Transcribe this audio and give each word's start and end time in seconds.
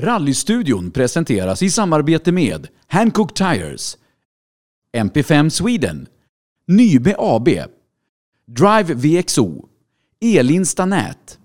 Rallystudion 0.00 0.90
presenteras 0.90 1.62
i 1.62 1.70
samarbete 1.70 2.32
med 2.32 2.68
Hancock 2.86 3.34
Tires, 3.34 3.98
MP5 4.96 5.48
Sweden, 5.48 6.06
Nybe 6.66 7.14
AB, 7.18 7.48
Drive 8.46 8.94
VXO, 8.94 9.68
Elinsta 10.20 10.86
Nät, 10.86 11.38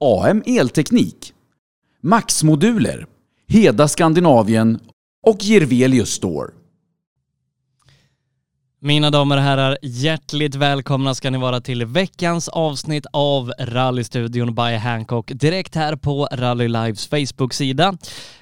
AM 0.00 0.42
Elteknik, 0.46 1.34
Max-moduler, 2.00 3.06
Heda 3.46 3.88
Skandinavien 3.88 4.80
och 5.22 5.44
Jirvelius 5.44 6.10
Store. 6.10 6.57
Mina 8.80 9.10
damer 9.10 9.36
och 9.36 9.42
herrar, 9.42 9.78
hjärtligt 9.82 10.54
välkomna 10.54 11.14
ska 11.14 11.30
ni 11.30 11.38
vara 11.38 11.60
till 11.60 11.86
veckans 11.86 12.48
avsnitt 12.48 13.06
av 13.12 13.52
Rallystudion 13.58 14.54
by 14.54 14.76
Hancock 14.76 15.30
direkt 15.34 15.74
här 15.74 15.96
på 15.96 16.28
Rally 16.32 16.68
Lives 16.68 17.06
Facebook-sida. 17.06 17.94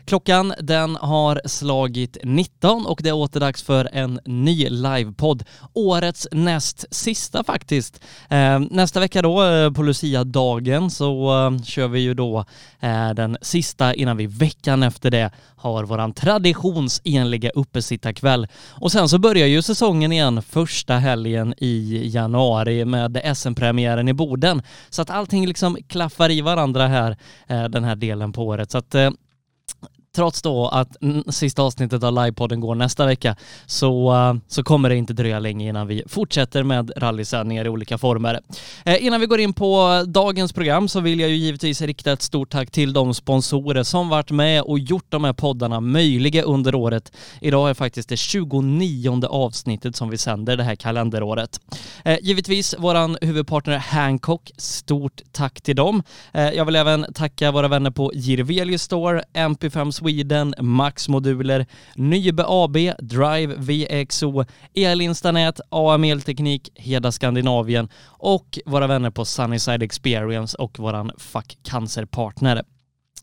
Klockan 0.07 0.55
den 0.61 0.97
har 0.97 1.41
slagit 1.45 2.17
19 2.23 2.87
och 2.87 3.01
det 3.03 3.09
är 3.09 3.15
återdags 3.15 3.63
för 3.63 3.89
en 3.93 4.21
ny 4.25 4.69
livepodd. 4.69 5.45
Årets 5.73 6.29
näst 6.33 6.85
sista 6.91 7.45
faktiskt. 7.45 8.01
Eh, 8.29 8.61
nästa 8.71 9.01
vecka 9.01 9.23
då 9.23 9.45
eh, 9.45 9.73
på 9.73 9.83
Lucia-dagen 9.83 10.91
så 10.91 11.47
eh, 11.47 11.63
kör 11.63 11.89
vi 11.89 12.01
ju 12.01 12.15
då 12.15 12.45
eh, 12.81 13.11
den 13.11 13.37
sista 13.43 13.95
innan 13.95 14.17
vi 14.17 14.27
veckan 14.27 14.83
efter 14.83 15.11
det 15.11 15.31
har 15.57 15.85
våran 15.85 16.13
traditionsenliga 16.13 17.51
uppesittarkväll. 17.51 18.49
Och 18.71 18.93
sen 18.93 19.09
så 19.09 19.19
börjar 19.19 19.47
ju 19.47 19.63
säsongen 19.63 20.13
igen 20.13 20.43
första 20.43 20.95
helgen 20.95 21.55
i 21.59 22.03
januari 22.15 22.85
med 22.85 23.37
SM-premiären 23.37 24.09
i 24.09 24.13
Boden. 24.13 24.63
Så 24.91 25.03
att 25.03 25.11
allting 25.11 25.47
liksom 25.47 25.77
klaffar 25.89 26.31
i 26.31 26.41
varandra 26.41 26.87
här 26.87 27.17
eh, 27.47 27.65
den 27.65 27.85
här 27.85 27.97
delen 27.97 28.33
på 28.33 28.47
året. 28.47 28.71
Så 28.71 28.79
att 28.79 28.95
trots 30.17 30.43
då 30.43 30.69
att 30.69 30.97
sista 31.31 31.63
avsnittet 31.63 32.03
av 32.03 32.13
livepodden 32.13 32.61
går 32.61 32.75
nästa 32.75 33.07
vecka 33.07 33.37
så, 33.67 34.13
uh, 34.13 34.35
så 34.49 34.63
kommer 34.63 34.89
det 34.89 34.97
inte 34.97 35.13
dröja 35.13 35.39
länge 35.39 35.69
innan 35.69 35.87
vi 35.87 36.03
fortsätter 36.07 36.63
med 36.63 36.93
rallysändningar 36.97 37.65
i 37.65 37.69
olika 37.69 37.99
former. 37.99 38.41
Eh, 38.85 39.05
innan 39.05 39.21
vi 39.21 39.27
går 39.27 39.41
in 39.41 39.53
på 39.53 40.05
dagens 40.07 40.53
program 40.53 40.89
så 40.89 41.01
vill 41.01 41.21
jag 41.21 41.31
ju 41.31 41.37
givetvis 41.37 41.81
rikta 41.81 42.13
ett 42.13 42.23
stort 42.23 42.51
tack 42.51 42.71
till 42.71 42.93
de 42.93 43.15
sponsorer 43.15 43.83
som 43.83 44.09
varit 44.09 44.31
med 44.31 44.63
och 44.63 44.79
gjort 44.79 45.07
de 45.09 45.25
här 45.25 45.33
poddarna 45.33 45.81
möjliga 45.81 46.43
under 46.43 46.75
året. 46.75 47.13
Idag 47.41 47.71
är 47.71 47.75
faktiskt 47.75 48.09
det 48.09 48.17
29 48.17 49.27
avsnittet 49.27 49.97
som 49.97 50.09
vi 50.09 50.19
sänder 50.19 50.57
det 50.57 50.65
här 50.65 50.77
kalenderåret. 50.77 51.61
Eh, 52.05 52.19
givetvis 52.23 52.75
våran 52.79 53.19
huvudpartner 53.21 53.79
Hancock, 53.79 54.51
stort 54.57 55.21
tack 55.33 55.61
till 55.61 55.77
dem. 55.77 56.03
Eh, 56.33 56.51
jag 56.51 56.65
vill 56.65 56.77
även 56.77 57.07
tacka 57.15 57.51
våra 57.51 57.69
vänner 57.69 57.91
på 57.91 58.13
Jirvelius 58.15 58.83
Store, 58.83 59.23
MP5 59.35 59.91
Sweden, 60.07 60.55
Max-moduler, 60.59 61.67
Nybe 61.95 62.45
AB, 62.47 62.77
Drive 62.99 63.55
VXO, 63.57 64.45
Elinstanät, 64.75 65.61
AM 65.71 66.05
Elteknik, 66.05 66.71
Heda 66.75 67.13
Skandinavien 67.13 67.89
och 68.07 68.59
våra 68.67 68.87
vänner 68.87 69.11
på 69.11 69.25
Sunnyside 69.25 69.83
Experience 69.83 70.57
och 70.57 70.79
våran 70.79 71.11
Fuck 71.19 71.59
Cancer-partner. 71.63 72.63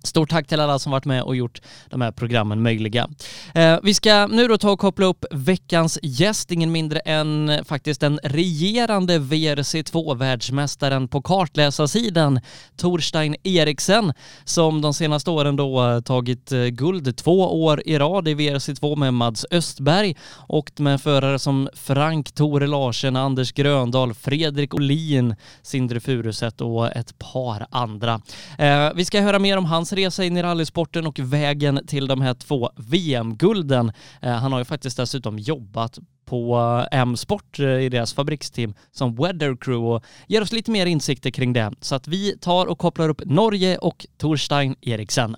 Stort 0.03 0.29
tack 0.29 0.47
till 0.47 0.59
alla 0.59 0.79
som 0.79 0.91
varit 0.91 1.05
med 1.05 1.23
och 1.23 1.35
gjort 1.35 1.61
de 1.89 2.01
här 2.01 2.11
programmen 2.11 2.61
möjliga. 2.61 3.07
Eh, 3.53 3.79
vi 3.83 3.93
ska 3.93 4.27
nu 4.27 4.47
då 4.47 4.57
ta 4.57 4.71
och 4.71 4.79
koppla 4.79 5.05
upp 5.05 5.25
veckans 5.31 5.99
gäst, 6.01 6.51
ingen 6.51 6.71
mindre 6.71 6.99
än 6.99 7.51
faktisk 7.65 8.01
den 8.01 8.19
regerande 8.23 9.19
VRC2-världsmästaren 9.19 11.07
på 11.07 11.21
kartläsarsidan, 11.21 12.39
Torstein 12.77 13.35
Eriksen, 13.43 14.13
som 14.43 14.81
de 14.81 14.93
senaste 14.93 15.31
åren 15.31 15.55
då 15.55 16.01
tagit 16.01 16.51
eh, 16.51 16.59
guld 16.59 17.17
två 17.17 17.63
år 17.63 17.83
i 17.85 17.97
rad 17.97 18.27
i 18.27 18.35
VRC2 18.35 18.95
med 18.95 19.13
Mads 19.13 19.45
Östberg 19.51 20.15
och 20.33 20.71
med 20.79 21.01
förare 21.01 21.39
som 21.39 21.69
Frank 21.73 22.31
Tore 22.31 22.67
Larsen, 22.67 23.15
Anders 23.15 23.51
Gröndal, 23.51 24.13
Fredrik 24.13 24.73
Olin, 24.73 25.35
Sindre 25.61 25.99
Furuset 25.99 26.61
och 26.61 26.91
ett 26.91 27.19
par 27.19 27.67
andra. 27.69 28.21
Eh, 28.57 28.93
vi 28.95 29.05
ska 29.05 29.21
höra 29.21 29.39
mer 29.39 29.57
om 29.57 29.65
hans 29.65 29.92
resa 29.95 30.23
in 30.23 30.37
i 30.37 30.43
rallysporten 30.43 31.07
och 31.07 31.19
vägen 31.19 31.87
till 31.87 32.07
de 32.07 32.21
här 32.21 32.33
två 32.33 32.69
VM-gulden. 32.75 33.91
Eh, 34.21 34.31
han 34.31 34.51
har 34.51 34.59
ju 34.59 34.65
faktiskt 34.65 34.97
dessutom 34.97 35.39
jobbat 35.39 35.99
på 36.25 36.57
eh, 36.91 36.99
M-sport 36.99 37.59
eh, 37.59 37.65
i 37.65 37.89
deras 37.89 38.13
fabriksteam 38.13 38.73
som 38.91 39.15
Weather 39.15 39.55
Crew 39.55 39.95
och 39.95 40.03
ger 40.27 40.41
oss 40.41 40.51
lite 40.51 40.71
mer 40.71 40.85
insikter 40.85 41.31
kring 41.31 41.53
det. 41.53 41.71
Så 41.81 41.95
att 41.95 42.07
vi 42.07 42.37
tar 42.37 42.65
och 42.65 42.77
kopplar 42.77 43.09
upp 43.09 43.21
Norge 43.25 43.77
och 43.77 44.05
Torstein 44.17 44.75
Eriksen. 44.81 45.35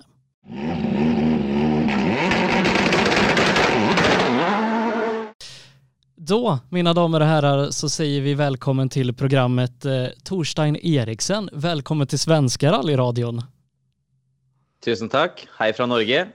Då, 6.16 6.58
mina 6.68 6.94
damer 6.94 7.20
och 7.20 7.26
herrar, 7.26 7.70
så 7.70 7.88
säger 7.88 8.20
vi 8.20 8.34
välkommen 8.34 8.88
till 8.88 9.14
programmet 9.14 9.84
eh, 9.84 10.06
Torstein 10.24 10.76
Eriksen. 10.76 11.50
Välkommen 11.52 12.06
till 12.06 12.18
Svenska 12.18 12.72
rallyradion. 12.72 13.42
Tusen 14.84 15.08
tack. 15.08 15.48
Hej 15.58 15.72
från 15.72 15.88
Norge. 15.88 16.28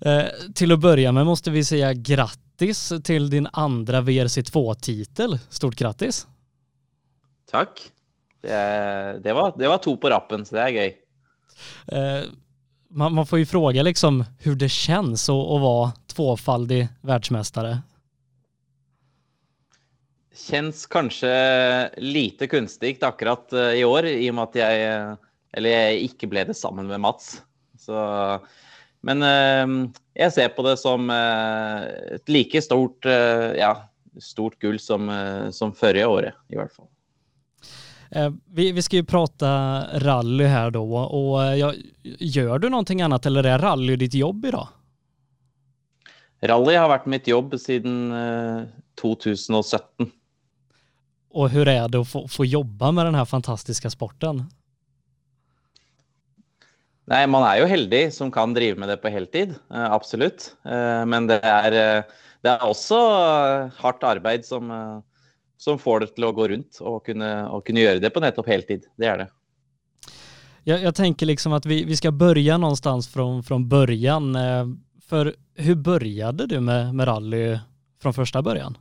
Eh, 0.00 0.24
till 0.54 0.72
att 0.72 0.80
börja 0.80 1.12
med 1.12 1.26
måste 1.26 1.50
vi 1.50 1.64
säga 1.64 1.92
grattis 1.92 2.92
till 3.04 3.30
din 3.30 3.48
andra 3.52 4.00
VRC2-titel. 4.00 5.38
Stort 5.48 5.76
grattis. 5.76 6.26
Tack. 7.50 7.90
Det, 8.40 9.20
det, 9.24 9.32
var, 9.32 9.54
det 9.58 9.68
var 9.68 9.78
to 9.78 9.96
på 9.96 10.10
rappen, 10.10 10.44
så 10.44 10.56
det 10.56 10.62
er 10.62 10.74
gøy. 10.74 10.90
Eh, 11.86 12.24
man, 12.90 13.14
man, 13.14 13.26
får 13.26 13.38
ju 13.38 13.46
fråga 13.46 13.82
liksom 13.82 14.24
hur 14.38 14.54
det 14.54 14.68
känns 14.68 15.28
att, 15.28 15.34
att 15.34 15.60
vara 15.60 15.92
tvåfaldig 16.06 16.88
världsmästare. 17.00 17.78
Känns 20.34 20.86
kanskje 20.86 21.90
lite 21.96 22.46
kunstig 22.46 23.04
akkurat 23.04 23.52
eh, 23.52 23.80
i 23.80 23.84
år 23.84 24.06
i 24.06 24.30
og 24.30 24.34
med 24.34 24.44
at 24.50 24.58
jeg, 24.58 25.16
eller 25.56 25.76
jeg 25.78 26.06
ikke 26.10 26.28
ble 26.28 26.44
det 26.50 26.58
sammen 26.58 26.90
med 26.90 27.00
Mats. 27.00 27.38
Så, 27.84 27.98
men 29.04 29.22
eh, 29.22 29.74
jeg 30.24 30.32
ser 30.32 30.54
på 30.56 30.64
det 30.66 30.78
som 30.80 31.10
eh, 31.12 31.84
et 32.16 32.32
like 32.32 32.62
stort, 32.64 33.06
eh, 33.06 33.52
ja, 33.60 33.74
stort 34.22 34.58
gull 34.62 34.80
som, 34.80 35.10
som 35.52 35.74
forrige 35.76 36.06
året, 36.06 36.42
i 36.48 36.56
hvert 36.60 36.72
fall. 36.72 36.90
Vi, 38.46 38.68
vi, 38.72 38.82
ska 38.82 38.96
ju 38.96 39.04
prata 39.04 39.48
rally 39.98 40.44
här 40.44 40.70
då 40.70 40.96
och 40.96 41.58
ja, 41.58 41.72
gör 42.02 42.58
du 42.58 42.68
någonting 42.68 43.02
annat 43.02 43.26
eller 43.26 43.44
är 43.44 43.58
rally 43.58 43.96
ditt 43.96 44.14
jobb 44.14 44.44
idag? 44.44 44.68
Rally 46.44 46.76
har 46.76 46.90
vært 46.92 47.08
mitt 47.08 47.28
jobb 47.28 47.54
siden 47.60 48.12
eh, 48.12 48.66
2017. 49.00 50.10
Og 51.34 51.50
hvordan 51.50 51.72
er 51.72 51.88
det 51.90 52.02
å 52.02 52.06
få, 52.06 52.24
få 52.30 52.46
jobba 52.46 52.92
med 52.94 53.08
denne 53.08 53.24
fantastiske 53.26 53.90
sporten? 53.90 54.44
Nej, 57.10 57.26
man 57.28 57.44
er 57.44 57.60
jo 57.60 57.68
heldig 57.68 58.06
som 58.16 58.30
kan 58.32 58.54
driva 58.56 58.80
med 58.80 58.88
det 58.88 59.00
på 59.02 59.12
heltid, 59.12 59.54
Absolutt. 59.68 60.54
Eh, 60.64 61.02
men 61.04 61.28
det 61.28 61.40
er, 61.44 61.76
eh, 61.76 62.20
det 62.44 62.52
er 62.52 62.64
også 62.64 62.98
hardt 63.76 64.04
arbeid 64.04 64.44
som, 64.44 64.72
som 65.60 65.78
får 65.80 66.00
det 66.00 66.10
til 66.14 66.28
å 66.28 66.32
gå 66.36 66.48
rundt 66.52 66.80
og 66.80 67.02
kunne, 67.04 67.30
og 67.48 67.64
kunne 67.66 67.84
gjøre 67.84 68.00
det 68.00 68.12
på 68.12 68.22
nettopp 68.24 68.48
heltid. 68.48 68.88
Det 68.96 69.08
er 69.08 69.24
det. 69.24 69.28
Jag, 70.64 70.82
jag 70.82 70.94
tänker 70.94 71.26
liksom 71.26 71.52
att 71.52 71.66
vi, 71.66 71.84
vi 71.84 71.96
ska 71.96 72.10
börja 72.10 72.58
någonstans 72.58 73.08
från, 73.08 73.42
från 73.42 73.68
början. 73.68 74.36
För 75.08 75.34
hur 75.54 75.74
började 75.74 76.46
du 76.46 76.60
med, 76.60 76.94
med 76.94 77.08
rally 77.08 77.58
från 78.02 78.14
första 78.14 78.42
början? 78.42 78.76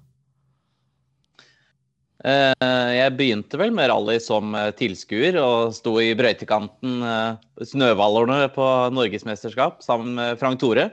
Eh, 2.24 2.92
jeg 2.96 3.16
begynte 3.20 3.60
vel 3.60 3.74
med 3.76 3.90
rally 3.92 4.16
som 4.24 4.54
eh, 4.56 4.70
tilskuer 4.80 5.36
og 5.42 5.74
sto 5.76 5.98
i 6.00 6.14
brøytekanten, 6.16 7.02
Snøhvalerne 7.04 7.68
snøhvallerne 7.68 8.52
på 8.56 8.68
norgesmesterskap 8.96 9.84
sammen 9.84 10.16
med 10.20 10.40
Frank 10.40 10.62
Tore. 10.62 10.92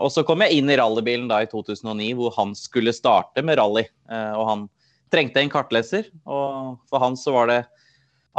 Og 0.00 0.08
så 0.10 0.22
kom 0.24 0.40
jeg 0.42 0.56
inn 0.56 0.70
i 0.72 0.76
rallybilen 0.80 1.26
da 1.28 1.42
i 1.44 1.48
2009, 1.48 2.06
hvor 2.16 2.32
han 2.38 2.54
skulle 2.56 2.94
starte 2.96 3.44
med 3.44 3.58
rally. 3.60 3.82
Og 4.08 4.44
han 4.48 4.62
trengte 5.12 5.42
en 5.42 5.52
kartleser, 5.52 6.08
og 6.24 6.80
for 6.88 7.04
han 7.04 7.18
så 7.20 7.34
var 7.36 7.50
det 7.52 7.58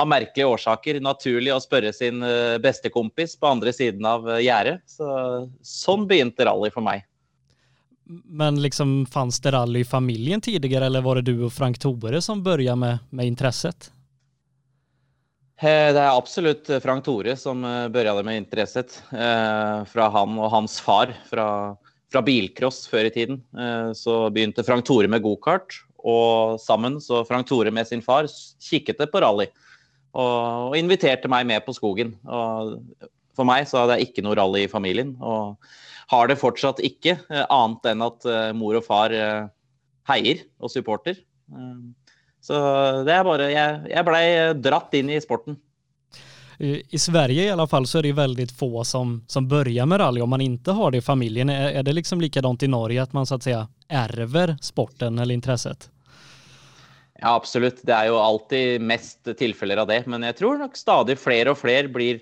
av 0.02 0.10
merkelige 0.10 0.50
årsaker 0.50 0.98
naturlig 1.06 1.54
å 1.54 1.62
spørre 1.62 1.94
sin 1.94 2.26
bestekompis 2.66 3.38
på 3.38 3.52
andre 3.54 3.72
siden 3.78 4.10
av 4.10 4.26
gjerdet. 4.42 4.82
Så, 4.90 5.06
sånn 5.62 6.10
begynte 6.10 6.50
rally 6.50 6.74
for 6.74 6.84
meg. 6.90 7.06
Men 8.26 8.62
liksom 8.62 9.06
fanns 9.06 9.40
det 9.40 9.52
rally 9.52 9.80
i 9.80 9.86
familjen 9.86 10.42
tidigare 10.42 10.86
eller 10.86 11.02
var 11.02 11.16
det 11.16 11.22
du 11.22 11.44
och 11.44 11.54
Frank 11.54 11.80
Tore 11.80 12.22
som 12.22 12.44
började 12.44 12.76
med, 12.76 12.98
med 13.10 13.28
intresset? 13.28 13.92
Eh, 15.62 15.94
det 15.94 16.02
er 16.02 16.18
absolutt 16.18 16.70
Frank 16.84 17.06
Tore 17.06 17.36
som 17.38 17.62
begynte 17.62 18.24
med 18.24 18.38
interesse. 18.38 18.84
Fra 19.94 20.10
han 20.10 20.40
og 20.40 20.50
hans 20.52 20.80
far 20.82 21.14
Fra, 21.30 21.78
fra 22.12 22.22
bilcross 22.22 22.88
før 22.88 23.06
i 23.06 23.14
tiden. 23.14 23.44
Så 23.96 24.30
begynte 24.30 24.64
Frank 24.64 24.86
Tore 24.86 25.08
med 25.08 25.22
gokart 25.22 25.84
og 26.04 26.60
sammen 26.62 27.00
så 27.02 27.24
Frank 27.28 27.48
Tore 27.50 27.72
med 27.72 27.88
sin 27.88 28.02
far 28.02 28.28
kikket 28.62 29.02
på 29.12 29.22
rally 29.22 29.48
Og, 30.12 30.72
og, 30.72 30.78
inviterte 30.78 31.30
meg 31.32 31.46
med 31.48 31.64
på 31.64 31.76
skogen. 31.78 32.16
Og 32.28 32.80
for 33.38 33.48
meg 33.48 33.68
så 33.70 33.80
hadde 33.80 34.00
jeg 34.00 34.10
ikke 34.10 34.26
noe 34.26 34.36
rally 34.36 34.66
i 34.66 34.72
familien. 34.72 35.14
Og 35.24 35.56
har 36.12 36.28
det 36.28 36.40
fortsatt 36.42 36.82
ikke, 36.84 37.16
annet 37.30 37.88
enn 37.94 38.06
at 38.06 38.28
mor 38.58 38.76
og 38.80 38.86
far 38.86 39.16
heier 40.12 40.44
og 40.60 40.72
supporter. 40.74 41.18
Så 42.42 42.58
det 43.08 43.14
er 43.14 43.24
bare 43.28 43.52
Jeg, 43.54 43.82
jeg 43.92 44.08
blei 44.08 44.24
dratt 44.60 44.96
inn 44.98 45.12
i 45.14 45.20
sporten. 45.24 45.56
I 46.62 47.00
Sverige 47.00 47.44
i 47.44 47.50
alla 47.50 47.66
fall 47.68 47.88
så 47.88 47.98
er 47.98 48.06
det 48.06 48.18
veldig 48.20 48.46
få 48.54 48.84
som, 48.84 49.24
som 49.28 49.48
börjar 49.48 49.86
med 49.86 50.00
rally 50.00 50.22
om 50.22 50.30
man 50.30 50.44
ikke 50.46 50.76
har 50.78 50.92
det 50.92 51.00
i 51.02 51.02
familjen. 51.02 51.50
Er, 51.50 51.82
det 51.84 51.94
liksom 51.94 52.22
likadant 52.22 52.64
i 52.64 52.70
Norge 52.70 53.02
at 53.02 53.14
man 53.14 53.26
så 53.26 53.36
att 53.36 53.44
säga 53.44 53.68
ärver 53.88 54.58
sporten 54.62 55.20
eller 55.20 55.34
intresset? 55.34 55.90
Ja, 57.22 57.36
absolutt. 57.36 57.82
Det 57.82 57.94
er 57.94 58.12
jo 58.12 58.18
alltid 58.18 58.82
mest 58.82 59.38
tilfeller 59.38 59.78
av 59.78 59.88
det. 59.88 60.06
Men 60.06 60.24
jeg 60.24 60.38
tror 60.38 60.62
nok 60.62 60.78
stadig 60.78 61.18
flere 61.18 61.56
og 61.56 61.58
flere 61.58 61.90
blir 61.90 62.22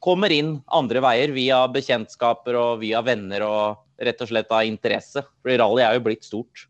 kommer 0.00 0.32
inn 0.32 0.56
andre 0.66 1.02
veier 1.04 1.34
via 1.34 1.64
bekjentskaper 1.68 2.56
og 2.58 2.78
via 2.82 3.02
venner 3.04 3.44
og 3.46 4.04
rett 4.04 4.22
og 4.22 4.30
slett 4.30 4.52
av 4.52 4.64
interesse. 4.66 5.24
For 5.42 5.58
rally 5.58 5.84
er 5.84 5.98
jo 5.98 6.06
blitt 6.06 6.24
stort. 6.26 6.66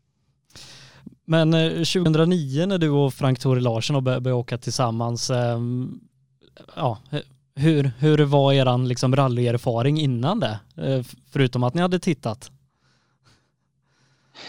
Men 1.25 1.55
2009 1.55 2.67
når 2.69 2.83
du 2.83 2.89
og 2.91 3.13
Frank 3.13 3.39
Tore 3.41 3.63
Larsen 3.63 4.03
började 4.03 4.33
åka 4.33 4.57
tillsammans, 4.57 5.25
sammen, 5.25 5.99
ja, 6.75 6.97
hur, 7.55 7.91
hur 7.99 8.17
var 8.17 8.53
er 8.53 8.77
liksom 8.87 9.15
rallyerfaring 9.15 9.99
innan 9.99 10.39
det? 10.39 10.59
Eh, 10.77 11.05
förutom 11.31 11.63
att 11.63 11.73
ni 11.73 11.81
hadde 11.81 11.99
tittat? 11.99 12.51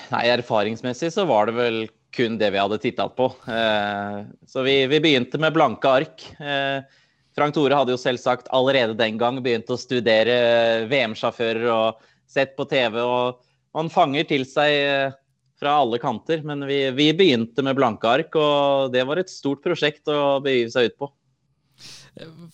Nei, 0.09 0.29
erfaringsmessig 0.29 1.13
så 1.13 1.25
var 1.25 1.47
det 1.47 1.53
vel 1.53 1.89
kun 2.11 2.39
det 2.39 2.51
vi 2.51 2.59
hadde 2.59 2.79
tittat 2.79 3.17
på. 3.17 3.25
Eh, 3.47 4.25
så 4.47 4.63
vi, 4.63 4.87
vi 4.87 5.01
begynte 5.01 5.39
med 5.39 5.53
blanke 5.53 5.89
ark. 5.89 6.27
Frank 7.37 7.55
Tore 7.55 7.77
hadde 7.77 7.93
jo 7.93 8.01
selvsagt 8.01 8.49
allerede 8.57 8.97
den 8.97 9.19
gang 9.21 9.43
begynt 9.45 9.71
å 9.71 9.77
studere 9.79 10.87
VM-sjåfører 10.89 11.69
og 11.69 12.03
sett 12.27 12.57
på 12.57 12.65
TV, 12.71 12.97
og 13.05 13.43
man 13.77 13.93
fanger 13.93 14.25
til 14.29 14.47
seg 14.49 15.13
fra 15.61 15.77
alle 15.83 15.99
kanter. 15.99 16.43
Men 16.43 16.67
vi, 16.67 16.91
vi, 16.91 17.11
begynte 17.15 17.65
med 17.65 17.77
blanke 17.77 18.09
ark, 18.09 18.37
og 18.37 18.93
det 18.93 19.05
var 19.09 19.21
et 19.21 19.33
stort 19.33 19.63
prosjekt 19.65 20.09
å 20.13 20.39
begynne 20.45 20.73
seg 20.73 20.91
ut 20.91 20.99
på. 21.05 21.11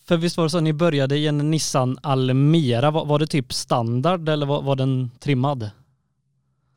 For 0.08 0.18
visst 0.18 0.38
var 0.38 0.48
det 0.48 0.56
sånn, 0.56 0.66
ni 0.66 0.74
började 0.74 1.18
i 1.18 1.28
en 1.30 1.38
Nissan 1.50 1.94
Almera. 2.02 2.90
Var, 2.90 3.06
var 3.06 3.22
det 3.22 3.30
typ 3.36 3.54
standard, 3.54 4.26
eller 4.28 4.50
var, 4.50 4.64
var 4.66 4.80
den 4.82 4.96
trimmad? 5.22 5.68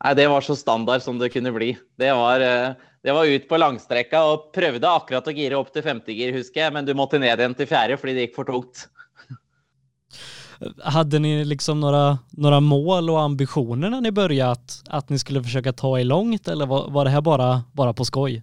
Nei, 0.04 0.12
det 0.14 0.28
var 0.30 0.44
så 0.44 0.54
standard 0.58 1.02
som 1.02 1.18
det 1.18 1.32
kunne 1.34 1.50
bli. 1.54 1.72
Det 1.98 2.12
var, 2.14 2.42
eh, 2.44 2.92
det 3.06 3.14
var 3.14 3.28
ut 3.30 3.44
på 3.46 3.58
langstrekka 3.62 4.20
og 4.26 4.48
prøvde 4.50 4.90
akkurat 4.90 5.28
å 5.30 5.34
gire 5.34 5.54
opp 5.60 5.68
til 5.70 5.84
femtegir, 5.86 6.32
husker 6.34 6.64
jeg, 6.64 6.72
men 6.74 6.88
du 6.88 6.90
måtte 6.98 7.20
ned 7.22 7.38
igjen 7.38 7.54
til 7.54 7.68
fjerde 7.70 7.98
fordi 8.00 8.16
det 8.16 8.24
gikk 8.24 8.34
for 8.34 8.48
tungt. 8.48 8.88
Hadde 10.96 11.20
ni 11.22 11.36
liksom 11.46 11.78
några, 11.84 12.18
några 12.34 12.58
mål 12.66 13.12
og 13.14 13.20
ambitioner 13.20 13.92
når 13.94 14.02
ni 14.08 14.12
började 14.16 14.82
at 14.90 15.06
dere 15.06 15.22
skulle 15.22 15.44
å 15.44 15.74
ta 15.78 15.92
i 16.00 16.08
langt, 16.08 16.50
eller 16.50 16.66
var, 16.66 16.88
var 16.90 17.06
det 17.06 17.12
her 17.14 17.22
bare, 17.28 17.50
bare 17.78 17.94
på 17.94 18.08
skoj? 18.10 18.40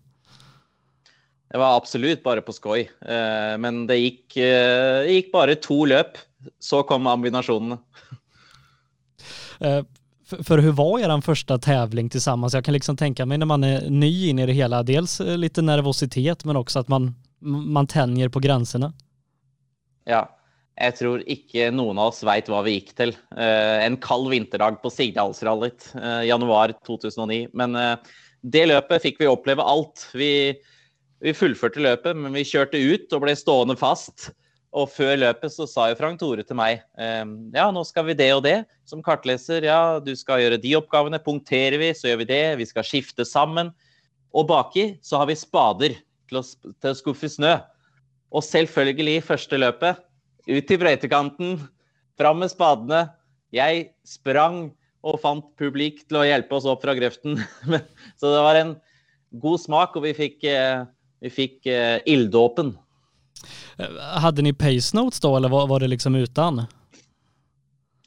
Det 1.51 1.59
var 1.59 1.75
absolutt 1.75 2.23
bare 2.23 2.41
på 2.47 2.55
skoj, 2.55 2.85
eh, 2.87 3.55
men 3.59 3.83
det 3.91 3.99
gikk, 3.99 4.37
eh, 4.39 5.11
gikk 5.11 5.33
bare 5.35 5.59
to 5.59 5.83
løp. 5.91 6.15
Så 6.63 6.85
kom 6.87 7.05
ambinasjonene. 7.07 7.77
Eh, 10.33 10.43
för 10.43 10.57
hur 10.57 10.71
var 10.71 10.99
er 10.99 11.21
första 11.21 11.57
tävling 11.57 12.09
tillsammans? 12.09 12.53
Jag 12.53 12.65
kan 12.65 12.73
liksom 12.73 12.97
tänka 12.97 13.25
mig 13.25 13.37
när 13.37 13.45
man 13.45 13.63
är 13.63 13.89
ny 13.89 14.29
in 14.29 14.39
i 14.39 14.45
det 14.45 14.53
hela, 14.53 14.83
dels 14.83 15.19
lite 15.19 15.61
nervositet 15.61 16.45
men 16.45 16.55
også 16.55 16.79
at 16.79 16.87
man, 16.87 17.15
man 17.41 17.87
tänjer 17.87 18.29
på 18.29 18.39
gränserna. 18.39 18.93
Ja, 20.05 20.27
jeg 20.75 20.95
tror 20.97 21.21
ikke 21.29 21.69
noen 21.71 21.99
av 22.01 22.11
oss 22.11 22.23
veit 22.25 22.49
hva 22.49 22.63
vi 22.65 22.77
gikk 22.77 22.93
til. 22.97 23.13
Uh, 23.37 23.79
en 23.85 23.97
kald 24.01 24.29
vinterdag 24.31 24.81
på 24.81 24.91
Sigdalsrallyt, 24.91 25.91
uh, 25.95 26.25
januar 26.25 26.73
2009. 26.87 27.53
Men 27.53 27.77
uh, 27.77 27.95
det 28.41 28.65
løpet 28.67 29.05
fikk 29.05 29.21
vi 29.21 29.29
oppleve 29.29 29.63
alt. 29.63 30.07
Vi, 30.17 30.51
vi, 31.23 31.35
fullførte 31.37 31.83
løpet, 31.83 32.17
men 32.17 32.35
vi 32.35 32.43
kjørte 32.47 32.81
ut 32.81 33.13
og 33.15 33.23
ble 33.23 33.37
stående 33.37 33.77
fast. 33.79 34.31
Og 34.73 34.89
før 34.89 35.13
løpet 35.21 35.53
så 35.53 35.67
sa 35.69 35.87
jo 35.91 35.97
Frank 35.99 36.17
Tore 36.17 36.41
til 36.45 36.57
meg 36.57 36.81
ja, 36.97 37.67
nå 37.69 37.83
skal 37.85 38.07
vi 38.07 38.15
det 38.17 38.31
og 38.33 38.41
det 38.45 38.55
som 38.89 39.03
kartleser. 39.05 39.65
Ja, 39.67 39.99
du 40.01 40.15
skal 40.17 40.41
gjøre 40.41 40.57
de 40.61 40.71
oppgavene. 40.79 41.21
Punkterer 41.21 41.77
vi, 41.77 41.91
så 41.93 42.09
gjør 42.09 42.23
vi 42.23 42.29
det. 42.31 42.43
Vi 42.57 42.65
skal 42.69 42.87
skifte 42.87 43.25
sammen. 43.27 43.69
Og 44.33 44.47
baki 44.49 44.95
så 45.05 45.21
har 45.21 45.29
vi 45.29 45.37
spader 45.37 45.93
til 46.29 46.41
å, 46.41 46.43
til 46.81 46.89
å 46.89 46.97
skuffe 46.97 47.29
snø. 47.29 47.59
Og 48.33 48.41
selvfølgelig, 48.41 49.21
første 49.27 49.59
løpet 49.61 50.01
ut 50.49 50.65
til 50.67 50.79
brøytekanten, 50.81 51.59
fram 52.19 52.41
med 52.41 52.51
spadene. 52.51 53.05
Jeg 53.53 53.91
sprang 54.07 54.71
og 55.03 55.19
fant 55.21 55.45
publik 55.59 56.01
til 56.07 56.21
å 56.21 56.25
hjelpe 56.25 56.57
oss 56.57 56.67
opp 56.69 56.83
fra 56.85 56.95
grøften. 56.97 57.37
Så 58.19 58.33
det 58.33 58.41
var 58.41 58.59
en 58.59 58.73
god 59.43 59.61
smak, 59.61 59.97
og 59.97 60.07
vi 60.07 60.13
fikk, 60.17 60.43
eh, 60.49 60.85
vi 61.23 61.31
fikk 61.33 61.69
eh, 61.69 61.99
ilddåpen. 62.09 62.73
Hadde 64.23 64.45
ni 64.45 64.53
pace 64.53 64.95
notes 64.95 65.19
da, 65.23 65.33
eller 65.37 65.49
var 65.49 65.79
det 65.79 65.91
liksom 65.91 66.15
uten? 66.15 66.63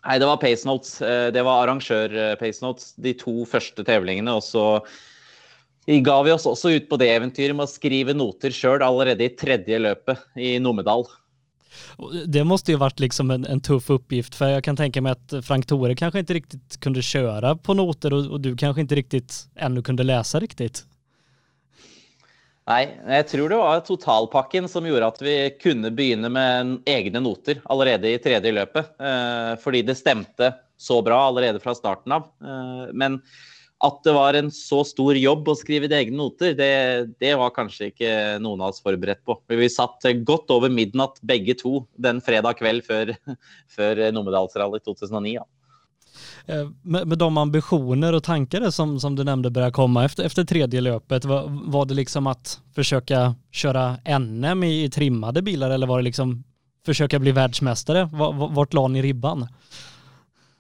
Nei, 0.07 0.19
det 0.23 0.29
var 0.29 0.39
pace 0.39 0.69
notes. 0.69 1.01
Eh, 1.03 1.29
det 1.35 1.43
var 1.43 1.65
arrangør-pace 1.65 2.63
notes 2.63 2.93
de 3.03 3.15
to 3.19 3.45
første 3.49 3.85
tevlingene. 3.87 4.37
Og 4.39 4.45
så 4.47 4.67
ga 5.87 6.17
vi 6.23 6.35
oss 6.35 6.47
også 6.47 6.77
ut 6.77 6.89
på 6.91 6.99
det 7.03 7.11
eventyret 7.15 7.57
med 7.57 7.67
å 7.67 7.71
skrive 7.71 8.15
noter 8.15 8.55
sjøl 8.55 8.85
allerede 8.87 9.27
i 9.27 9.35
tredje 9.39 9.79
løpet 9.83 10.39
i 10.39 10.57
Numedal. 10.63 11.07
Det 12.27 12.45
måste 12.45 12.73
ju 12.73 12.79
varit 12.79 13.01
liksom 13.01 13.31
en, 13.31 13.45
en, 13.45 13.61
tuff 13.61 13.91
uppgift 13.91 14.35
för 14.35 14.49
jag 14.49 14.65
kan 14.65 14.77
tänka 14.77 15.03
mig 15.03 15.13
att 15.13 15.35
Frank 15.45 15.67
Tore 15.67 15.97
kanskje 15.97 16.21
ikke 16.21 16.35
riktigt 16.35 16.81
kunde 16.81 17.03
köra 17.03 17.57
på 17.57 17.75
noter 17.75 18.15
og, 18.15 18.31
og 18.33 18.41
du 18.41 18.57
kanskje 18.57 18.87
ikke 18.87 18.97
riktigt 18.97 19.49
ännu 19.57 19.83
kunde 19.83 20.03
läsa 20.03 20.41
riktigt. 20.41 20.87
Nei, 22.67 22.83
jeg 23.07 23.27
tror 23.31 23.51
det 23.53 23.59
var 23.61 23.83
totalpakken 23.87 24.65
som 24.67 24.87
gjorde 24.89 25.07
at 25.13 25.21
vi 25.23 25.35
kunne 25.63 25.93
begynne 25.95 26.31
med 26.35 26.73
egne 26.91 27.21
noter 27.23 27.61
allerede 27.71 28.11
i 28.11 28.19
tredje 28.23 28.51
løpet. 28.57 28.89
Eh, 28.99 29.53
fordi 29.63 29.85
det 29.87 29.95
stemte 30.01 30.51
så 30.77 30.99
bra 31.07 31.21
allerede 31.29 31.63
fra 31.63 31.77
starten 31.79 32.17
av. 32.17 32.27
Eh, 32.43 32.89
men 32.91 33.21
at 33.87 34.01
det 34.03 34.17
var 34.17 34.35
en 34.35 34.51
så 34.51 34.81
stor 34.89 35.15
jobb 35.15 35.47
å 35.53 35.55
skrive 35.55 35.87
egne 35.95 36.19
noter, 36.19 36.57
det, 36.59 36.71
det, 37.23 37.35
var 37.39 37.55
kanskje 37.55 37.93
ikke 37.93 38.13
noen 38.43 38.65
av 38.65 38.73
oss 38.73 38.83
forberedt 38.83 39.23
på. 39.29 39.37
Vi 39.47 39.69
satt 39.71 40.09
godt 40.27 40.51
over 40.51 40.73
midnatt 40.73 41.21
begge 41.23 41.55
to 41.61 41.85
den 41.95 42.19
fredag 42.25 42.59
kveld 42.59 42.83
før, 42.89 43.15
før 43.77 44.09
Numedalsrally 44.17 44.83
2009. 44.83 45.37
Ja. 45.37 45.47
Eh, 46.47 46.69
med, 46.83 47.09
med, 47.09 47.19
de 47.19 47.37
ambitioner 47.37 48.13
och 48.13 48.23
tankar 48.23 48.71
som, 48.71 49.01
som 49.01 49.17
du 49.17 49.25
nämnde 49.25 49.51
börjar 49.51 49.71
komma 49.71 50.05
efter, 50.05 50.25
efter 50.25 50.45
tredje 50.45 50.81
löpet, 50.81 51.25
var, 51.25 51.45
var 51.49 51.85
det 51.87 51.95
liksom 51.95 52.27
att 52.27 52.61
försöka 52.75 53.35
köra 53.53 53.97
NM 54.19 54.65
i, 54.65 54.85
i 54.85 54.91
trimmade 54.91 55.43
bilar 55.43 55.71
eller 55.71 55.87
var 55.87 55.99
det 55.99 56.05
liksom 56.05 56.45
försöka 56.87 57.19
bli 57.19 57.33
världsmästare? 57.33 58.09
Vart 58.51 58.75
la 58.75 58.89
ni 58.89 59.03
ribban? 59.03 59.49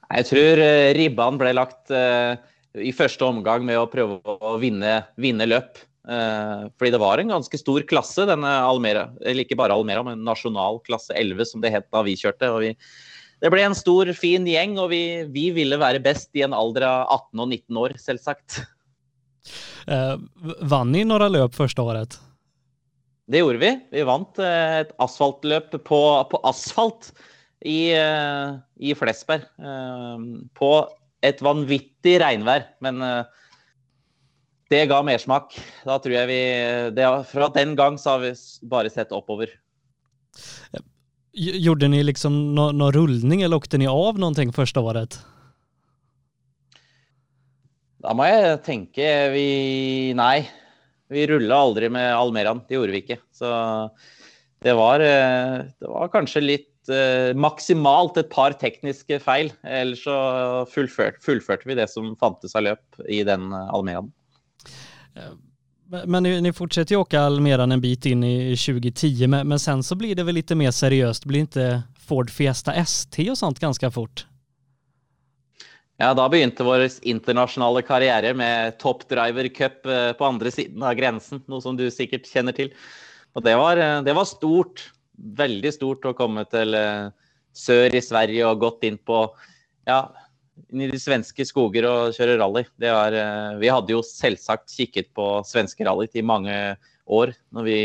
Jeg 0.08 0.26
tror 0.26 0.58
eh, 0.58 0.94
ribban 0.94 1.38
ble 1.38 1.52
lagt 1.52 1.90
uh 1.90 2.36
i 2.82 2.92
første 2.94 3.25
omgang 3.26 3.64
med 3.66 3.78
å 3.80 3.88
prøve 3.90 4.20
å 4.25 4.56
vinne, 4.60 5.00
vinne 5.20 5.48
løp. 5.48 5.78
Uh, 6.06 6.70
fordi 6.78 6.92
det 6.94 7.02
var 7.02 7.18
en 7.18 7.32
ganske 7.34 7.58
stor 7.58 7.82
klasse, 7.88 8.28
denne 8.28 8.50
Almera. 8.62 9.08
Eller 9.25 9.46
ikke 9.46 9.58
bare 9.58 9.75
Almera, 9.75 10.04
men 10.06 10.25
nasjonal 10.26 10.80
klasse 10.86 11.16
11, 11.16 11.50
som 11.50 11.64
det 11.64 11.72
het 11.75 11.88
da 11.90 12.04
vi 12.06 12.16
kjørte. 12.18 12.52
og 12.52 12.62
vi 12.62 12.75
det 13.43 13.50
ble 13.52 13.64
en 13.66 13.76
stor, 13.76 14.09
fin 14.16 14.47
gjeng, 14.49 14.78
og 14.81 14.90
vi, 14.95 15.02
vi, 15.33 15.50
ville 15.57 15.76
være 15.81 16.00
best 16.05 16.31
i 16.38 16.45
en 16.47 16.57
alder 16.57 16.87
av 16.88 17.11
18 17.28 17.43
og 17.45 17.50
19 17.50 17.83
år, 17.83 17.97
selvsagt. 18.00 18.62
Eh, 19.87 20.14
vant 20.66 20.90
ni 20.90 21.05
noen 21.07 21.28
løp 21.31 21.55
første 21.55 21.85
året? 21.85 22.16
Det 23.26 23.43
gjorde 23.43 23.61
vi. 23.61 23.73
Vi 23.93 24.05
vant 24.07 24.38
eh, 24.43 24.83
et 24.85 24.93
asfaltløp 25.02 25.75
på, 25.87 26.00
på 26.31 26.40
asfalt 26.47 27.11
i, 27.66 27.90
eh, 27.93 28.57
i 28.78 28.95
Flesberg. 28.99 29.47
Eh, 29.59 30.26
på 30.57 30.71
et 31.26 31.43
vanvittig 31.43 32.16
regnvær. 32.23 32.69
Men 32.85 33.02
det 34.71 34.85
ga 34.90 35.00
mersmak. 35.07 35.57
Da 35.87 35.99
tror 36.02 36.14
jeg 36.21 36.31
vi 36.31 36.43
det, 36.95 37.07
Fra 37.33 37.50
den 37.55 37.75
gang 37.78 37.99
så 37.99 38.14
har 38.14 38.23
vi 38.23 38.35
bare 38.71 38.93
sett 38.95 39.14
oppover. 39.14 39.50
Gjorde 41.37 41.88
ni 41.93 42.02
liksom 42.02 42.55
någon 42.55 42.78
no 42.78 42.90
rullning, 42.90 43.43
eller 43.43 43.57
åkte 43.57 43.78
ni 43.78 43.87
av 43.87 44.19
någonting 44.19 44.52
första 44.52 44.81
året? 44.81 45.19
Da 48.00 48.14
må 48.16 48.25
jeg 48.25 48.62
tenke 48.64 49.09
vi 49.35 49.49
Nei. 50.16 50.47
Vi 51.12 51.26
rulla 51.28 51.59
aldri 51.62 51.90
med 51.93 52.09
Almeraen. 52.16 52.62
Det 52.66 52.78
gjorde 52.78 52.95
vi 52.95 53.02
ikke. 53.05 53.19
Så 53.37 53.50
det 54.64 54.73
var, 54.75 55.05
eh, 55.05 55.61
det 55.78 55.90
var 55.93 56.09
kanskje 56.11 56.43
litt 56.43 56.90
uh, 56.90 57.31
maksimalt 57.38 58.16
et 58.19 58.31
par 58.33 58.57
tekniske 58.59 59.21
feil. 59.23 59.52
Ellers 59.62 60.02
så 60.02 60.16
fullførte, 60.73 61.23
fullførte 61.23 61.69
vi 61.69 61.76
det 61.78 61.87
som 61.93 62.14
fantes 62.19 62.57
av 62.59 62.64
løp 62.66 63.05
i 63.07 63.21
den 63.28 63.52
uh, 63.52 63.69
Almeaen. 63.76 64.11
Men 65.88 66.23
ni, 66.23 66.40
ni 66.40 66.52
fortsätter 66.52 66.95
ju 66.95 67.00
åka 67.00 67.21
Almeran 67.21 67.73
en 67.73 67.81
bit 67.81 68.07
in 68.07 68.25
i 68.25 68.57
2010, 68.57 69.26
men, 69.26 69.49
men 69.49 69.59
sen 69.59 69.83
så 69.83 69.95
blir 69.95 70.14
det 70.14 70.23
väl 70.23 70.35
lite 70.35 70.55
mer 70.55 70.71
seriöst? 70.71 71.25
Blir 71.25 71.40
inte 71.40 71.83
Ford 72.07 72.31
Fiesta 72.31 72.73
ST 72.75 73.31
och 73.31 73.38
sånt 73.38 73.59
ganska 73.59 73.90
fort? 73.90 74.26
Ja, 75.97 76.14
da 76.14 76.28
begynte 76.28 76.64
vår 76.64 76.88
internasjonale 77.02 77.83
karriere 77.83 78.35
med 78.35 78.78
Top 78.78 79.09
Driver 79.09 79.49
Cup 79.49 79.87
eh, 79.87 80.12
på 80.12 80.25
andre 80.25 80.50
siden 80.50 80.83
av 80.83 80.95
grensen, 80.95 81.40
noe 81.49 81.62
som 81.64 81.76
du 81.76 81.87
sikkert 81.90 82.28
kjenner 82.28 82.52
til. 82.52 82.69
Og 83.33 83.45
det 83.47 83.55
var, 83.57 83.81
eh, 83.81 84.02
det 84.05 84.12
var 84.12 84.28
stort, 84.28 84.90
veldig 85.16 85.73
stort 85.73 86.05
å 86.05 86.12
komme 86.19 86.45
til 86.52 86.76
eh, 86.76 87.09
sør 87.57 87.97
i 87.97 88.02
Sverige 88.05 88.45
og 88.50 88.61
gått 88.61 88.85
inn 88.85 88.99
på 89.00 89.23
ja, 89.88 90.02
inn 90.72 90.84
i 90.86 90.90
de 90.90 91.00
svenske 91.00 91.44
skoger 91.46 91.86
og 91.88 92.16
kjøre 92.16 92.38
rally. 92.40 92.64
Det 92.80 92.92
var, 92.92 93.16
vi 93.60 93.70
hadde 93.72 93.94
jo 93.94 94.02
selvsagt 94.04 94.72
kikket 94.72 95.12
på 95.16 95.28
svenske 95.46 95.86
rally 95.86 96.08
i 96.14 96.25
mange 96.26 96.54
år 97.06 97.32
når 97.54 97.66
vi, 97.66 97.78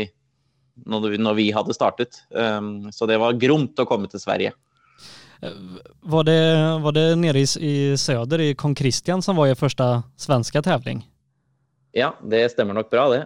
når 0.88 1.06
vi, 1.06 1.20
når 1.22 1.38
vi 1.38 1.48
hadde 1.54 1.76
startet. 1.76 2.22
Um, 2.30 2.90
så 2.94 3.08
det 3.10 3.20
var 3.22 3.38
gromt 3.40 3.78
å 3.78 3.88
komme 3.88 4.10
til 4.10 4.22
Sverige. 4.22 4.54
Var 5.42 6.26
det, 6.28 6.40
var 6.84 6.94
det 6.94 7.06
nede 7.18 7.42
i, 7.42 7.46
i 7.66 7.74
söder 7.98 8.44
i 8.44 8.52
Kong 8.54 8.76
Christian 8.78 9.22
som 9.24 9.38
var 9.38 9.50
i 9.50 9.58
første 9.58 9.88
svenske 10.20 10.62
tävling? 10.62 11.02
Ja, 11.92 12.12
det 12.22 12.46
stemmer 12.54 12.78
nok 12.78 12.92
bra 12.92 13.08
det. 13.12 13.24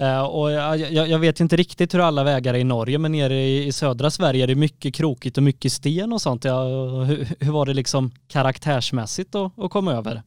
Uh, 0.00 0.22
och 0.22 0.50
jag, 0.52 1.08
jag, 1.08 1.18
vet 1.18 1.40
inte 1.40 1.56
riktigt 1.56 1.94
hur 1.94 2.00
alla 2.00 2.24
vägar 2.24 2.54
är 2.54 2.58
i 2.58 2.64
Norge, 2.64 2.98
men 2.98 3.12
nere 3.12 3.34
i, 3.34 3.66
i, 3.66 3.72
södra 3.72 4.10
Sverige 4.10 4.42
är 4.42 4.46
det 4.46 4.54
mycket 4.54 4.94
krokigt 4.94 5.36
och 5.36 5.42
mycket 5.42 5.72
sten 5.72 6.12
och 6.12 6.22
sånt. 6.22 6.44
Ja, 6.44 6.64
hur, 7.02 7.28
hur, 7.40 7.52
var 7.52 7.66
det 7.66 7.74
liksom 7.74 8.10
karaktärsmässigt 8.28 9.34
att, 9.34 9.58
att 9.58 9.70
komma 9.70 9.92
över? 9.92 10.22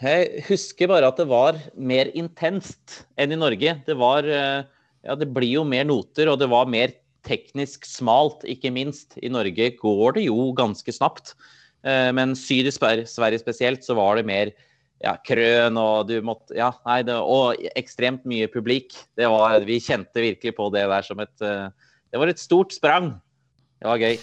Jag 0.00 0.26
husker 0.48 0.88
bara 0.88 1.08
att 1.08 1.16
det 1.16 1.24
var 1.24 1.58
mer 1.74 2.16
intenst 2.16 3.06
än 3.16 3.32
i 3.32 3.36
Norge. 3.36 3.80
Det 3.86 3.94
var, 3.94 4.24
eh, 4.24 4.64
ja, 5.02 5.14
det 5.14 5.26
blir 5.26 5.48
ju 5.48 5.64
mer 5.64 5.84
noter 5.84 6.28
och 6.28 6.38
det 6.38 6.46
var 6.46 6.66
mer 6.66 6.90
teknisk 7.26 7.84
smalt, 7.84 8.44
ikke 8.44 8.70
minst. 8.70 9.18
I 9.22 9.28
Norge 9.28 9.70
går 9.76 10.12
det 10.12 10.22
jo 10.22 10.52
ganske 10.52 10.92
snapt. 10.92 11.36
Eh, 11.84 12.12
men 12.12 12.36
syd 12.36 12.66
i 12.66 12.72
Sverige 12.72 13.38
spesielt 13.38 13.84
så 13.84 13.94
var 13.94 14.16
det 14.16 14.24
mer 14.24 14.50
ja, 15.00 15.14
krøn 15.24 15.78
og 15.80 16.08
du 16.10 16.18
måtte 16.24 16.56
Ja, 16.56 16.72
nei, 16.86 17.00
det, 17.06 17.16
og 17.16 17.60
ekstremt 17.78 18.26
mye 18.28 18.50
publikk. 18.52 18.92
Det 19.16 19.28
var, 19.30 19.60
vi 19.66 19.80
kjente 19.82 20.24
virkelig 20.24 20.54
på 20.56 20.68
det 20.74 20.84
der 20.90 21.06
som 21.06 21.22
et 21.24 21.46
eh, 21.46 21.70
Det 22.10 22.18
var 22.18 22.32
et 22.32 22.42
stort 22.42 22.74
sprang. 22.74 23.14
Det 23.80 23.88
var 23.88 24.00
gøy. 24.02 24.18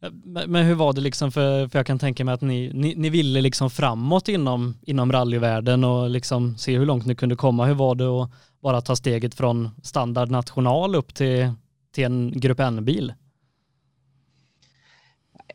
Men, 0.00 0.50
men 0.50 0.66
hur 0.66 0.74
var 0.74 0.92
det 0.92 1.00
liksom, 1.00 1.32
för, 1.32 1.68
för 1.68 1.78
jag 1.78 1.86
kan 1.86 1.98
tänka 1.98 2.24
mig 2.24 2.34
att 2.34 2.40
ni, 2.40 3.10
ville 3.10 3.40
liksom 3.40 3.70
framåt 3.70 4.28
inom, 4.28 4.78
inom 4.82 5.12
rallyvärlden 5.12 5.84
och 5.84 6.10
liksom 6.10 6.56
se 6.58 6.78
hur 6.78 6.86
långt 6.86 7.06
ni 7.06 7.14
kunde 7.14 7.36
komma. 7.36 7.66
Hur 7.66 7.74
var 7.74 7.94
det 7.94 8.22
att 8.22 8.30
bara 8.62 8.80
ta 8.80 8.96
steget 8.96 9.34
från 9.34 9.70
standard 9.82 10.30
national 10.30 10.94
upp 10.94 11.14
till 11.14 11.52
til 11.94 12.04
en 12.04 12.40
gruppe 12.40 12.64
N-bil? 12.64 13.12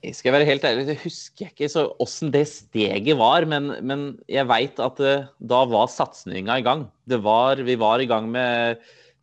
Jeg 0.03 0.17
skal 0.17 0.33
være 0.35 0.47
helt 0.49 0.65
ærlig, 0.67 0.83
det 0.89 0.97
husker 0.99 1.45
jeg 1.45 1.53
ikke 1.53 1.69
så 1.71 1.85
åssen 2.03 2.31
det 2.33 2.43
steget 2.51 3.15
var. 3.15 3.45
Men, 3.47 3.71
men 3.87 4.01
jeg 4.27 4.49
veit 4.49 4.81
at 4.83 4.99
eh, 4.99 5.29
da 5.39 5.61
var 5.71 5.87
satsinga 5.91 6.57
i 6.59 6.65
gang. 6.65 6.89
Var, 7.07 7.61
vi 7.63 7.77
var 7.79 8.03
i 8.03 8.07
gang 8.09 8.27
med 8.31 8.81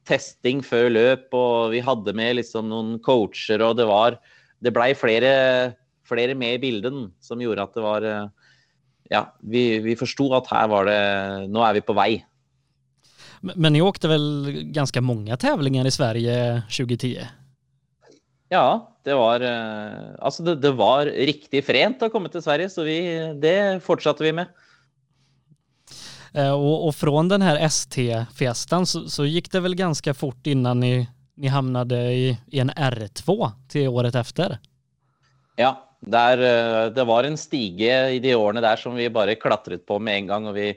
testing 0.09 0.63
før 0.65 0.89
løp, 0.89 1.27
og 1.37 1.75
vi 1.75 1.83
hadde 1.85 2.15
med 2.17 2.39
liksom 2.39 2.71
noen 2.71 2.95
coacher, 3.05 3.61
og 3.61 3.77
det 3.77 3.89
var 3.91 4.21
Det 4.61 4.73
blei 4.77 4.91
flere, 4.93 5.73
flere 6.05 6.35
med 6.37 6.59
i 6.59 6.61
bilden 6.61 7.13
som 7.21 7.41
gjorde 7.41 7.65
at 7.65 7.77
det 7.77 7.85
var 7.85 8.05
eh, 8.05 8.27
Ja, 9.11 9.25
vi, 9.41 9.81
vi 9.85 9.97
forsto 9.97 10.31
at 10.37 10.49
her 10.53 10.69
var 10.69 10.89
det 10.89 11.01
Nå 11.51 11.63
er 11.65 11.77
vi 11.77 11.85
på 11.85 11.97
vei. 11.97 12.25
Men 13.41 13.73
ni 13.73 13.81
åkte 13.81 14.09
vel 14.09 14.25
ganske 14.73 15.01
mange 15.01 15.37
tävlingar 15.41 15.89
i 15.89 15.93
Sverige 15.93 16.35
2010? 16.69 17.29
Ja, 18.53 18.90
det 19.05 19.15
var, 19.17 19.41
Altså, 19.41 20.17
alltså 20.25 20.43
det, 20.43 20.55
det 20.63 20.73
var 20.79 21.07
riktig 21.07 21.63
frent 21.65 22.03
å 22.03 22.11
komme 22.13 22.31
til 22.33 22.43
Sverige, 22.45 22.71
så 22.73 22.85
vi, 22.87 22.99
det 23.41 23.83
fortsatte 23.85 24.25
vi 24.25 24.35
med. 24.37 24.51
Og, 26.31 26.87
og 26.87 26.93
fra 26.95 27.11
från 27.11 27.29
den 27.29 27.43
här 27.43 27.59
ST-festen 27.69 28.87
så, 28.87 29.09
så, 29.11 29.25
gikk 29.27 29.49
det 29.51 29.65
vel 29.65 29.75
ganske 29.75 30.15
fort 30.15 30.47
innan 30.47 30.79
ni, 30.81 30.93
havnet 31.03 31.53
hamnade 31.53 31.99
i, 32.15 32.29
i 32.55 32.61
en 32.63 32.71
R2 32.71 33.35
til 33.73 33.89
året 33.89 34.15
efter? 34.15 34.61
Ja, 35.59 35.73
der, 36.01 36.39
eh, 36.39 36.85
det 36.95 37.05
var 37.05 37.27
en 37.27 37.39
stige 37.39 37.97
i 38.15 38.21
de 38.23 38.37
årene 38.39 38.63
der 38.63 38.79
som 38.79 38.95
vi 38.95 39.11
bare 39.11 39.35
klatret 39.35 39.83
på 39.87 39.99
med 39.99 40.23
en 40.23 40.31
gang. 40.31 40.47
og 40.47 40.55
vi 40.55 40.75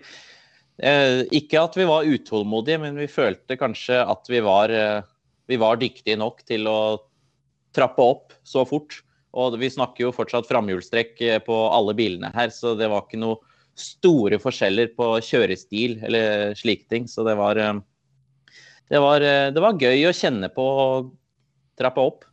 Eh, 0.82 1.22
ikke 1.30 1.62
at 1.62 1.76
vi 1.78 1.86
var 1.86 2.08
utålmodige, 2.10 2.80
men 2.82 2.98
vi 2.98 3.10
følte 3.12 3.58
kanskje 3.60 4.00
at 4.02 4.30
vi 4.30 4.42
var, 4.42 4.70
eh, 4.74 5.06
vi 5.48 5.58
var 5.62 5.78
dyktige 5.78 6.18
nok 6.18 6.42
til 6.50 6.66
å 6.68 6.98
trappe 7.76 8.04
opp 8.04 8.36
så 8.48 8.66
fort. 8.68 9.02
Og 9.34 9.58
vi 9.62 9.72
snakker 9.74 10.06
jo 10.06 10.14
fortsatt 10.14 10.50
framhjulstrekk 10.50 11.22
eh, 11.26 11.40
på 11.44 11.58
alle 11.74 11.96
bilene 11.98 12.30
her, 12.36 12.54
så 12.54 12.76
det 12.78 12.92
var 12.92 13.08
ikke 13.08 13.22
noe 13.24 13.42
store 13.80 14.38
forskjeller 14.38 14.92
på 14.94 15.16
kjørestil 15.26 15.98
eller 16.06 16.54
slike 16.58 16.86
ting. 16.94 17.08
Så 17.10 17.26
det 17.26 17.34
var, 17.40 17.58
det 17.58 19.00
var, 19.02 19.26
det 19.50 19.64
var 19.64 19.82
gøy 19.82 20.06
å 20.06 20.14
kjenne 20.14 20.52
på 20.54 20.62
å 20.62 20.86
trappe 21.82 22.04
opp. 22.06 22.28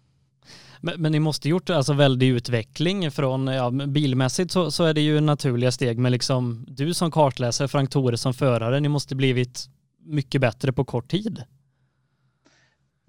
Men, 0.81 0.95
men 1.03 1.13
ni 1.13 1.21
måste 1.21 1.49
gjort 1.49 1.71
alltså 1.71 1.93
veldig 1.93 2.27
utveckling 2.27 3.11
från, 3.11 3.47
ja, 3.47 3.71
bilmässigt 3.71 4.51
så, 4.51 4.71
så 4.71 4.85
er 4.85 4.95
det 4.95 5.01
ju 5.01 5.21
naturliga 5.21 5.73
steg, 5.73 5.99
men 5.99 6.13
liksom 6.13 6.65
du 6.69 6.95
som 6.95 7.11
kartläsare, 7.11 7.69
Frank 7.69 7.91
Tore 7.91 8.17
som 8.17 8.35
förare, 8.35 8.81
ni 8.81 8.89
måste 8.89 9.17
blivit 9.17 9.67
mycket 10.07 10.41
bättre 10.41 10.73
på 10.73 10.85
kort 10.85 11.11
tid. 11.11 11.43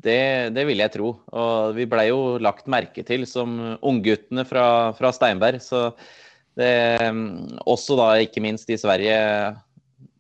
Det, 0.02 0.50
det 0.56 0.66
vil 0.68 0.82
jeg 0.82 0.94
tro. 0.96 1.14
Og 1.38 1.76
vi 1.78 1.86
ble 1.90 2.08
jo 2.10 2.22
lagt 2.42 2.70
merke 2.72 3.04
til 3.08 3.28
som 3.30 3.58
ungguttene 3.78 4.46
fra, 4.48 4.66
fra 4.98 5.14
Steinberg. 5.16 5.62
Så 5.64 5.90
det 6.58 6.72
Også 7.70 7.98
da 8.00 8.14
ikke 8.24 8.44
minst 8.44 8.70
i 8.74 8.80
Sverige. 8.82 9.20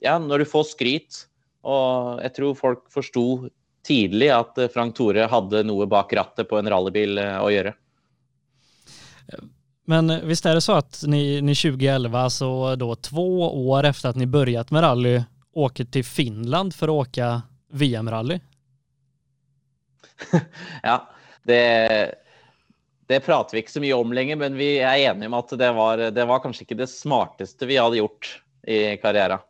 Ja, 0.02 0.18
når 0.22 0.44
du 0.44 0.50
får 0.50 0.72
skryt, 0.72 1.26
og 1.62 2.22
jeg 2.24 2.34
tror 2.38 2.58
folk 2.58 2.86
forsto 2.94 3.26
tidlig 3.86 4.30
at 4.34 4.58
eh, 4.62 4.70
Frank 4.74 4.96
Tore 4.98 5.28
hadde 5.30 5.64
noe 5.66 5.88
bak 5.90 6.14
rattet 6.18 6.50
på 6.50 6.58
en 6.60 6.70
rallybil 6.70 7.22
eh, 7.22 7.38
å 7.42 7.50
gjøre. 7.54 7.74
Men 9.90 10.14
visst 10.28 10.46
det 10.46 10.56
det 10.58 10.64
så 10.66 10.80
at 10.80 11.02
ni, 11.10 11.42
ni 11.44 11.56
2011, 11.58 12.18
så 12.38 12.50
da 12.80 12.96
to 13.04 13.28
år 13.50 13.90
efter 13.90 14.12
at 14.12 14.20
ni 14.20 14.28
begynte 14.30 14.74
med 14.74 14.86
rally, 14.86 15.16
åker 15.58 15.90
til 15.92 16.06
Finland 16.08 16.76
for 16.78 16.92
å 16.92 17.02
åke 17.04 17.28
VM-rally? 17.76 18.38
ja, 20.90 20.98
det, 21.48 21.62
det 23.10 23.22
prater 23.25 23.58
vi 23.58 23.63
ikke 23.63 23.75
så 23.75 23.84
mye 23.84 23.98
om 23.98 24.13
lenger, 24.16 24.40
men 24.42 24.58
vi 24.60 24.74
er 24.80 25.10
enige 25.12 25.32
om 25.32 25.40
at 25.40 25.56
det 25.60 25.72
var, 25.78 26.06
det 26.16 26.28
var 26.30 26.44
kanskje 26.44 26.68
ikke 26.68 26.80
det 26.84 26.92
smarteste 26.92 27.70
vi 27.70 27.80
hadde 27.82 28.01
gjort 28.01 28.36
i 28.68 28.84
karrieren. 29.01 29.44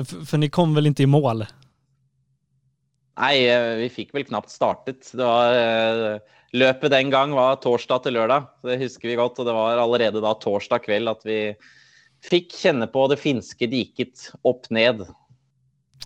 For 0.00 0.40
ni 0.40 0.50
kom 0.52 0.74
vel 0.76 0.90
ikke 0.90 1.06
i 1.06 1.10
mål? 1.10 1.44
Nei, 3.14 3.34
eh, 3.46 3.76
vi 3.78 3.90
fikk 3.92 4.14
vel 4.14 4.26
knapt 4.26 4.50
startet. 4.50 5.06
Det 5.12 5.22
var, 5.22 5.54
eh, 5.54 6.18
løpet 6.54 6.90
den 6.90 7.10
gang 7.10 7.34
var 7.34 7.60
torsdag 7.62 8.02
til 8.02 8.16
lørdag. 8.18 8.48
Det 8.66 8.80
husker 8.80 9.08
vi 9.08 9.18
godt. 9.20 9.38
Og 9.38 9.46
det 9.46 9.54
var 9.54 9.78
allerede 9.78 10.22
da 10.22 10.34
torsdag 10.34 10.82
kveld 10.86 11.10
at 11.12 11.22
vi 11.26 11.38
fikk 12.24 12.56
kjenne 12.58 12.88
på 12.90 13.06
det 13.12 13.20
finske 13.22 13.68
diket 13.70 14.30
opp 14.42 14.66
ned. 14.70 15.04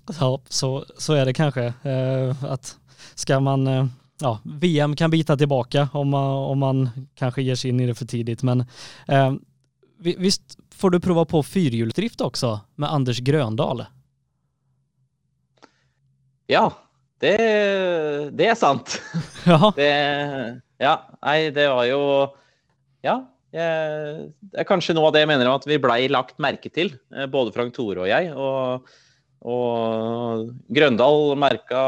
Ja, 0.08 0.30
så, 0.48 0.84
så 0.98 1.16
er 1.16 1.24
det 1.28 1.36
kanskje. 1.38 1.72
Eh, 1.84 2.44
att 2.44 2.76
ska 3.14 3.40
man, 3.40 3.66
eh, 3.66 3.86
ja, 4.20 4.38
VM 4.44 4.96
kan 4.96 5.10
bita 5.10 5.36
tillbaka 5.36 5.88
om 5.92 6.08
man, 6.08 6.30
om 6.32 6.58
man 6.58 6.90
kanske 7.14 7.42
ger 7.42 7.54
sig 7.54 7.70
in 7.70 7.80
i 7.80 7.86
det 7.86 7.94
för 7.94 8.06
tidigt. 8.06 8.42
Men 8.42 8.60
eh, 9.08 9.32
visst 9.98 10.42
får 10.74 10.90
du 10.90 11.00
prova 11.00 11.24
på 11.24 11.42
fyrhjulsdrift 11.42 12.20
också 12.20 12.60
med 12.74 12.92
Anders 12.92 13.20
Gröndal? 13.20 13.84
Ja, 16.46 16.72
det, 17.20 17.36
det 18.32 18.46
er 18.46 18.54
sant. 18.54 19.00
Ja. 19.48 19.72
Det, 19.76 19.88
ja. 20.78 20.94
Nei, 21.22 21.50
det 21.50 21.66
var 21.72 21.84
jo 21.88 22.00
Ja. 23.02 23.18
Jeg, 23.48 24.26
det 24.52 24.60
er 24.60 24.66
kanskje 24.68 24.92
noe 24.92 25.08
av 25.08 25.14
det 25.14 25.22
jeg 25.22 25.30
mener 25.30 25.48
om 25.48 25.56
at 25.56 25.64
vi 25.64 25.78
blei 25.80 26.02
lagt 26.12 26.36
merke 26.42 26.68
til, 26.68 26.90
eh, 27.16 27.24
både 27.32 27.54
Frank 27.54 27.72
Tore 27.72 28.02
og 28.04 28.10
jeg. 28.10 28.28
Og, 28.36 28.90
og 29.48 30.50
Grøndal 30.68 31.32
merka 31.40 31.80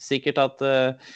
sikkert 0.00 0.40
at 0.42 0.64
uh, 0.64 1.12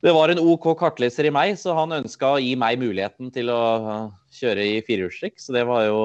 det 0.00 0.12
var 0.16 0.32
en 0.32 0.40
OK 0.40 0.70
kartleser 0.80 1.28
i 1.28 1.32
meg, 1.34 1.56
så 1.60 1.74
han 1.76 1.98
ønska 1.98 2.34
å 2.34 2.40
gi 2.40 2.54
meg 2.58 2.80
muligheten 2.80 3.32
til 3.34 3.52
å 3.52 3.62
kjøre 4.32 4.64
i 4.64 4.78
firehjulstrekk. 4.86 5.36
Så 5.42 5.52
det 5.56 5.66
var 5.68 5.84
jo 5.88 5.98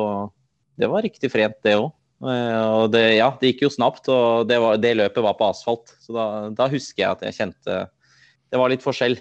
det 0.76 0.90
var 0.92 1.06
riktig 1.06 1.32
frent, 1.32 1.56
det 1.64 1.78
òg. 1.80 1.94
Eh, 2.26 2.66
og 2.80 2.90
det, 2.94 3.04
ja, 3.18 3.30
det 3.40 3.54
gikk 3.54 3.66
jo 3.66 3.74
snapt, 3.74 4.10
og 4.12 4.48
det, 4.50 4.60
var, 4.64 4.80
det 4.82 4.96
løpet 5.00 5.24
var 5.24 5.38
på 5.40 5.48
asfalt. 5.48 5.96
Så 6.04 6.16
da, 6.16 6.26
da, 6.56 6.68
husker 6.72 7.04
jeg 7.06 7.12
at 7.12 7.24
jeg 7.28 7.40
kjente 7.40 7.86
det 8.54 8.60
var 8.62 8.72
litt 8.72 8.84
forskjell. 8.86 9.18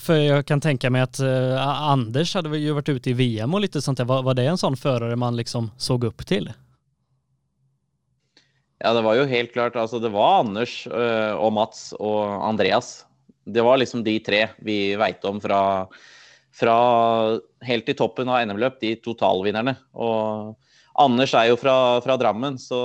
For 0.00 0.18
jeg 0.18 0.44
kan 0.48 0.62
tenke 0.62 0.88
meg 0.94 1.08
at 1.08 1.18
uh, 1.24 1.90
Anders 1.90 2.32
hadde 2.36 2.54
jo 2.60 2.76
vært 2.76 2.92
ute 2.92 3.12
i 3.12 3.16
VM 3.18 3.56
og 3.56 3.64
litt 3.64 3.76
sånt. 3.82 4.00
Var, 4.00 4.22
var 4.24 4.36
det 4.38 4.46
en 4.48 4.60
sånn 4.60 4.78
fører 4.78 5.16
man 5.20 5.36
liksom 5.38 5.72
så 5.80 5.98
opp 5.98 6.24
til? 6.28 6.48
Ja, 8.84 8.92
det 8.92 9.00
var 9.00 9.16
jo 9.16 9.24
helt 9.24 9.54
klart. 9.54 9.78
Altså, 9.80 9.96
det 10.02 10.10
var 10.12 10.42
Anders 10.42 10.82
øh, 10.90 11.34
og 11.40 11.54
Mats 11.56 11.86
og 11.96 12.20
Andreas. 12.44 13.06
Det 13.48 13.62
var 13.64 13.78
liksom 13.80 14.02
de 14.04 14.18
tre 14.24 14.42
vi 14.64 14.92
veit 15.00 15.24
om 15.24 15.38
fra, 15.40 15.60
fra 16.52 16.74
helt 17.64 17.88
i 17.88 17.94
toppen 17.96 18.28
av 18.28 18.42
NM-løp, 18.44 18.76
de 18.82 18.92
totalvinnerne. 19.00 19.72
Og 19.96 20.52
Anders 21.00 21.32
er 21.32 21.48
jo 21.48 21.56
fra, 21.60 21.76
fra 22.04 22.18
Drammen, 22.20 22.58
så 22.60 22.80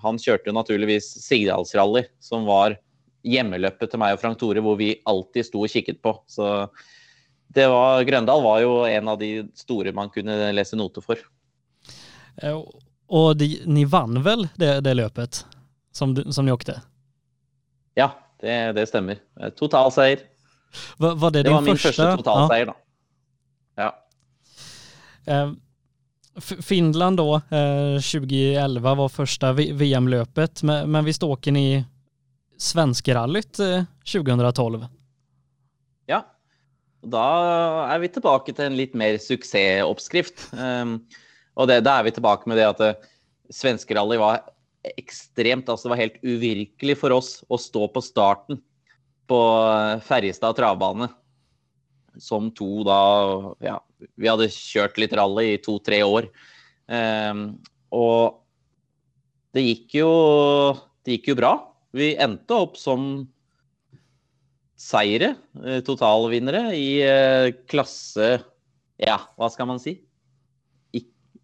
han 0.00 0.20
kjørte 0.22 0.52
jo 0.52 0.54
naturligvis 0.54 1.08
Sigdalsrally, 1.24 2.04
som 2.22 2.46
var 2.46 2.78
hjemmeløpet 3.26 3.90
til 3.90 4.00
meg 4.00 4.14
og 4.14 4.22
Frank 4.22 4.38
Tore, 4.40 4.62
hvor 4.64 4.78
vi 4.78 4.94
alltid 5.10 5.48
sto 5.50 5.64
og 5.66 5.74
kikket 5.74 5.98
på. 6.04 6.14
Så 6.30 6.70
det 7.58 7.66
var, 7.74 8.06
Grøndal 8.06 8.46
var 8.46 8.62
jo 8.62 8.78
en 8.86 9.10
av 9.10 9.18
de 9.18 9.32
store 9.58 9.92
man 9.96 10.14
kunne 10.14 10.52
lese 10.54 10.78
noter 10.78 11.04
for. 11.04 11.26
Eh, 13.10 13.16
og 13.16 13.36
de, 13.36 13.48
ni 13.66 13.84
vann 13.84 14.22
vel 14.22 14.48
det, 14.56 14.80
det 14.86 14.94
løpet 14.94 15.44
som, 15.92 16.14
som 16.32 16.46
ni 16.46 16.52
åkte? 16.52 16.80
Ja, 17.98 18.12
det, 18.40 18.72
det 18.78 18.86
stemmer. 18.88 19.18
Totalseier. 19.58 20.22
Var, 20.96 21.16
var 21.18 21.30
det, 21.34 21.42
det 21.42 21.50
var 21.50 21.64
min 21.66 21.74
første, 21.74 21.90
første 21.90 22.22
totalseier, 22.22 22.70
ja. 22.70 22.72
da. 22.72 22.78
Ja. 23.80 23.90
Eh, 25.34 25.52
Finland 26.62 27.16
då, 27.16 27.34
eh, 27.34 28.00
2011 28.00 28.94
var 28.94 29.08
första 29.08 29.52
VM-löpet, 29.52 30.62
men, 30.62 30.90
men 30.90 31.04
visst 31.04 31.22
åker 31.22 31.52
ni 31.52 31.84
svenskerallyt 32.58 33.58
eh, 33.58 33.84
2012? 34.12 34.86
Ja, 36.06 36.22
da 37.02 37.26
er 37.88 37.98
vi 38.02 38.12
tilbake 38.12 38.52
til 38.52 38.68
en 38.68 38.78
litt 38.78 38.94
mer 38.98 39.18
suksessoppskrift. 39.20 40.50
Um, 40.52 41.00
og 41.60 41.68
det, 41.68 41.82
da 41.84 41.98
er 41.98 42.08
vi 42.08 42.14
tilbake 42.16 42.48
med 42.48 42.58
det 42.60 42.66
at 42.70 42.80
uh, 42.80 43.08
svenskerally 43.52 44.18
var 44.20 44.42
ekstremt 44.96 45.68
Altså 45.68 45.86
det 45.86 45.92
var 45.92 46.00
helt 46.00 46.20
uvirkelig 46.24 46.96
for 47.00 47.12
oss 47.12 47.32
å 47.52 47.58
stå 47.60 47.86
på 47.92 48.02
starten 48.04 48.60
på 49.30 49.38
uh, 49.38 50.00
Ferjestad 50.06 50.56
travbane 50.58 51.10
som 52.20 52.48
to 52.56 52.82
da 52.86 53.00
Ja, 53.62 53.78
vi 54.16 54.30
hadde 54.30 54.50
kjørt 54.52 54.98
litt 54.98 55.12
rally 55.14 55.52
i 55.54 55.60
to-tre 55.62 56.00
år. 56.02 56.26
Um, 56.90 57.60
og 57.94 58.40
det 59.54 59.62
gikk 59.62 60.00
jo 60.00 60.10
Det 61.06 61.18
gikk 61.18 61.30
jo 61.30 61.38
bra. 61.38 61.52
Vi 61.94 62.14
endte 62.18 62.56
opp 62.56 62.76
som 62.80 63.28
seire, 64.80 65.34
uh, 65.60 65.78
totalvinnere, 65.86 66.70
i 66.74 67.60
klasse 67.70 68.38
Ja, 69.00 69.20
hva 69.36 69.50
skal 69.52 69.68
man 69.70 69.82
si? 69.82 70.00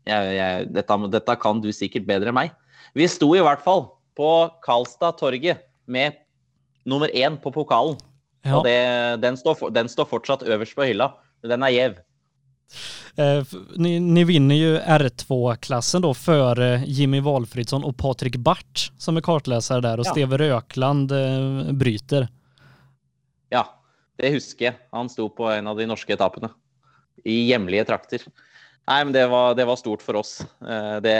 Jeg, 0.06 0.34
jeg, 0.36 0.66
dette, 0.75 0.98
dette 1.10 1.36
kan 1.42 1.60
du 1.62 1.68
sikkert 1.75 2.06
bedre 2.08 2.30
enn 2.30 2.38
meg. 2.38 2.54
Vi 2.96 3.08
sto 3.10 3.32
i 3.34 3.42
hvert 3.42 3.62
fall 3.64 3.88
på 4.16 4.30
Karlstad-torget 4.64 5.64
med 5.90 6.16
nummer 6.86 7.10
én 7.10 7.36
på 7.42 7.52
pokalen. 7.52 7.98
Ja. 8.46 8.58
Og 8.58 8.66
det, 8.66 8.78
den, 9.25 9.36
står, 9.38 9.70
den, 9.75 9.90
står, 9.90 10.06
fortsatt 10.10 10.46
øverst 10.46 10.76
på 10.78 10.86
hylla. 10.86 11.10
Den 11.42 11.66
er 11.66 11.75
gjev. 11.75 11.98
Eh, 13.18 13.56
ni, 13.80 13.96
ni, 14.02 14.22
vinner 14.28 14.58
jo 14.58 14.72
R2-klassen 14.78 16.04
da 16.04 16.12
før 16.14 16.60
Jimmy 16.84 17.20
Walfridsson 17.25 17.86
og 17.86 17.96
Patrik 17.98 18.38
Barth, 18.44 18.90
som 19.02 19.18
er 19.18 19.25
kartleser 19.26 19.82
der, 19.82 20.02
og 20.02 20.06
ja. 20.06 20.14
Steve 20.14 20.38
Røkland 20.42 21.14
eh, 21.16 21.72
bryter. 21.75 22.28
Ja, 23.50 23.64
det 24.20 24.34
husker 24.36 24.70
jeg. 24.70 24.78
Han 24.94 25.10
sto 25.12 25.28
på 25.32 25.50
en 25.50 25.70
av 25.70 25.78
de 25.78 25.88
norske 25.88 26.14
etappene. 26.14 26.52
I 27.26 27.40
hjemlige 27.48 27.86
trakter. 27.88 28.22
Nei, 28.86 29.00
men 29.02 29.12
det 29.14 29.24
var, 29.26 29.54
det 29.58 29.66
var 29.66 29.78
stort 29.80 30.04
for 30.04 30.20
oss. 30.22 30.38
Eh, 30.62 30.96
det 31.02 31.16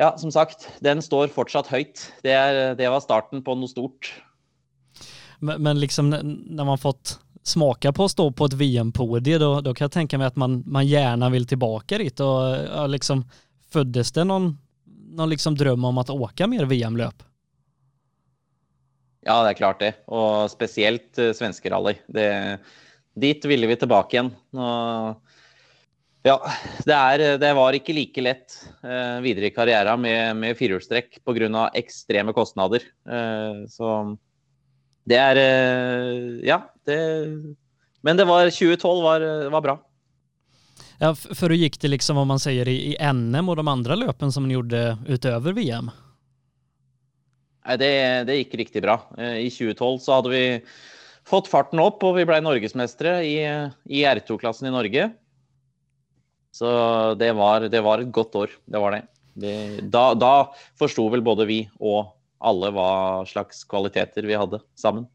Ja, 0.00 0.18
som 0.18 0.32
sagt, 0.34 0.66
den 0.82 1.02
står 1.02 1.30
fortsatt 1.32 1.70
høyt. 1.70 2.00
Det, 2.24 2.32
er, 2.34 2.74
det 2.74 2.88
var 2.90 3.00
starten 3.04 3.42
på 3.44 3.54
noe 3.56 3.70
stort. 3.70 4.10
Men, 5.38 5.62
men 5.62 5.80
liksom 5.80 6.10
når 6.10 6.66
man 6.66 6.80
fått 6.80 7.16
smaka 7.42 7.92
på 7.94 8.06
å 8.06 8.10
stå 8.10 8.26
på 8.34 8.48
et 8.48 8.56
VM-podium, 8.58 9.62
da, 9.62 9.72
kan 9.74 9.86
jeg 9.88 9.94
tenke 9.96 10.18
meg 10.18 10.32
at 10.32 10.38
man, 10.38 10.60
man 10.66 10.86
gjerne 10.86 11.30
vil 11.34 11.46
tilbake 11.48 11.98
dit. 12.02 12.22
Og, 12.24 12.42
ja, 12.66 12.84
liksom, 12.90 13.24
Føddes 13.72 14.10
det 14.12 14.26
noen, 14.28 14.50
noen 15.16 15.30
liksom 15.32 15.54
drøm 15.56 15.86
om 15.88 16.00
å 16.02 16.04
åke 16.26 16.44
mer 16.50 16.66
VM-løp? 16.68 17.22
Ja, 19.24 19.38
det 19.46 19.54
er 19.54 19.56
klart 19.56 19.80
det. 19.80 19.92
Og 20.12 20.50
spesielt 20.52 21.16
uh, 21.16 21.30
svenskerally. 21.32 21.94
Dit 23.16 23.46
ville 23.48 23.70
vi 23.70 23.78
tilbake 23.80 24.18
igjen. 24.18 24.28
Og, 24.52 25.31
ja, 26.22 26.36
det, 26.86 26.94
er, 26.94 27.22
det, 27.42 27.48
var 27.58 27.74
ikke 27.74 27.94
like 27.96 28.22
lett 28.22 28.54
uh, 28.84 29.18
videre 29.24 29.48
i 29.48 29.54
karrieren 29.54 29.98
med, 30.02 30.36
med 30.38 30.58
firehjulstrekk 30.58 31.18
pga. 31.26 31.64
ekstreme 31.74 32.34
kostnader. 32.36 32.84
Uh, 33.02 33.66
så 33.66 34.14
det 35.02 35.18
er 35.18 35.40
uh, 35.42 36.38
Ja, 36.46 36.60
det 36.86 36.98
Men 38.02 38.16
det 38.16 38.26
var 38.26 38.46
2012 38.46 39.02
var, 39.02 39.24
var 39.50 39.64
bra. 39.64 39.76
Ja, 41.02 41.10
for 41.14 41.50
du 41.50 41.58
gikk 41.58 41.80
det 41.82 41.90
liksom 41.90 42.20
om 42.22 42.28
man 42.30 42.38
sier 42.38 42.68
i, 42.70 42.94
i 42.94 42.96
NM 42.98 43.50
og 43.50 43.58
de 43.58 43.66
andre 43.66 43.98
løpene 43.98 44.30
som 44.30 44.46
du 44.46 44.54
gjorde 44.54 44.96
utover 45.10 45.54
VM? 45.58 45.90
Nei, 47.66 47.76
det, 47.78 47.90
det, 48.26 48.36
gikk 48.38 48.54
riktig 48.60 48.82
bra. 48.82 48.96
I 49.18 49.50
2012 49.50 49.98
så 50.02 50.18
hadde 50.18 50.30
vi 50.30 50.44
fått 51.26 51.50
farten 51.50 51.82
opp, 51.82 52.02
og 52.06 52.16
vi 52.18 52.26
ble 52.26 52.38
norgesmestere 52.42 53.16
i, 53.26 53.36
i 53.90 54.02
R2-klassen 54.06 54.70
i 54.70 54.74
Norge. 54.74 55.10
Så 56.52 56.68
det 57.18 57.32
var, 57.32 57.68
det 57.72 57.80
var, 57.80 58.02
et 58.02 58.12
godt 58.12 58.34
år. 58.36 58.50
Det 58.68 58.80
var 58.80 58.92
det. 58.92 59.02
det 59.34 59.54
da 59.92 60.12
da 60.14 60.34
forsto 60.78 61.08
vel 61.12 61.24
både 61.24 61.48
vi 61.48 61.62
og 61.80 62.12
alle 62.42 62.72
hva 62.74 63.22
slags 63.28 63.64
kvaliteter 63.64 64.26
vi 64.28 64.36
hadde 64.36 64.60
sammen. 64.78 65.06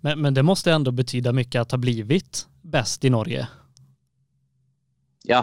Men, 0.00 0.20
men 0.22 0.34
det 0.34 0.46
måtte 0.46 0.72
ändå 0.72 0.94
betyda 0.94 1.32
mye 1.34 1.60
at 1.60 1.74
ha 1.74 1.78
blivit 1.78 2.46
best 2.62 3.04
i 3.04 3.10
Norge? 3.10 3.46
Ja, 5.26 5.42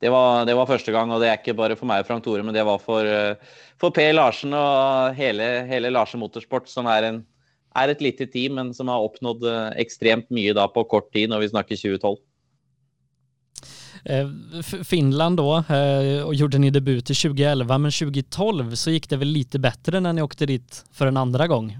det 0.00 0.10
var, 0.10 0.46
det 0.46 0.56
var, 0.58 0.66
første 0.66 0.92
gang, 0.92 1.12
og 1.12 1.20
det 1.22 1.28
er 1.30 1.38
ikke 1.38 1.54
bare 1.56 1.76
for 1.78 1.88
meg 1.88 2.02
og 2.02 2.08
Frank 2.08 2.24
Tore, 2.24 2.42
men 2.42 2.56
det 2.56 2.64
var 2.66 2.80
for, 2.82 3.06
for 3.80 3.94
Per 3.94 4.14
Larsen 4.16 4.56
og 4.56 5.14
hele, 5.18 5.48
hele 5.70 5.92
Larsen 5.92 6.22
Motorsport, 6.22 6.70
som 6.72 6.88
er, 6.90 7.06
en, 7.06 7.20
er, 7.76 7.92
et 7.92 8.02
lite 8.02 8.26
team, 8.32 8.56
men 8.58 8.72
som 8.74 8.90
har 8.90 9.04
oppnådd 9.04 9.44
ekstremt 9.78 10.30
mye 10.34 10.56
da 10.56 10.66
på 10.72 10.86
kort 10.90 11.12
tid, 11.14 11.30
når 11.30 11.44
vi 11.44 11.52
snakker 11.52 11.78
2012. 11.78 12.18
Eh, 14.04 14.28
Finland 14.84 15.36
då, 15.36 15.64
eh, 15.68 16.26
och 16.26 16.34
gjorde 16.34 16.58
ni 16.58 16.70
debut 16.70 17.10
i 17.10 17.14
2011, 17.14 17.78
men 17.78 17.90
2012 17.90 18.74
så 18.74 18.90
gick 18.90 19.08
det 19.08 19.16
väl 19.16 19.28
lite 19.28 19.58
bättre 19.58 20.00
när 20.00 20.12
ni 20.12 20.22
åkte 20.22 20.46
dit 20.46 20.84
för 20.92 21.06
en 21.06 21.16
andra 21.16 21.46
gång? 21.46 21.78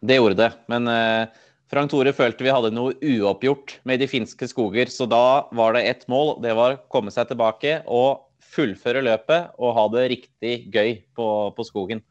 Det 0.00 0.14
gjorde 0.14 0.34
det, 0.34 0.52
men 0.66 0.88
eh, 0.88 1.28
Frank 1.70 1.90
Tore 1.90 2.12
følte 2.12 2.44
vi 2.44 2.50
hadde 2.50 2.72
noe 2.74 2.96
uoppgjort 3.00 3.78
med 3.88 4.02
de 4.02 4.08
finske 4.10 4.48
skoger, 4.50 4.90
så 4.90 5.06
da 5.06 5.48
var 5.52 5.72
det 5.72 5.86
ett 5.88 6.08
mål. 6.10 6.34
Det 6.42 6.56
var 6.58 6.74
å 6.74 6.80
komme 6.90 7.14
seg 7.14 7.30
tilbake 7.30 7.78
og 7.86 8.26
fullføre 8.52 9.04
løpet 9.06 9.54
og 9.56 9.76
ha 9.78 9.86
det 9.94 10.08
riktig 10.12 10.56
gøy 10.74 10.98
på, 11.16 11.28
på 11.56 11.64
skogen. 11.64 12.02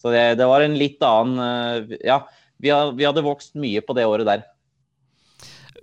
Så 0.00 0.14
det, 0.14 0.38
det, 0.38 0.46
var 0.48 0.62
en 0.64 0.78
litt 0.78 1.02
annen 1.04 1.92
Ja, 2.00 2.22
vi, 2.56 2.72
vi 2.72 3.04
hadde 3.04 3.26
vokst 3.26 3.52
mye 3.58 3.82
på 3.84 3.94
det 3.98 4.06
året 4.08 4.26
der. 4.26 4.46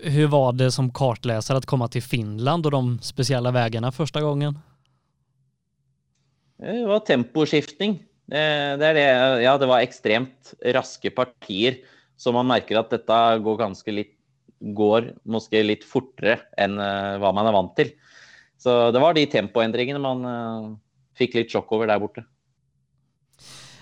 Hur 0.02 0.28
var 0.28 0.54
det 0.54 0.72
som 0.72 0.92
kartläsare 0.92 1.58
att 1.58 1.66
komma 1.66 1.88
till 1.88 2.04
Finland 2.04 2.66
och 2.66 2.72
de 2.72 3.00
speciella 3.00 3.52
vägarna 3.52 3.92
första 3.92 4.22
gången? 4.22 4.60
Det 6.58 6.86
var 6.86 7.00
temposkiftning. 7.00 8.04
Det, 8.26 8.78
det, 8.78 9.02
ja, 9.42 9.58
det 9.58 9.66
var 9.66 9.80
ekstremt 9.80 10.54
raske 10.66 11.10
partier, 11.10 11.76
så 12.18 12.32
man 12.32 12.48
merker 12.48 12.78
at 12.78 12.92
dette 12.94 13.20
går 13.44 13.58
ganske 13.58 13.92
litt 13.92 14.16
går 14.60 15.14
måske 15.24 15.62
litt 15.64 15.86
fortere 15.88 16.36
enn 16.60 16.76
uh, 16.80 17.16
hva 17.22 17.32
man 17.36 17.48
er 17.48 17.56
vant 17.56 17.76
til. 17.80 17.94
Så 18.60 18.92
det 18.92 19.00
var 19.00 19.16
de 19.16 19.24
tempoendringene 19.32 20.02
man 20.04 20.26
uh, 20.28 20.68
fikk 21.18 21.38
litt 21.38 21.54
sjokk 21.54 21.72
over 21.78 21.88
der 21.88 22.02
borte. 22.02 22.26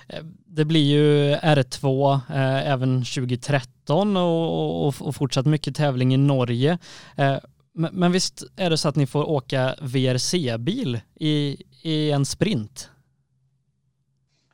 Eh, 0.07 0.23
det 0.45 0.65
blir 0.65 0.83
ju 0.83 1.35
R2 1.35 2.13
eh, 2.29 2.71
även 2.71 2.99
2013 2.99 4.17
och, 4.17 4.87
och, 4.87 4.93
och, 5.01 5.15
fortsatt 5.15 5.45
mycket 5.45 5.75
tävling 5.75 6.13
i 6.13 6.17
Norge. 6.17 6.77
Eh, 7.17 7.37
men, 7.73 7.89
men, 7.93 8.11
visst 8.11 8.43
är 8.55 8.69
det 8.69 8.77
så 8.77 8.89
att 8.89 8.95
ni 8.95 9.07
får 9.07 9.29
åka 9.29 9.75
VRC-bil 9.81 10.99
i, 11.15 11.63
i 11.81 12.11
en 12.11 12.25
sprint? 12.25 12.89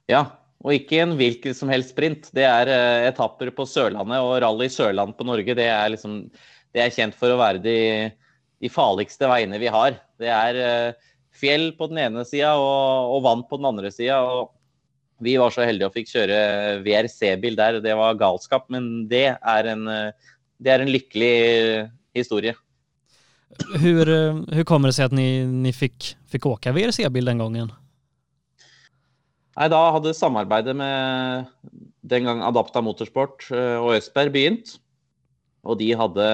Ja, 0.05 0.25
og 0.63 0.75
ikke 0.75 0.99
en 1.03 1.15
hvilken 1.19 1.55
som 1.55 1.71
helst 1.71 1.93
sprint. 1.93 2.27
Det 2.35 2.43
er 2.47 2.71
eh, 2.71 3.05
etapper 3.09 3.51
på 3.55 3.65
Sørlandet, 3.67 4.19
og 4.23 4.35
Rally 4.43 4.69
Sørland 4.71 5.15
på 5.17 5.27
Norge 5.27 5.55
det 5.55 5.67
er, 5.67 5.87
liksom, 5.91 6.25
det 6.75 6.83
er 6.83 6.93
kjent 6.95 7.17
for 7.19 7.33
å 7.33 7.39
være 7.39 7.63
de, 7.63 7.77
de 8.63 8.71
farligste 8.71 9.29
veiene 9.31 9.59
vi 9.61 9.71
har. 9.71 9.97
Det 10.19 10.31
er 10.31 10.59
eh, 10.63 11.09
fjell 11.35 11.71
på 11.77 11.89
den 11.91 11.99
ene 12.05 12.23
sida 12.27 12.53
og, 12.59 13.15
og, 13.15 13.23
vann 13.25 13.43
på 13.49 13.59
den 13.59 13.69
andre 13.71 13.91
sida. 13.93 14.19
Vi 15.21 15.35
var 15.39 15.53
så 15.53 15.65
heldige 15.67 15.87
og 15.89 15.95
fikk 15.95 16.09
kjøre 16.09 16.39
VRC-bil 16.83 17.55
der. 17.59 17.79
Det 17.83 17.93
var 17.99 18.17
galskap, 18.19 18.65
men 18.73 19.05
det 19.11 19.27
er 19.35 19.69
en, 19.71 19.85
det 20.57 20.73
er 20.73 20.83
en 20.83 20.91
lykkelig 20.91 21.33
historie. 22.17 22.55
Hur, 23.77 24.09
hur 24.49 24.65
kommer 24.65 24.89
det 24.89 24.97
seg 24.97 25.11
at 25.11 25.15
ni, 25.15 25.45
ni 25.45 25.71
fikk, 25.75 26.15
fikk 26.31 26.47
åka 26.49 26.73
VRC-bil 26.73 27.29
den 27.29 27.43
gangen? 27.43 27.71
Nei, 29.53 29.67
da 29.69 29.81
hadde 29.93 30.15
samarbeidet 30.17 30.73
med 30.77 31.51
den 32.09 32.25
gang 32.25 32.41
Adapta 32.41 32.81
Motorsport 32.81 33.45
og 33.53 33.93
Østberg 33.93 34.33
begynt. 34.33 34.77
Og 35.63 35.77
de 35.79 35.91
hadde, 35.95 36.29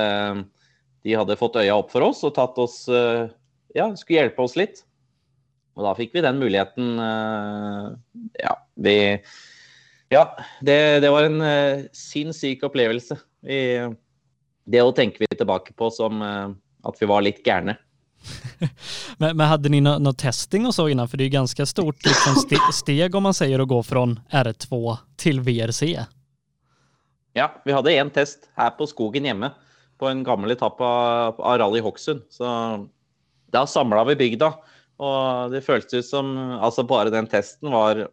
de 1.05 1.17
hadde 1.19 1.37
fått 1.39 1.59
øya 1.59 1.75
opp 1.75 1.91
for 1.91 2.07
oss 2.07 2.23
og 2.25 2.33
tatt 2.37 2.57
oss 2.61 2.85
Ja, 2.89 3.91
skulle 3.93 4.23
hjelpe 4.23 4.41
oss 4.41 4.55
litt. 4.57 4.85
Og 5.77 5.85
da 5.85 5.91
fikk 5.95 6.15
vi 6.15 6.23
den 6.25 6.39
muligheten. 6.41 6.95
Vi 8.79 8.95
Ja, 10.09 10.23
det, 10.65 10.77
det 11.03 11.11
var 11.13 11.27
en 11.27 11.43
sinnssyk 11.93 12.63
opplevelse. 12.65 13.19
Vi, 13.45 13.59
det 14.65 14.81
å 14.81 14.95
tenke 14.95 15.21
vi 15.21 15.29
tilbake 15.37 15.75
på 15.77 15.91
som 15.93 16.23
at 16.23 16.97
vi 16.97 17.09
var 17.09 17.21
litt 17.21 17.43
gærne. 17.45 17.75
men, 19.17 19.37
men 19.37 19.47
hadde 19.47 19.71
ni 19.71 19.81
noe, 19.83 19.99
no 20.01 20.13
testing 20.17 20.67
og 20.67 20.75
så 20.75 20.87
innan? 20.91 21.09
For 21.09 21.19
det 21.19 21.27
er 21.27 21.31
jo 21.31 21.37
ganske 21.39 21.67
stort 21.69 22.05
liksom 22.05 22.39
st 22.41 22.59
steg 22.75 23.15
om 23.15 23.27
man 23.29 23.37
sier 23.37 23.61
å 23.61 23.67
gå 23.69 23.79
fra 23.85 24.05
R2 24.43 24.95
til 25.19 25.43
VRC. 25.45 25.93
Ja, 27.37 27.51
vi 27.65 27.75
hadde 27.75 27.95
en 27.95 28.11
test 28.13 28.49
her 28.57 28.73
på 28.77 28.87
skogen 28.89 29.27
hjemme 29.29 29.53
på 29.99 30.07
en 30.09 30.23
gammel 30.23 30.55
etappe 30.55 30.85
av, 30.85 31.39
av 31.39 31.59
Rally 31.61 31.81
Hokksund. 31.83 32.25
Så 32.31 32.47
da 33.53 33.65
samla 33.67 34.05
vi 34.09 34.19
bygda. 34.19 34.53
Og 34.99 35.53
det 35.53 35.63
føltes 35.63 36.01
ut 36.01 36.07
som 36.07 36.31
Altså, 36.59 36.83
bare 36.83 37.11
den 37.13 37.27
testen 37.31 37.71
var 37.71 38.07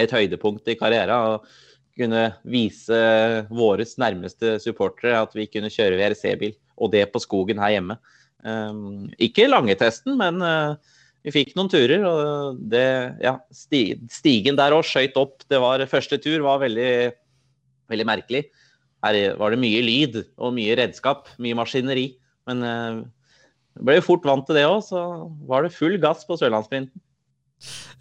et 0.00 0.12
høydepunkt 0.14 0.68
i 0.70 0.76
karrieren. 0.78 1.14
Og 1.14 1.46
kunne 1.98 2.24
vise 2.50 2.98
våre 3.54 3.86
nærmeste 4.02 4.58
supportere 4.62 5.20
at 5.22 5.34
vi 5.36 5.46
kunne 5.46 5.70
kjøre 5.70 5.98
VRC-bil, 6.00 6.56
og 6.82 6.90
det 6.94 7.06
på 7.12 7.22
skogen 7.22 7.62
her 7.62 7.76
hjemme. 7.76 7.98
Um, 8.44 9.06
ikke 9.22 9.46
langetesten, 9.48 10.16
men 10.20 10.42
uh, 10.42 10.74
vi 11.24 11.32
fikk 11.32 11.54
noen 11.56 11.70
turer. 11.72 12.04
Og 12.08 12.60
det, 12.72 12.84
ja, 13.24 13.38
sti, 13.54 13.84
stigen 14.12 14.58
der 14.60 14.74
òg 14.76 14.84
skøyt 14.88 15.16
opp. 15.20 15.46
Det 15.50 15.60
var, 15.62 15.84
første 15.90 16.18
tur 16.22 16.44
var 16.44 16.62
veldig, 16.64 17.14
veldig 17.92 18.08
merkelig. 18.10 18.44
Her 19.04 19.36
var 19.38 19.52
det 19.52 19.60
mye 19.60 19.82
lyd 19.84 20.22
og 20.40 20.54
mye 20.56 20.76
redskap, 20.80 21.28
mye 21.38 21.56
maskineri. 21.58 22.08
Men 22.50 22.66
uh, 22.66 23.02
ble 23.80 23.98
jo 23.98 24.08
fort 24.10 24.26
vant 24.28 24.46
til 24.48 24.58
det 24.58 24.66
òg, 24.68 24.82
så 24.86 25.00
var 25.48 25.64
det 25.64 25.76
full 25.76 25.96
gass 26.02 26.26
på 26.26 26.38
Sørlandssprinten. 26.40 27.00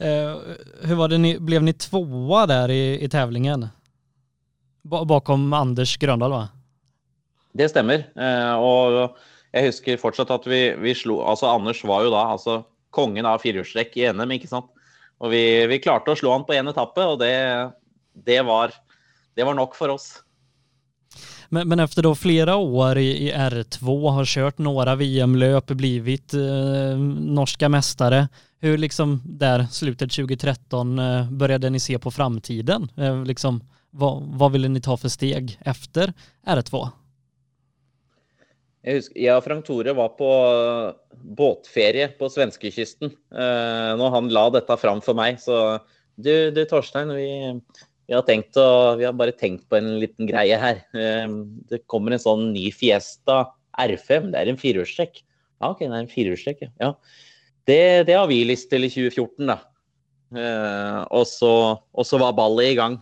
Uh, 0.01 0.55
hur 0.87 0.95
var 0.95 1.09
det 1.09 1.17
ni, 1.17 1.39
blev 1.39 1.63
ni 1.63 1.73
tvåa 1.73 2.45
där 2.45 2.71
i, 2.71 3.03
i 3.03 3.09
tävlingen? 3.09 3.67
bakom 4.83 5.53
Anders 5.53 5.97
Grøndal, 5.97 6.31
va? 6.31 6.47
Det 7.53 7.69
stemmer. 7.71 8.07
Uh, 8.17 8.55
og 8.59 8.97
jeg 9.53 9.69
husker 9.69 10.01
fortsatt 10.01 10.31
at 10.33 10.47
vi, 10.49 10.65
vi, 10.81 10.95
slo 10.97 11.21
Altså, 11.23 11.47
Anders 11.53 11.83
var 11.85 12.03
jo 12.03 12.13
da 12.13 12.25
altså 12.33 12.63
kongen 12.93 13.25
av 13.29 13.41
firehjulstrekk 13.41 13.95
i 13.97 14.09
NM, 14.13 14.35
ikke 14.37 14.49
sant. 14.49 14.69
Og 15.23 15.31
vi, 15.33 15.43
vi, 15.69 15.79
klarte 15.81 16.13
å 16.13 16.19
slå 16.19 16.33
han 16.33 16.45
på 16.45 16.55
én 16.57 16.69
etappe, 16.69 17.05
og 17.05 17.21
det, 17.21 17.33
det, 18.25 18.41
var, 18.45 18.73
det, 19.37 19.45
var, 19.45 19.55
nok 19.57 19.77
for 19.77 19.93
oss. 19.93 20.09
Men, 21.53 21.67
men 21.69 21.79
efter 21.79 22.03
då 22.03 22.15
flera 22.15 22.55
år 22.55 22.97
i, 22.97 23.29
i 23.29 23.31
R2, 23.31 24.09
har 24.11 24.25
kört 24.25 24.57
några 24.57 24.95
VM-löp, 24.95 25.67
blivit 25.77 26.33
eh, 26.33 26.97
norska 27.37 27.69
mästare. 27.69 28.27
Hur 28.63 28.77
liksom 28.77 29.21
där 29.25 29.63
slutet 29.63 30.11
2013 30.11 30.99
eh, 30.99 31.31
började 31.31 31.69
ni 31.69 31.79
se 31.79 31.99
på 31.99 32.11
framtiden? 32.11 32.91
Eh, 32.97 33.25
liksom, 33.25 33.63
vad, 33.89 34.23
vad 34.25 34.51
ville 34.51 34.67
ni 34.67 34.81
ta 34.81 34.97
för 34.97 35.09
steg 35.09 35.59
efter 35.65 36.13
R2? 36.47 36.87
Jeg, 38.83 39.01
husker, 39.01 39.17
jeg 39.19 39.35
og 39.35 39.43
Frank 39.43 39.65
Tore 39.67 39.95
var 39.97 40.13
på 40.15 40.29
båtferie 41.11 42.07
på 42.15 42.29
svenskekysten 42.31 43.11
eh, 43.11 43.89
når 43.99 44.15
han 44.15 44.31
la 44.31 44.45
dette 44.55 44.79
fram 44.79 45.03
for 45.03 45.19
meg. 45.19 45.43
Så 45.43 45.59
du, 46.15 46.31
du 46.55 46.63
Torstein, 46.63 47.11
vi, 47.19 47.27
vi, 48.07 48.15
har 48.15 48.23
tenkt 48.23 48.55
å, 48.55 48.95
vi 48.95 49.09
har 49.09 49.19
bare 49.19 49.35
tenkt 49.35 49.67
på 49.67 49.81
en 49.81 49.91
liten 50.05 50.31
greie 50.31 50.61
her. 50.63 50.79
Eh, 50.95 51.35
det 51.67 51.83
kommer 51.91 52.15
en 52.15 52.25
sånn 52.29 52.47
ny 52.55 52.69
Fiesta 52.71 53.41
R5. 53.75 54.31
Det 54.31 54.39
er 54.39 54.55
en 54.55 54.63
firehjulstrekk. 54.63 55.19
Ja, 55.59 55.73
OK, 55.73 55.83
det 55.83 55.91
er 55.91 55.99
en 55.99 56.11
firehjulstrekk, 56.15 56.69
ja. 56.79 56.95
Det, 57.63 58.03
det, 58.03 58.13
har 58.13 58.27
vi 58.27 58.43
lyst 58.45 58.69
til 58.71 58.83
i 58.83 58.91
2014, 58.91 59.47
da. 59.47 59.57
Eh, 60.33 61.01
og, 61.13 61.25
så, 61.29 61.53
og 61.93 62.07
så 62.07 62.19
var 62.21 62.35
ballet 62.37 62.73
i 62.73 62.77
gang. 62.79 63.01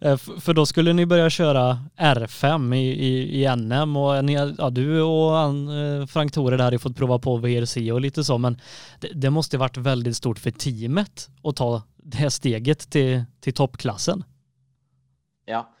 For 0.00 0.40
för 0.40 0.54
då 0.54 0.66
skulle 0.66 0.92
ni 0.92 1.06
börja 1.06 1.30
köra 1.30 1.78
R5 1.96 2.74
i, 2.74 2.78
i, 2.78 3.42
i 3.44 3.56
NM 3.56 3.96
och 3.96 4.24
ni, 4.24 4.32
ja, 4.58 4.70
du 4.70 5.02
och 5.02 5.38
eh, 5.38 6.06
Frank 6.06 6.36
har 6.36 6.72
ju 6.72 6.78
fått 6.78 6.96
prova 6.96 7.18
på 7.18 7.36
VRC 7.36 7.92
och 7.92 8.00
lite 8.00 8.24
så, 8.24 8.38
men 8.38 8.60
det, 9.00 9.08
det 9.14 9.30
måste 9.30 9.58
varit 9.58 9.76
väldigt 9.76 10.16
stort 10.16 10.38
för 10.38 10.50
teamet 10.50 11.28
att 11.42 11.56
ta 11.56 11.82
det 11.96 12.30
steget 12.30 12.90
till, 12.90 13.24
till 13.40 13.54
toppklassen. 13.54 14.24
Ja, 15.46 15.74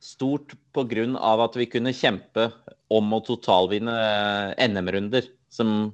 stort 0.00 0.54
på 0.72 0.84
grunn 0.84 1.16
av 1.16 1.40
at 1.40 1.56
vi 1.56 1.66
kunne 1.66 1.92
kjempe 1.92 2.50
om 2.88 3.12
å 3.12 3.20
totalvinne 3.20 3.94
eh, 4.56 4.68
NM-runder. 4.68 5.22
Som 5.50 5.92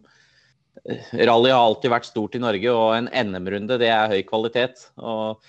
Rally 0.84 1.50
har 1.50 1.62
alltid 1.62 1.92
vært 1.92 2.08
stort 2.08 2.36
i 2.36 2.42
Norge, 2.42 2.72
og 2.72 2.92
en 2.96 3.08
NM-runde 3.10 3.78
det 3.80 3.88
er 3.90 4.12
høy 4.12 4.22
kvalitet. 4.28 4.88
Og 5.00 5.42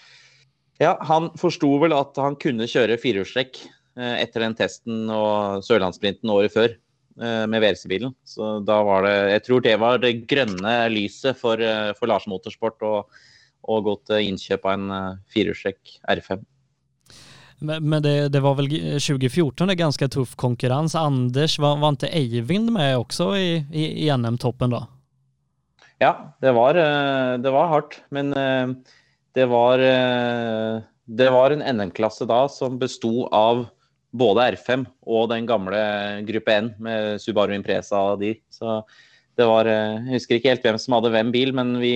ja, 0.82 0.96
han 1.10 1.32
forsto 1.40 1.70
vel 1.82 1.96
at 1.98 2.18
han 2.22 2.38
kunne 2.40 2.70
kjøre 2.70 3.00
firehjulstrekk 3.02 3.62
eh, 4.00 4.18
etter 4.24 4.46
den 4.46 4.58
testen 4.58 5.08
og 5.13 5.63
Sørlandssprinten 5.66 6.34
året 6.34 6.54
før 6.54 6.70
eh, 6.72 7.46
med 7.50 7.63
VRC-bilen. 7.63 8.13
Så 8.28 8.58
da 8.66 8.82
var 8.88 9.08
det 9.08 9.16
Jeg 9.36 9.46
tror 9.48 9.66
det 9.66 9.78
var 9.82 10.04
det 10.04 10.20
grønne 10.30 10.76
lyset 10.94 11.40
for, 11.40 11.62
eh, 11.62 11.94
for 11.98 12.10
Lars 12.10 12.28
Motorsport 12.30 12.86
å, 12.86 12.94
å 13.68 13.82
gå 13.86 13.98
til 14.10 14.30
innkjøp 14.34 14.70
av 14.70 14.78
en 14.78 15.18
firehjulstrekk 15.34 15.98
R5. 16.18 16.46
Men, 17.58 18.04
det, 18.06 18.30
det, 18.30 18.40
var 18.46 18.54
vel 18.60 18.68
2014 18.70 19.66
det 19.66 19.80
ganske 19.80 20.08
tuff 20.13 20.36
konkurranse. 20.38 21.02
Anders, 21.02 21.56
var, 21.58 21.80
var 21.82 21.96
ikke 21.98 22.12
Eivind 22.13 22.70
med 22.76 23.00
også 23.00 23.32
i, 23.34 23.48
i, 23.74 23.88
i 24.06 24.12
NM-toppen 24.13 24.76
då? 24.76 24.84
Ja, 26.02 26.36
det 26.44 26.52
var, 26.54 26.78
det 27.42 27.52
var 27.52 27.72
hardt. 27.72 28.00
Men 28.14 28.34
det 29.38 29.46
var, 29.46 29.80
eh, 29.80 30.82
det 31.06 31.30
var 31.30 31.54
en 31.54 31.62
NM-klasse 31.62 32.26
da 32.26 32.48
som 32.50 32.80
besto 32.82 33.28
av 33.30 33.68
både 34.18 34.48
R5 34.56 34.86
og 35.06 35.28
den 35.30 35.46
gamle 35.46 35.82
gruppe 36.26 36.56
N 36.56 36.72
med 36.82 37.22
Subaru 37.22 37.54
Impresa 37.54 38.00
og 38.14 38.24
de. 38.24 38.32
Så 38.50 38.80
det 39.38 39.46
var 39.46 39.70
eh, 39.70 40.00
Jeg 40.08 40.16
husker 40.16 40.40
ikke 40.40 40.56
helt 40.56 40.66
hvem 40.66 40.80
som 40.82 40.98
hadde 40.98 41.12
hvem 41.14 41.30
bil, 41.36 41.54
men 41.54 41.78
vi 41.84 41.94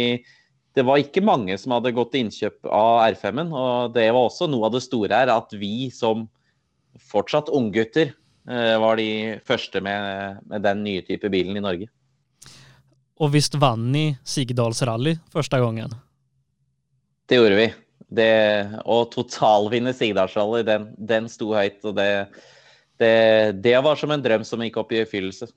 det 0.78 0.86
var 0.88 1.02
ikke 1.02 1.20
mange 1.26 1.58
som 1.60 1.74
hadde 1.74 1.92
gått 1.92 2.14
til 2.14 2.28
innkjøp 2.28 2.70
av 2.70 3.02
R5-en. 3.10 3.50
Og 3.50 3.96
det 3.98 4.06
var 4.14 4.22
også 4.22 4.46
noe 4.48 4.70
av 4.70 4.78
det 4.78 4.84
store 4.86 5.18
her, 5.18 5.34
at 5.34 5.52
vi 5.60 5.90
som 5.92 6.30
fortsatt 7.12 7.50
unggutter 7.52 8.14
eh, 8.14 8.76
var 8.80 9.02
de 9.02 9.40
første 9.44 9.82
med, 9.84 10.46
med, 10.46 10.62
den 10.64 10.86
nye 10.86 11.02
type 11.10 11.34
bilen 11.34 11.58
i 11.58 11.66
Norge. 11.66 11.90
Og 13.22 13.30
visst 13.36 13.56
vant 13.62 13.92
ni 13.94 14.16
Sigdalsrally 14.26 15.16
første 15.34 15.60
gangen? 15.62 15.94
Det 17.30 17.38
gjorde 17.38 17.60
vi. 17.60 17.68
Det, 18.12 18.32
å 18.90 19.04
totalvinne 19.14 19.94
Sigdalsrally, 19.96 20.66
den, 20.68 20.90
den 20.98 21.30
sto 21.32 21.54
høyt. 21.54 21.78
Og 21.86 21.96
det, 22.00 22.10
det, 23.00 23.14
det, 23.62 23.78
var 23.86 24.00
som 24.00 24.12
en 24.12 24.24
drøm 24.24 24.44
som 24.48 24.64
gikk 24.66 24.82
opp 24.82 24.92
i 24.96 25.04
oppfyllelse. 25.06 25.52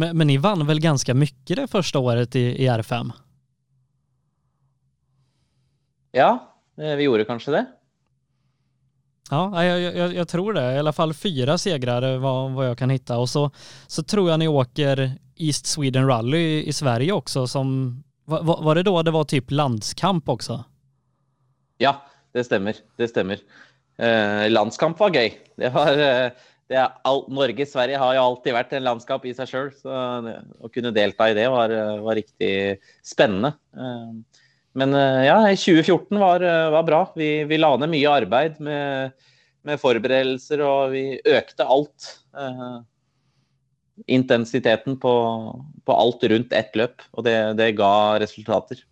Men, 0.00 0.16
men 0.16 0.28
ni 0.32 0.38
vann 0.40 0.64
vel 0.66 0.82
ganske 0.82 1.14
mye 1.16 1.60
det 1.60 1.68
første 1.70 2.00
året 2.00 2.36
i, 2.40 2.48
i 2.64 2.68
R5? 2.68 3.12
Ja, 6.16 6.30
eh, 6.80 6.96
vi 6.96 7.06
gjorde 7.06 7.28
kanskje 7.28 7.58
det. 7.58 7.64
Ja, 9.30 9.44
jeg, 9.64 9.84
jeg, 9.84 10.10
jeg, 10.18 10.26
tror 10.28 10.56
det. 10.56 10.64
I 10.74 10.80
alle 10.82 10.92
fall 10.96 11.14
fire 11.16 11.56
segrar 11.60 12.04
var 12.22 12.50
hva 12.54 12.70
jeg 12.70 12.80
kan 12.80 12.92
hitta. 12.92 13.20
Og 13.22 13.28
så, 13.30 13.46
så 13.88 14.04
tror 14.04 14.32
jeg 14.32 14.42
ni 14.42 14.48
åker 14.50 15.06
East 15.36 15.66
Sweden 15.66 16.06
Rally 16.08 16.62
i, 16.62 16.72
Sverige 16.72 17.14
også, 17.14 17.46
som 17.50 17.68
var, 18.30 18.44
var, 18.46 18.74
det 18.74 18.86
da 18.88 19.02
det 19.04 19.14
var 19.14 19.28
typ 19.28 19.52
landskamp 19.52 20.28
også? 20.28 20.60
Ja, 21.82 21.98
det 22.34 22.46
stemmer. 22.48 22.78
Det 22.98 23.10
stemmer. 23.10 23.42
Eh, 23.98 24.46
landskamp 24.50 25.00
var 25.00 25.14
gøy. 25.14 25.34
Det 25.60 25.70
var 25.74 26.00
eh, 26.00 26.46
det 26.70 26.80
all, 27.06 27.24
Norge-Sverige 27.34 28.00
har 28.00 28.14
jo 28.16 28.22
alltid 28.28 28.56
vært 28.56 28.72
en 28.74 28.86
landskamp 28.86 29.26
i 29.28 29.34
seg 29.36 29.50
sjøl, 29.50 29.68
så 29.76 29.98
å 30.64 30.70
kunne 30.72 30.94
delta 30.96 31.28
i 31.28 31.36
det 31.36 31.46
var, 31.52 31.74
eh, 31.74 32.00
var 32.06 32.18
riktig 32.18 32.54
spennende. 33.04 33.54
Eh, 33.76 34.40
men 34.74 34.90
ja, 35.22 35.36
2014 35.54 36.18
var, 36.18 36.42
var 36.74 36.82
bra. 36.82 37.04
Vi, 37.14 37.44
vi, 37.46 37.60
la 37.60 37.76
ned 37.78 37.92
mye 37.92 38.10
arbeid 38.10 38.56
med, 38.58 39.12
med 39.62 39.78
forberedelser, 39.78 40.64
og 40.66 40.90
vi 40.90 41.04
økte 41.30 41.68
alt 41.70 42.08
intensiteten 44.06 44.98
på, 45.00 45.14
på, 45.84 45.92
alt 45.92 46.24
rundt 46.24 46.52
ett 46.52 46.76
løp, 46.76 47.02
og 47.12 47.24
det, 47.26 47.36
det 47.58 47.74
ga 47.78 48.18
resultater. 48.22 48.82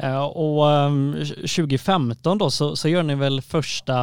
Uh, 0.00 0.24
og 0.24 0.60
um, 0.64 1.00
2015 1.44 2.38
då, 2.38 2.50
så, 2.50 2.72
så 2.76 2.88
gjør 2.88 3.04
ni 3.04 3.18
vel 3.20 3.42
første 3.44 3.96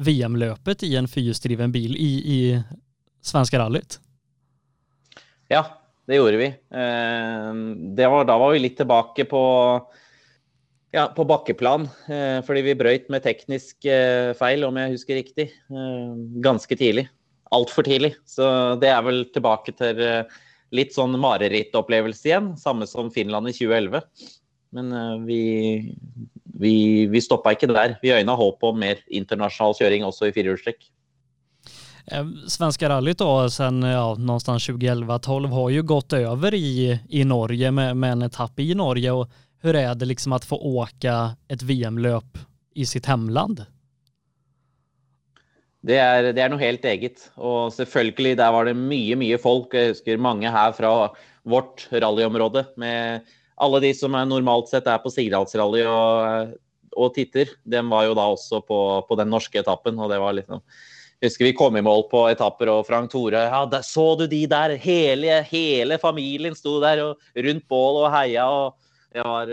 VM-løpet 0.00 0.84
i 0.86 0.94
en 0.98 1.10
fyrhjulsdriven 1.10 1.72
bil 1.74 1.96
i, 1.98 2.12
i 2.22 2.40
svenska 3.26 3.58
rallyt? 3.58 3.98
Ja, 5.50 5.64
det 6.06 6.20
gjorde 6.20 6.38
vi. 6.38 6.52
Uh, 6.70 7.50
det 7.98 8.10
var, 8.12 8.28
da 8.30 8.38
var 8.38 8.54
vi 8.54 8.62
litt 8.62 8.78
tilbake 8.78 9.26
på 9.30 9.42
Ja, 10.90 11.04
på 11.14 11.22
bakkeplan. 11.22 11.86
Eh, 12.10 12.40
fordi 12.42 12.64
vi 12.66 12.74
brøyt 12.78 13.10
med 13.14 13.22
teknisk 13.22 13.86
eh, 13.86 14.32
feil, 14.34 14.64
om 14.66 14.78
jeg 14.80 14.96
husker 14.96 15.18
riktig. 15.20 15.46
Eh, 15.70 16.16
ganske 16.42 16.74
tidlig. 16.74 17.06
Altfor 17.50 17.86
tidlig. 17.86 18.14
Så 18.28 18.44
det 18.80 18.90
er 18.92 19.02
vel 19.06 19.24
tilbake 19.34 19.74
til 19.78 20.02
eh, 20.04 20.38
litt 20.76 20.94
sånn 20.94 21.16
marerittopplevelse 21.20 22.30
igjen. 22.30 22.52
Samme 22.60 22.86
som 22.86 23.10
Finland 23.14 23.50
i 23.50 23.56
2011. 23.56 24.04
Men 24.76 24.92
eh, 24.94 25.16
vi, 25.26 25.42
vi, 26.44 26.74
vi 27.10 27.22
stoppa 27.24 27.56
ikke 27.56 27.72
der. 27.72 27.98
Vi 28.02 28.14
øyna 28.14 28.38
håp 28.38 28.64
om 28.70 28.80
mer 28.82 29.02
internasjonal 29.10 29.76
kjøring 29.80 30.06
også 30.06 30.30
i 30.30 30.34
firehjulstrekk. 30.36 30.86
Eh, 32.06 32.26
Svenska 32.48 32.88
rallyt 32.88 33.18
då 33.18 33.50
sen 33.50 33.82
ja, 33.82 34.14
någonstans 34.14 34.68
2011-12 34.68 35.46
har 35.46 35.70
ju 35.70 35.82
gått 35.82 36.12
över 36.12 36.54
i, 36.54 37.00
i 37.08 37.24
Norge 37.24 37.70
med, 37.70 37.96
med 37.96 38.12
en 38.12 38.22
etapp 38.22 38.60
i 38.60 38.74
Norge 38.74 39.26
hur 39.62 39.76
är 39.76 39.94
det 39.94 40.04
liksom 40.04 40.32
att 40.32 40.44
få 40.44 40.56
åka 40.56 41.36
ett 41.48 41.62
VM-løp 41.62 42.38
i 42.74 42.86
sitt 42.86 43.06
hemland? 43.06 43.66
Det 45.80 45.96
er, 45.96 46.30
det 46.36 46.42
er, 46.42 46.50
noe 46.52 46.60
helt 46.60 46.84
eget. 46.84 47.22
Og 47.40 47.72
selvfølgelig, 47.72 48.36
der 48.36 48.52
var 48.52 48.68
det 48.68 48.76
mye, 48.76 49.16
mye 49.16 49.38
folk. 49.40 49.72
Jeg 49.72 49.94
husker 49.94 50.20
mange 50.20 50.50
her 50.52 50.74
fra 50.76 50.92
vårt 51.48 51.86
rallyområde. 51.92 52.66
Med 52.80 53.28
alle 53.60 53.80
de 53.84 53.92
som 53.96 54.16
er 54.16 54.28
normalt 54.28 54.68
sett 54.68 54.88
er 54.90 55.00
på 55.00 55.12
Sigdalsrally 55.12 55.86
og, 55.88 56.52
og 56.92 57.14
titter. 57.16 57.54
De 57.64 57.80
var 57.88 58.08
jo 58.10 58.16
da 58.18 58.26
også 58.34 58.60
på, 58.66 58.80
på, 59.08 59.18
den 59.20 59.32
norske 59.32 59.62
etappen. 59.62 59.98
og 59.98 60.12
det 60.12 60.20
var 60.20 60.36
liksom 60.36 60.64
jeg 61.20 61.28
husker 61.28 61.44
vi 61.44 61.52
kom 61.52 61.74
i 61.76 61.82
mål 61.84 62.06
på 62.08 62.22
etapper, 62.30 62.70
og 62.72 62.86
Frank 62.88 63.10
Tore 63.12 63.42
ja, 63.44 63.58
der, 63.68 63.82
Så 63.84 64.14
du 64.16 64.22
de 64.24 64.38
der? 64.48 64.72
Hele, 64.80 65.42
hele 65.50 65.98
familien 66.00 66.54
sto 66.56 66.78
der 66.80 67.02
og 67.04 67.18
rundt 67.36 67.66
bål 67.68 67.98
og 68.06 68.14
heia. 68.14 68.46
og 68.48 68.76
det 69.12 69.26
var 69.28 69.52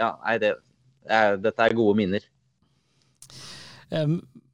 Ja, 0.00 0.14
nei, 0.24 0.38
det, 0.40 0.54
dette 1.44 1.66
er 1.66 1.76
gode 1.76 1.98
minner. 2.00 2.24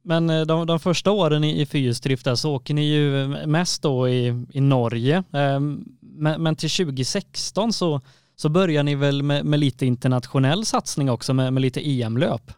Men 0.01 0.29
eh, 0.29 0.41
de, 0.41 0.67
de 0.67 0.79
första 0.79 1.11
åren 1.11 1.43
i, 1.43 1.61
i 1.61 1.65
fyrhjulsdrift 1.65 2.27
så 2.35 2.55
åker 2.55 2.73
ni 2.73 2.85
ju 2.85 3.27
mest 3.47 3.81
då 3.81 4.09
i, 4.09 4.45
i 4.51 4.61
Norge. 4.61 5.23
Men, 5.31 6.43
men 6.43 6.55
till 6.55 6.69
2016 6.69 7.73
så, 7.73 8.01
så 8.35 8.49
börjar 8.49 8.83
ni 8.83 8.95
väl 8.95 9.23
med, 9.23 9.45
med 9.45 9.59
lite 9.59 9.85
internationell 9.85 10.65
satsning 10.65 11.09
också 11.09 11.33
med, 11.33 11.53
med 11.53 11.61
lite 11.61 11.89
EM-løp? 11.89 12.51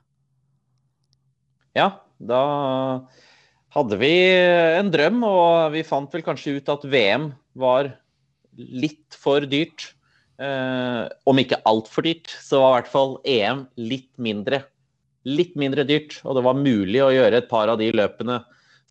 Ja, 1.74 1.92
da 2.18 2.44
hadde 3.72 3.98
vi 4.02 4.12
en 4.78 4.92
drøm, 4.92 5.24
og 5.24 5.72
vi 5.76 5.86
fant 5.88 6.12
vel 6.14 6.26
kanskje 6.26 6.58
ut 6.60 6.72
at 6.72 6.84
VM 6.86 7.32
var 7.58 7.94
litt 8.58 9.16
for 9.16 9.48
dyrt. 9.48 9.94
Eh, 10.42 11.04
om 11.30 11.40
ikke 11.40 11.62
altfor 11.70 12.06
dyrt, 12.06 12.32
så 12.44 12.60
var 12.60 12.74
i 12.74 12.80
hvert 12.80 12.92
fall 12.92 13.16
EM 13.24 13.66
litt 13.80 14.12
mindre. 14.22 14.64
Litt 15.28 15.56
mindre 15.60 15.86
dyrt, 15.86 16.20
og 16.26 16.38
det 16.38 16.46
var 16.46 16.58
mulig 16.58 17.02
å 17.04 17.12
gjøre 17.14 17.42
et 17.42 17.50
par 17.50 17.70
av 17.70 17.78
de 17.82 17.92
løpene 17.94 18.40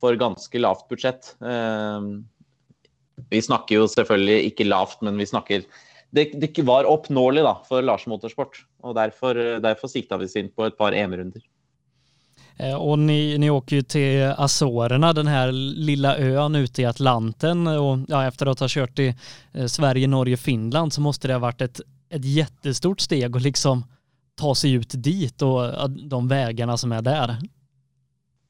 for 0.00 0.16
ganske 0.20 0.62
lavt 0.62 0.86
budsjett. 0.90 1.34
Eh, 1.42 2.10
vi 3.30 3.42
snakker 3.44 3.80
jo 3.80 3.88
selvfølgelig 3.90 4.50
ikke 4.50 4.68
lavt, 4.68 5.00
men 5.06 5.18
vi 5.20 5.28
snakker 5.28 5.64
Det, 6.10 6.32
det 6.42 6.64
var 6.66 6.88
oppnåelig 6.90 7.44
da, 7.46 7.52
for 7.68 7.84
Lars 7.86 8.02
Motorsport, 8.10 8.56
og 8.82 8.96
derfor, 8.98 9.38
derfor 9.62 9.86
sikta 9.86 10.16
vi 10.18 10.26
oss 10.26 10.34
inn 10.34 10.48
på 10.50 10.64
et 10.66 10.74
par 10.74 10.90
EM-runder. 10.90 11.44
Og 12.60 12.90
och 12.90 12.98
ni, 12.98 13.50
åker 13.50 13.76
ju 13.76 13.82
till 13.82 14.22
Azorerna, 14.38 15.12
den 15.12 15.26
här 15.26 15.52
lilla 15.52 16.16
ön 16.16 16.54
ute 16.54 16.82
i 16.82 16.84
Atlanten 16.84 17.66
och 17.66 17.98
ja, 18.08 18.26
efter 18.26 18.46
att 18.46 18.60
ha 18.60 18.68
kört 18.68 18.98
i 18.98 19.14
eh, 19.52 19.66
Sverige, 19.66 20.06
Norge, 20.06 20.36
Finland 20.36 20.92
så 20.92 21.00
måste 21.00 21.28
det 21.28 21.34
ha 21.34 21.40
vært 21.40 21.60
et, 21.60 21.80
et 22.10 22.24
jättestort 22.24 23.00
steg 23.00 23.36
att 23.36 23.42
liksom 23.42 23.84
ta 24.36 24.54
sig 24.54 24.72
ut 24.72 24.92
dit 24.94 25.42
och 25.42 25.90
de 25.90 26.28
vägarna 26.28 26.76
som 26.76 26.92
är 26.92 27.02
där. 27.02 27.36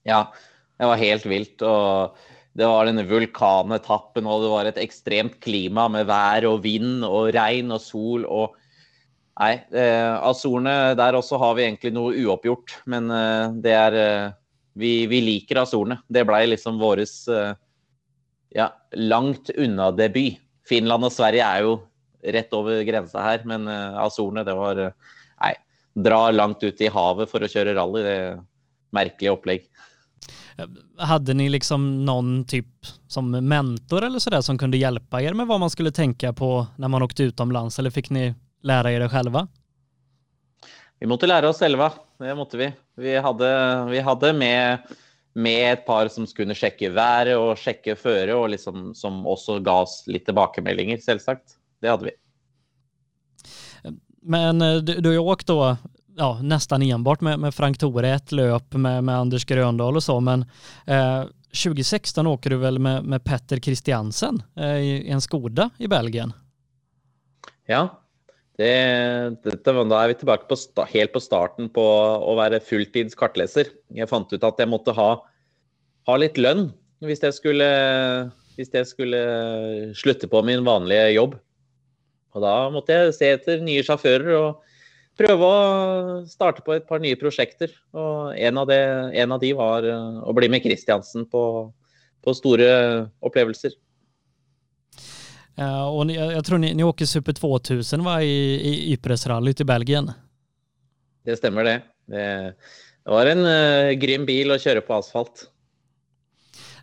Ja, 0.03 0.33
det 0.79 0.87
var 0.87 0.97
helt 0.97 1.27
vilt 1.27 1.63
och 1.63 2.17
det 2.53 2.67
var 2.67 2.87
denne 2.87 3.05
vulkanetappen 3.07 4.27
og 4.27 4.43
det 4.43 4.49
var 4.51 4.69
et 4.69 4.81
ekstremt 4.83 5.39
klima 5.43 5.87
med 5.89 6.09
vær 6.09 6.49
og 6.49 6.65
vind 6.65 7.05
og 7.07 7.31
regn 7.37 7.71
og 7.71 7.83
sol 7.85 8.27
og 8.27 8.57
Nei, 9.41 9.55
eh, 9.73 10.11
Azorene 10.29 10.93
der 10.99 11.17
også 11.17 11.39
har 11.41 11.55
vi 11.57 11.63
egentlig 11.65 11.95
noe 11.97 12.13
uoppgjort. 12.13 12.75
Men 12.93 13.07
eh, 13.15 13.55
det 13.65 13.73
er 13.73 13.95
eh, 13.97 14.33
vi, 14.77 15.07
vi, 15.09 15.21
liker 15.25 15.63
Azorene. 15.63 15.97
Det 16.13 16.27
blei 16.29 16.43
liksom 16.51 16.77
våres 16.83 17.15
eh, 17.33 17.55
ja, 18.53 18.69
langt 19.01 19.49
unna 19.57 19.91
debut. 19.97 20.37
Finland 20.69 21.09
og 21.09 21.15
Sverige 21.15 21.47
er 21.47 21.65
jo 21.65 21.79
rett 22.37 22.53
over 22.53 22.83
grensa 22.85 23.23
her, 23.25 23.47
men 23.49 23.65
eh, 23.71 23.97
Azorene, 24.05 24.45
det 24.45 24.59
var 24.59 24.83
eh, 24.85 25.17
Nei, 25.41 25.55
dra 25.95 26.31
langt 26.31 26.63
ut 26.63 26.81
i 26.81 26.91
havet 26.93 27.31
for 27.31 27.43
å 27.43 27.51
kjøre 27.51 27.75
rally. 27.77 28.03
Det 28.05 28.17
er 28.17 28.41
merkelig 28.95 29.33
opplegg. 29.33 29.69
Hadde 31.01 31.35
ni 31.35 31.49
liksom 31.49 32.05
noen 32.05 32.45
typ 32.45 32.87
som 33.09 33.31
mentor 33.31 34.05
eller 34.05 34.19
sådär 34.19 34.41
som 34.45 34.59
kunne 34.59 34.77
hjelpe 34.77 35.23
dere 35.23 35.35
med 35.35 35.49
hva 35.49 35.59
man 35.59 35.73
skulle 35.73 35.95
tenke 35.95 36.33
på 36.37 36.51
når 36.77 36.93
man 36.93 37.07
åkte 37.07 37.31
utomlands 37.31 37.79
eller 37.81 37.95
fikk 37.95 38.11
ni 38.15 38.29
lære 38.67 38.93
dere 38.93 39.09
selv? 39.13 39.41
Vi 41.01 41.09
måtte 41.09 41.29
lære 41.31 41.49
oss 41.49 41.63
selv, 41.63 41.81
det 42.21 42.35
måtte 42.37 42.61
vi. 42.61 42.69
Vi 43.01 43.15
hadde, 43.17 43.51
vi 43.89 44.03
hadde 44.05 44.33
med, 44.37 44.91
med, 45.33 45.63
et 45.73 45.87
par 45.87 46.11
som 46.13 46.27
skulle 46.29 46.57
sjekke 46.57 46.91
været 46.93 47.39
og 47.41 47.57
sjekke 47.57 47.97
føret, 47.97 48.35
og 48.37 48.51
liksom, 48.53 48.91
som 48.95 49.23
også 49.25 49.63
ga 49.65 49.79
oss 49.87 50.03
litt 50.13 50.27
tilbakemeldinger, 50.29 51.01
selvsagt. 51.01 51.57
Det 51.81 51.89
hadde 51.89 52.11
vi. 52.11 52.15
Men 54.21 54.63
eh, 54.63 54.77
du, 54.77 55.01
du 55.01 55.09
har 55.09 55.15
ju 55.15 55.19
åkt 55.19 55.47
då 55.47 55.77
ja, 56.17 56.39
nästan 56.43 56.83
enbart 56.83 57.21
med, 57.21 57.39
med 57.39 57.55
Frank 57.55 57.79
Tore, 57.79 58.09
ett 58.09 58.33
löp 58.33 58.73
med, 58.73 59.05
med 59.05 59.17
Anders 59.17 59.45
Gröndal 59.45 59.97
och 59.97 60.03
så, 60.03 60.21
men 60.21 60.45
eh, 60.87 61.25
2016 61.65 62.27
åker 62.27 62.51
du 62.51 62.57
väl 62.57 62.79
med, 62.79 63.05
med 63.05 63.25
Petter 63.25 63.57
Christiansen 63.57 64.43
eh, 64.57 64.77
i, 64.77 65.09
i 65.09 65.11
en 65.11 65.21
Skoda 65.21 65.71
i 65.79 65.89
Belgien? 65.89 66.33
Ja, 67.67 68.01
det, 68.59 68.75
dette, 69.45 69.73
da 69.73 70.03
er 70.03 70.13
vi 70.13 70.19
tilbake 70.21 70.49
på, 70.51 70.85
helt 70.93 71.13
på 71.15 71.23
starten 71.23 71.71
på 71.73 71.85
å 72.21 72.35
være 72.37 72.61
fulltids 72.61 73.17
kartleser. 73.17 73.71
Jeg 73.95 74.11
fant 74.11 74.33
ut 74.33 74.45
at 74.45 74.61
jeg 74.61 74.69
måtte 74.69 74.95
ha, 74.97 75.11
ha 76.07 76.17
litt 76.21 76.37
lønn 76.37 76.69
hvis 77.01 77.23
jeg, 77.25 77.33
skulle, 77.33 77.69
hvis 78.59 78.75
jeg 78.75 78.89
skulle 78.91 79.21
slutte 79.97 80.29
på 80.29 80.43
min 80.45 80.67
vanlige 80.67 81.15
jobb. 81.15 81.39
Og 82.35 82.45
da 82.45 82.55
måtte 82.73 82.97
jeg 82.97 83.15
se 83.17 83.31
etter 83.35 83.63
nye 83.65 83.83
sjåfører 83.87 84.33
og 84.39 84.67
prøve 85.19 85.47
å 85.47 85.61
starte 86.31 86.65
på 86.65 86.77
et 86.77 86.87
par 86.89 87.03
nye 87.03 87.19
prosjekter. 87.21 87.73
Og 87.97 88.33
en 88.39 88.61
av, 88.63 88.71
det, 88.71 88.81
en 89.21 89.37
av 89.37 89.43
de 89.43 89.53
var 89.59 89.87
å 89.87 90.35
bli 90.37 90.49
med 90.53 90.63
Kristiansen 90.65 91.27
på, 91.31 91.45
på 92.25 92.37
store 92.39 92.71
opplevelser. 93.27 93.75
Uh, 95.61 95.87
og 95.93 96.07
ni, 96.09 96.15
jeg 96.17 96.45
tror 96.47 96.61
ni, 96.63 96.71
ni 96.73 96.85
åker 96.87 97.09
Super 97.09 97.37
2000 97.37 98.05
va, 98.07 98.21
i, 98.25 98.37
i 98.65 98.73
Ypres-rallyet 98.95 99.61
i 99.61 99.67
Belgien? 99.69 100.07
Det 101.27 101.37
stemmer 101.37 101.67
det. 101.69 101.75
Det, 102.09 102.23
det 103.05 103.13
var 103.13 103.29
en 103.29 103.45
uh, 103.45 103.93
grym 104.01 104.25
bil 104.29 104.55
å 104.55 104.61
kjøre 104.63 104.85
på 104.87 104.97
asfalt. 104.97 105.50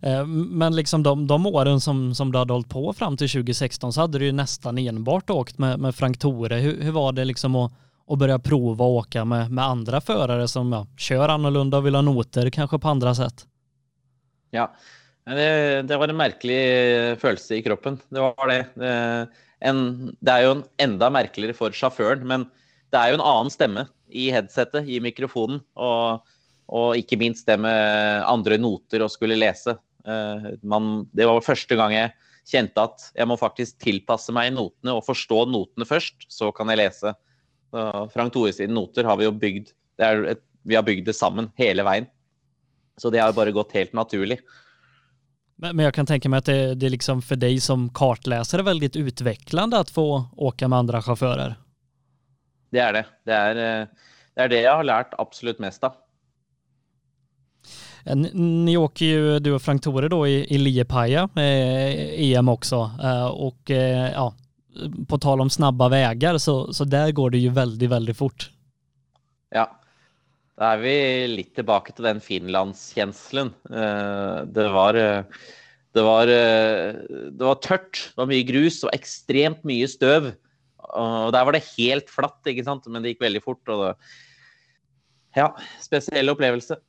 Uh, 0.05 0.25
men 0.27 0.75
liksom 0.75 1.03
de, 1.03 1.27
de 1.27 1.45
åren 1.45 1.81
som, 1.81 2.15
som 2.15 2.31
du 2.31 2.38
hade 2.38 2.53
hållit 2.53 2.69
på 2.69 2.93
fram 2.93 3.17
till 3.17 3.29
2016 3.29 3.93
så 3.93 4.01
hade 4.01 4.19
du 4.19 4.25
ju 4.25 4.31
nästan 4.31 4.77
enbart 4.77 5.29
åkt 5.29 5.57
med, 5.57 5.79
med 5.79 5.95
Frank 5.95 6.19
Tore. 6.19 6.55
Hur, 6.55 6.91
var 6.91 7.12
det 7.12 7.25
liksom 7.25 7.55
att, 7.55 7.71
att 8.07 8.19
börja 8.19 8.39
prova 8.39 8.86
att 8.86 9.05
åka 9.05 9.25
med, 9.25 9.51
med 9.51 9.65
andra 9.65 10.01
förare 10.01 10.47
som 10.47 10.71
ja, 10.71 10.88
kör 10.97 11.29
annorlunda 11.29 11.77
och 11.77 11.86
vill 11.86 11.95
ha 11.95 12.01
noter 12.01 12.49
kanske 12.49 12.79
på 12.79 12.88
andra 12.89 13.15
sätt? 13.15 13.45
Ja, 14.51 14.73
det, 15.25 15.81
det, 15.81 15.97
var 15.97 16.07
en 16.07 16.17
merkelig 16.17 17.19
følelse 17.19 17.55
i 17.55 17.62
kroppen. 17.62 17.99
Det 18.10 18.19
var 18.19 18.47
det. 18.47 18.65
Det, 18.73 19.27
en, 19.60 19.81
det 20.19 20.33
er 20.33 20.45
jo 20.45 20.53
en 20.55 20.63
enda 20.77 21.10
merkeligere 21.12 21.57
for 21.57 21.75
sjåføren, 21.75 22.23
men 22.27 22.45
det 22.93 22.99
er 22.99 23.12
jo 23.12 23.19
en 23.19 23.25
annen 23.25 23.51
stemme 23.51 23.88
i 24.07 24.29
headsetet, 24.31 24.88
i 24.88 25.01
mikrofonen. 25.03 25.60
Og, 25.75 26.23
og 26.67 26.99
ikke 26.99 27.19
minst 27.19 27.47
det 27.49 27.57
med 27.60 28.23
andre 28.27 28.60
noter 28.62 29.03
å 29.03 29.12
skulle 29.12 29.39
lese. 29.39 29.75
Eh, 30.08 30.50
man, 30.63 31.08
det 31.15 31.28
var 31.30 31.43
første 31.46 31.78
gang 31.80 31.96
jeg 31.96 32.13
kjente 32.48 32.84
at 32.89 33.10
jeg 33.17 33.28
må 33.28 33.36
faktisk 33.39 33.80
tilpasse 33.84 34.32
meg 34.36 34.54
notene 34.56 34.96
og 34.96 35.06
forstå 35.08 35.46
notene 35.52 35.88
først, 35.88 36.30
så 36.32 36.54
kan 36.56 36.72
jeg 36.72 36.82
lese. 36.86 37.15
Frank 38.13 38.32
Tore 38.32 38.54
sine 38.56 38.72
noter 38.72 39.04
har 39.04 39.17
vi 39.20 39.26
jo 39.26 39.34
bygd 39.36 39.74
et, 40.00 40.39
Vi 40.63 40.76
har 40.76 40.86
bygd 40.88 41.10
det 41.10 41.15
sammen 41.17 41.50
hele 41.60 41.84
veien. 41.84 42.08
Så 42.98 43.12
det 43.12 43.20
har 43.20 43.36
bare 43.36 43.52
gått 43.52 43.76
helt 43.76 43.91
naturlig. 43.93 44.39
Men, 45.58 45.80
jeg 45.82 45.93
kan 45.98 46.06
tenke 46.06 46.30
meg 46.30 46.43
at 46.43 46.50
det, 46.50 46.60
det 46.82 46.91
liksom 46.93 47.22
for 47.26 47.39
deg 47.39 47.58
som 47.63 47.88
kartleser 47.98 48.62
er 48.62 48.67
veldig 48.67 48.91
utviklende 49.02 49.80
å 49.82 49.89
få 49.89 50.08
åke 50.50 50.70
med 50.70 50.84
andre 50.84 51.02
sjåfører? 51.06 51.56
Det 52.74 52.84
er 52.84 52.93
det. 52.93 53.06
Det 53.26 53.34
är 53.34 53.62
eh, 53.63 53.88
det, 54.38 54.43
jeg 54.43 54.52
det 54.54 54.65
har 54.67 54.86
lært 54.86 55.15
absolutt 55.17 55.62
mest 55.63 55.84
av. 55.88 55.98
Ni 58.15 58.78
åker 58.78 59.06
ju, 59.06 59.39
du 59.39 59.52
och 59.52 59.62
Frank 59.62 59.84
Tore 59.84 60.08
då 60.08 60.28
i, 60.28 60.56
i 60.56 60.58
Liepaja, 60.58 61.30
eh, 61.36 62.22
EM 62.22 62.50
också. 62.50 62.91
Eh, 63.04 63.26
och 63.26 63.72
eh, 63.72 64.12
ja, 64.12 64.34
på 65.08 65.17
tal 65.17 65.41
om 65.41 65.50
snabba 65.50 65.89
vägar 65.89 66.38
så, 66.38 66.74
så 66.74 66.84
där 66.84 67.12
går 67.12 67.30
det 67.30 67.38
ju 67.38 67.50
väldigt, 67.50 67.89
väldigt 67.89 68.17
fort. 68.17 68.52
Ja. 69.50 69.72
Da 70.58 70.72
er 70.74 70.80
vi 70.82 70.93
litt 71.30 71.52
tilbake 71.54 71.93
til 71.93 72.08
den 72.08 72.17
finlandskjenselen. 72.17 73.52
Det 73.70 74.63
var 74.74 74.98
det 74.98 76.02
var, 76.02 76.26
det 76.26 77.46
var 77.46 77.60
tørt, 77.62 78.00
det 78.10 78.17
var 78.17 78.30
mye 78.32 78.48
grus 78.48 78.80
og 78.82 78.89
ekstremt 78.89 79.62
mye 79.70 79.86
støv. 79.86 80.32
Og 80.98 81.30
der 81.36 81.46
var 81.46 81.54
det 81.54 81.62
helt 81.76 82.10
flatt, 82.10 82.41
men 82.89 83.06
det 83.06 83.13
gikk 83.13 83.22
veldig 83.28 83.43
fort. 83.46 83.62
Og 83.70 83.84
det, 83.84 83.91
ja, 85.38 85.52
spesiell 85.86 86.34
opplevelse. 86.34 86.80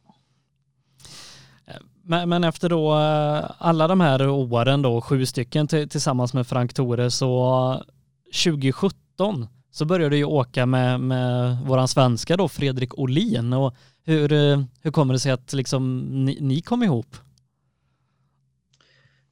Men, 2.03 2.29
men, 2.29 2.45
efter 2.45 2.69
då 2.69 2.93
eh, 2.93 3.51
alla 3.59 3.89
de 3.89 4.01
här 4.01 4.29
åren 4.29 4.83
då, 4.83 5.01
sju 5.01 5.27
stycken 5.27 5.69
tillsammans 5.69 6.35
med 6.35 6.47
Frank 6.47 6.75
Tore, 6.75 7.11
så 7.11 7.83
2017 8.45 9.47
så 9.71 9.85
började 9.85 10.17
du 10.17 10.25
åka 10.25 10.67
med, 10.67 11.01
med 11.01 11.59
våran 11.67 11.89
svenska 11.89 12.37
då, 12.37 12.49
Fredrik 12.49 12.99
Olin. 12.99 13.53
Och 13.53 13.75
hur, 14.05 14.33
eh, 14.33 14.61
hur 14.83 14.91
kommer 14.91 15.15
det 15.15 15.21
sig 15.21 15.33
att 15.33 15.53
liksom 15.53 15.99
ni, 16.25 16.39
ni 16.41 16.61
kom 16.61 16.83
ihop? 16.83 17.17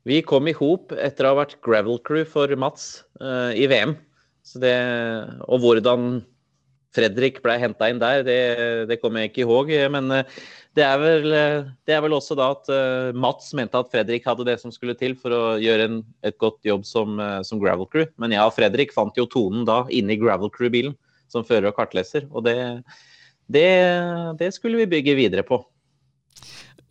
Vi 0.03 0.22
kom 0.22 0.49
ihop 0.49 0.92
etter 0.92 1.27
å 1.27 1.33
ha 1.33 1.40
vært 1.40 1.57
gravel 1.66 1.96
crew 2.05 2.29
for 2.31 2.53
Mats 2.57 3.01
uh, 3.18 3.51
i 3.51 3.66
VM. 3.66 3.96
Det, 4.55 4.77
og 5.51 5.64
hvordan 5.64 6.20
Fredrik 6.94 7.40
ble 7.42 7.57
henta 7.59 7.88
inn 7.90 7.99
der, 7.99 8.22
det, 8.22 8.37
det, 8.87 9.01
kommer 9.03 9.25
jeg 9.25 9.33
ikke 9.33 9.42
ihåg. 9.42 9.72
Men 9.90 10.12
det 10.76 10.84
er, 10.84 10.98
vel, 11.00 11.32
det 11.88 11.94
er 11.96 12.02
vel 12.04 12.14
også 12.16 12.36
da 12.36 12.50
at 12.52 12.68
uh, 12.68 13.16
Mats 13.16 13.48
mente 13.56 13.78
at 13.80 13.88
Fredrik 13.92 14.26
hadde 14.28 14.44
det 14.44 14.58
som 14.60 14.72
skulle 14.74 14.96
til 14.98 15.14
for 15.16 15.32
å 15.32 15.42
gjøre 15.60 15.86
en, 15.88 15.98
et 16.26 16.36
godt 16.42 16.60
jobb 16.68 16.84
som, 16.84 17.16
uh, 17.16 17.40
som 17.46 17.60
gravel 17.62 17.88
crew. 17.88 18.04
Men 18.20 18.34
jeg 18.34 18.44
og 18.44 18.52
Fredrik 18.56 18.92
fant 18.92 19.16
jo 19.16 19.24
tonen 19.32 19.64
da 19.68 19.84
inne 19.88 20.12
i 20.12 20.20
gravel 20.20 20.52
crew-bilen 20.52 20.92
som 21.32 21.46
fører 21.46 21.70
og 21.70 21.78
kartleser. 21.78 22.28
Og 22.28 22.44
det, 22.44 22.56
det, 23.48 23.66
det, 24.42 24.52
skulle 24.54 24.82
vi 24.82 24.90
bygge 24.98 25.16
videre 25.16 25.46
på. 25.48 25.62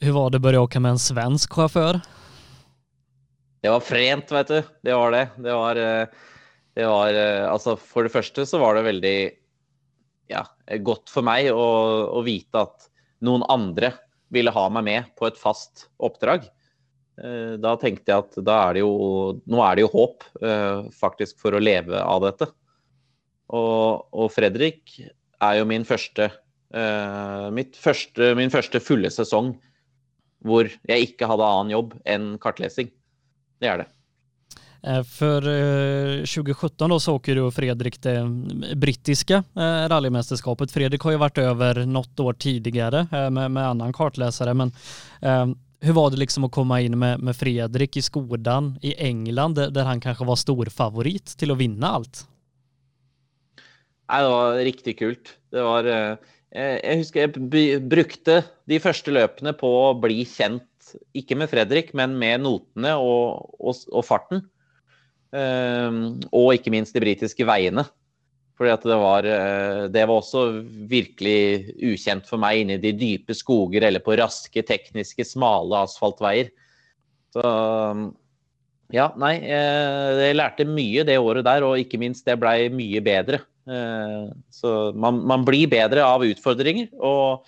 Hvordan 0.02 0.18
var 0.18 0.34
det 0.34 0.42
å 0.42 0.44
begynne 0.44 0.66
å 0.66 0.84
med 0.88 0.98
en 0.98 1.06
svensk 1.06 1.56
sjåfør? 1.56 2.02
Det 3.64 3.72
var 3.74 3.86
frent, 3.86 4.34
vet 4.34 4.50
du. 4.52 4.74
Det 4.86 4.98
var 4.98 5.14
det. 5.14 5.24
Det 5.42 5.54
var, 5.62 5.80
det 6.78 6.90
var 6.90 7.22
Altså, 7.54 7.78
for 7.78 8.06
det 8.06 8.14
første 8.14 8.46
så 8.50 8.60
var 8.62 8.78
det 8.78 8.90
veldig 8.90 9.18
ja, 10.32 10.44
godt 10.86 11.12
for 11.14 11.26
meg 11.26 11.52
å, 11.54 11.66
å, 12.18 12.22
vite 12.26 12.66
at 12.66 12.90
noen 13.26 13.46
andre 13.52 13.94
ville 14.34 14.54
ha 14.54 14.68
meg 14.74 14.86
med 14.88 15.10
på 15.18 15.28
et 15.30 15.40
fast 15.40 15.88
oppdrag. 16.04 16.48
Eh, 17.22 17.56
da 17.62 17.76
tenkte 17.80 18.12
jeg 18.12 18.26
at 18.26 18.50
er 18.52 18.82
jo 18.82 18.90
Nå 19.48 19.62
er 19.64 19.78
det 19.78 19.86
jo 19.86 19.92
håp 19.94 20.26
eh, 20.44 20.88
faktisk 20.96 21.40
for 21.40 21.56
å 21.56 21.62
leve 21.64 22.02
av 22.02 22.26
dette. 22.26 22.50
Og, 23.56 24.08
og 24.12 24.32
Fredrik 24.34 24.98
er 25.00 25.60
jo 25.60 25.68
min 25.70 25.86
første, 25.88 26.32
eh, 26.76 27.64
første, 27.80 28.34
min 28.38 28.54
første 28.54 28.82
fulle 28.84 29.12
sesong 29.14 29.54
hvor 30.46 30.68
jeg 30.86 31.10
ikke 31.10 31.30
hadde 31.30 31.46
annen 31.48 31.74
jobb 31.74 31.96
enn 32.06 32.36
kartlesing. 32.42 32.92
Det 33.62 33.70
er 33.72 33.82
det. 33.82 33.88
Eh, 34.86 35.04
för 35.04 35.42
2017 36.26 36.92
eh, 36.92 36.96
då 36.96 37.00
så 37.00 37.16
åker 37.16 37.36
du 37.36 37.42
och 37.42 37.54
Fredrik 37.54 38.02
det 38.02 38.26
brittiska 38.76 39.44
eh, 39.56 39.90
rallymästerskapet. 39.90 40.72
Fredrik 40.72 41.02
har 41.02 41.12
ju 41.12 41.18
varit 41.18 41.38
över 41.38 41.86
något 41.86 42.20
år 42.20 42.34
tidigare 42.34 43.08
med, 43.32 43.52
med 43.52 43.68
annan 43.68 43.94
kartläsare, 43.94 44.54
men 44.54 44.72
hur 45.80 45.94
var 45.94 46.10
det 46.10 46.18
liksom 46.18 46.44
att 46.44 46.52
komma 46.52 46.82
in 46.82 47.00
med, 47.00 47.20
med 47.20 47.36
Fredrik 47.36 47.98
i 47.98 48.02
Skodan 48.02 48.80
i 48.82 48.96
England 48.98 49.56
där 49.56 49.84
han 49.84 50.02
kanske 50.02 50.26
var 50.26 50.36
stor 50.36 50.66
favorit 50.66 51.26
till 51.26 51.52
att 51.52 51.58
vinna 51.58 51.88
allt? 51.88 52.28
Nei, 54.12 54.22
det 54.22 54.30
var 54.30 54.56
riktig 54.56 55.00
kult. 55.00 55.38
Det 55.52 55.62
var 55.62 55.84
jeg 56.56 57.80
brukte 57.90 58.44
de 58.66 58.80
første 58.80 59.12
løpene 59.12 59.54
på 59.54 59.68
å 59.68 59.94
bli 60.00 60.26
kjent, 60.26 60.94
ikke 61.14 61.36
med 61.36 61.50
Fredrik, 61.50 61.94
men 61.94 62.18
med 62.20 62.46
notene 62.46 62.94
og, 62.96 63.50
og, 63.60 63.82
og 63.92 64.06
farten. 64.06 64.46
Ehm, 65.36 66.02
og 66.32 66.54
ikke 66.56 66.74
minst 66.74 66.96
de 66.96 67.04
britiske 67.04 67.48
veiene. 67.48 67.86
Fordi 68.56 68.72
at 68.72 68.86
det 68.88 68.98
var, 69.02 69.26
eh, 69.28 69.86
det 69.92 70.06
var 70.08 70.22
også 70.22 70.46
virkelig 70.88 71.76
ukjent 71.84 72.28
for 72.30 72.40
meg 72.40 72.62
inni 72.62 72.78
de 72.80 72.94
dype 72.96 73.36
skoger 73.36 73.84
eller 73.84 74.00
på 74.00 74.16
raske, 74.16 74.64
tekniske, 74.64 75.26
smale 75.28 75.82
asfaltveier. 75.84 76.54
Så 77.36 77.44
ja, 78.96 79.10
nei, 79.20 79.34
eh, 79.44 80.22
jeg 80.22 80.38
lærte 80.38 80.68
mye 80.70 81.04
det 81.08 81.18
året 81.20 81.44
der, 81.48 81.66
og 81.68 81.82
ikke 81.82 82.00
minst 82.00 82.26
det 82.28 82.38
blei 82.40 82.70
mye 82.72 83.02
bedre. 83.04 83.42
Eh, 83.68 84.32
så 84.54 84.94
man, 84.96 85.20
man, 85.28 85.44
blir 85.44 85.68
bedre 85.68 86.06
av 86.06 86.24
utfordringer. 86.24 86.88
Og, 86.96 87.44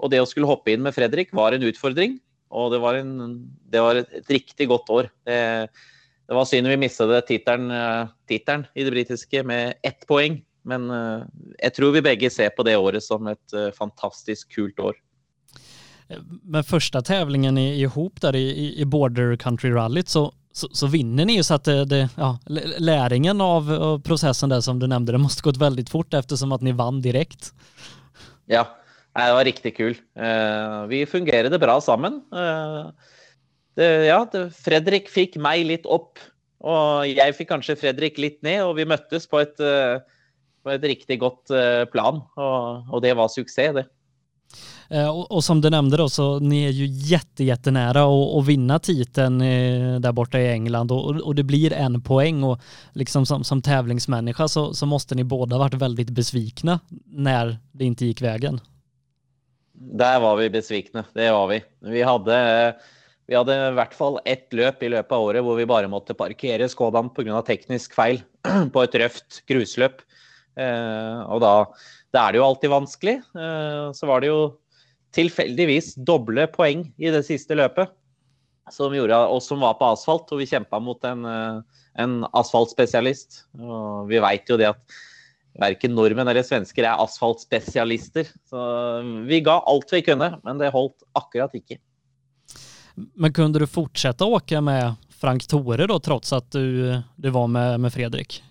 og, 0.00 0.10
det 0.10 0.22
å 0.22 0.26
skulle 0.26 0.50
hoppe 0.50 0.74
inn 0.74 0.82
med 0.82 0.96
Fredrik 0.96 1.30
var 1.36 1.54
en 1.54 1.68
utfordring. 1.68 2.18
Og 2.52 2.72
det 2.74 2.82
var, 2.82 2.98
en, 2.98 3.36
det 3.72 3.80
var 3.84 4.00
et, 4.00 4.10
et, 4.18 4.34
riktig 4.40 4.66
godt 4.72 4.90
år. 4.92 5.12
Det, 5.28 5.38
det 6.28 6.34
var 6.34 6.44
synd 6.44 6.68
vi 6.68 6.76
mistet 6.76 7.26
tittelen, 7.26 7.70
eh, 7.70 8.66
i 8.74 8.84
det 8.84 8.90
britiske 8.90 9.42
med 9.44 9.74
ett 9.82 10.06
poeng. 10.06 10.42
Men 10.64 10.90
eh, 10.90 11.24
jeg 11.58 11.74
tror 11.74 11.92
vi 11.96 12.04
begge 12.04 12.30
ser 12.30 12.52
på 12.56 12.64
det 12.66 12.76
året 12.78 13.02
som 13.02 13.26
et 13.26 13.56
eh, 13.56 13.72
fantastisk 13.74 14.54
kult 14.54 14.78
år. 14.78 15.00
Men 16.42 16.64
første 16.64 17.00
tävlingen 17.02 17.58
ihop 17.58 18.20
der 18.20 18.36
i, 18.36 18.74
i 18.80 18.84
Border 18.84 19.36
Country 19.36 19.70
Rallyt 19.72 20.08
så, 20.08 20.26
så, 20.52 20.68
så, 20.72 20.86
vinner 20.86 21.24
ni 21.24 21.36
ju 21.36 21.42
så 21.42 21.54
att 21.54 21.64
det, 21.64 21.84
det, 21.84 22.08
ja, 22.16 22.38
läringen 22.78 23.40
av, 23.40 23.72
av, 23.72 24.02
der 24.02 24.48
där 24.48 24.60
som 24.60 24.78
du 24.78 24.86
nämnde, 24.86 25.12
det 25.12 25.18
måste 25.18 25.42
gått 25.42 25.56
väldigt 25.56 25.90
fort 25.90 26.14
eftersom 26.14 26.52
att 26.52 26.60
ni 26.60 26.72
vann 26.72 27.00
direkt. 27.00 27.54
Ja, 28.46 28.66
det 29.14 29.32
var 29.32 29.44
riktig 29.44 29.76
kul. 29.76 29.96
Vi 30.88 31.06
fungerade 31.06 31.58
bra 31.58 31.80
sammen. 31.80 32.20
Det, 33.78 33.88
ja, 34.06 34.20
det, 34.32 34.50
Fredrik 34.56 35.08
fikk 35.12 35.38
meg 35.40 35.64
litt 35.68 35.88
opp, 35.88 36.20
og 36.62 37.08
jeg 37.08 37.36
fikk 37.38 37.50
kanskje 37.54 37.78
Fredrik 37.80 38.20
litt 38.20 38.42
ned. 38.44 38.60
Og 38.66 38.76
vi 38.78 38.88
møttes 38.88 39.26
på 39.30 39.40
et, 39.42 39.56
eh, 39.64 39.98
på 40.62 40.74
et 40.74 40.86
riktig 40.92 41.18
godt 41.22 41.54
eh, 41.56 41.84
plan, 41.92 42.20
og, 42.36 42.92
og, 42.92 43.02
det 43.04 43.16
var 43.18 43.32
suksess, 43.32 43.74
det. 43.80 43.88
Og 44.92 45.08
och, 45.08 45.32
och, 45.32 45.44
som 45.44 45.60
du 45.60 45.70
nämnde 45.70 45.96
då 45.96 46.08
så 46.08 46.38
ni 46.38 46.64
är 46.64 46.70
ju 46.70 46.86
jätte, 46.86 47.44
jättenära 47.44 48.02
att, 48.02 48.34
att 48.34 48.46
vinna 48.46 48.78
titeln 48.78 49.38
där 50.02 50.12
borta 50.12 50.40
i 50.40 50.52
England 50.52 50.92
och, 50.92 51.20
och, 51.20 51.34
det 51.34 51.42
blir 51.42 51.72
en 51.72 52.02
poäng 52.02 52.42
och 52.42 52.60
liksom 52.92 53.26
som, 53.26 53.44
som 53.44 53.62
tävlingsmänniska 53.62 54.48
så, 54.48 54.74
så 54.74 54.86
måste 54.86 55.14
ni 55.14 55.24
båda 55.24 55.58
varit 55.58 55.74
väldigt 55.74 56.10
besvikna 56.10 56.80
när 57.06 57.58
det 57.72 57.84
inte 57.84 58.06
gick 58.06 58.22
vägen. 58.22 58.60
Där 59.72 60.20
var 60.20 60.36
vi 60.36 60.50
besvikna, 60.50 61.04
det 61.12 61.32
var 61.32 61.46
vi. 61.46 61.62
Vi 61.80 62.02
hade 62.02 62.74
vi 63.30 63.36
hadde 63.38 63.54
i 63.54 63.74
hvert 63.76 63.94
fall 63.94 64.18
ett 64.28 64.48
løp 64.56 64.82
i 64.82 64.90
løpet 64.92 65.14
av 65.14 65.24
året 65.28 65.44
hvor 65.46 65.58
vi 65.58 65.68
bare 65.68 65.90
måtte 65.90 66.16
parkere 66.18 66.68
Skodaen 66.70 67.12
pga. 67.14 67.42
teknisk 67.46 67.94
feil 67.94 68.22
på 68.74 68.82
et 68.82 68.98
røft 69.02 69.42
grusløp. 69.48 70.02
Eh, 70.58 71.20
og 71.30 71.40
da, 71.44 71.52
da, 72.12 72.24
er 72.24 72.34
det 72.34 72.42
jo 72.42 72.48
alltid 72.48 72.72
vanskelig. 72.72 73.16
Eh, 73.38 73.86
så 73.94 74.08
var 74.10 74.22
det 74.22 74.32
jo 74.32 74.40
tilfeldigvis 75.14 75.94
doble 76.02 76.48
poeng 76.50 76.86
i 76.98 77.12
det 77.12 77.22
siste 77.28 77.56
løpet 77.58 77.92
som 78.72 78.94
gjorde 78.94 79.16
oss 79.34 79.48
som 79.50 79.62
var 79.62 79.74
på 79.78 79.88
asfalt, 79.92 80.30
og 80.32 80.40
vi 80.40 80.48
kjempa 80.48 80.78
mot 80.80 81.02
en, 81.06 81.24
eh, 81.28 81.80
en 82.02 82.20
asfaltspesialist. 82.38 83.44
Og 83.60 84.10
vi 84.10 84.20
veit 84.22 84.50
jo 84.50 84.58
det 84.60 84.72
at 84.72 85.00
verken 85.62 85.94
nordmenn 85.94 86.30
eller 86.32 86.46
svensker 86.46 86.86
er 86.88 87.00
asfaltspesialister. 87.02 88.30
Så 88.48 88.66
vi 89.28 89.42
ga 89.44 89.60
alt 89.68 89.92
vi 89.92 90.02
kunne, 90.06 90.34
men 90.42 90.62
det 90.62 90.72
holdt 90.74 91.04
akkurat 91.18 91.54
ikke. 91.58 91.78
Men 92.94 93.32
kunde 93.32 93.58
du 93.58 93.66
fortsätta 93.66 94.24
åka 94.24 94.60
med 94.60 94.94
Frank 95.08 95.46
Tore 95.46 95.86
då 95.86 95.98
trots 95.98 96.32
att 96.32 96.50
du, 96.50 96.98
du 97.16 97.30
var 97.30 97.46
med, 97.46 97.80
med 97.80 97.92
Fredrik? 97.92 98.42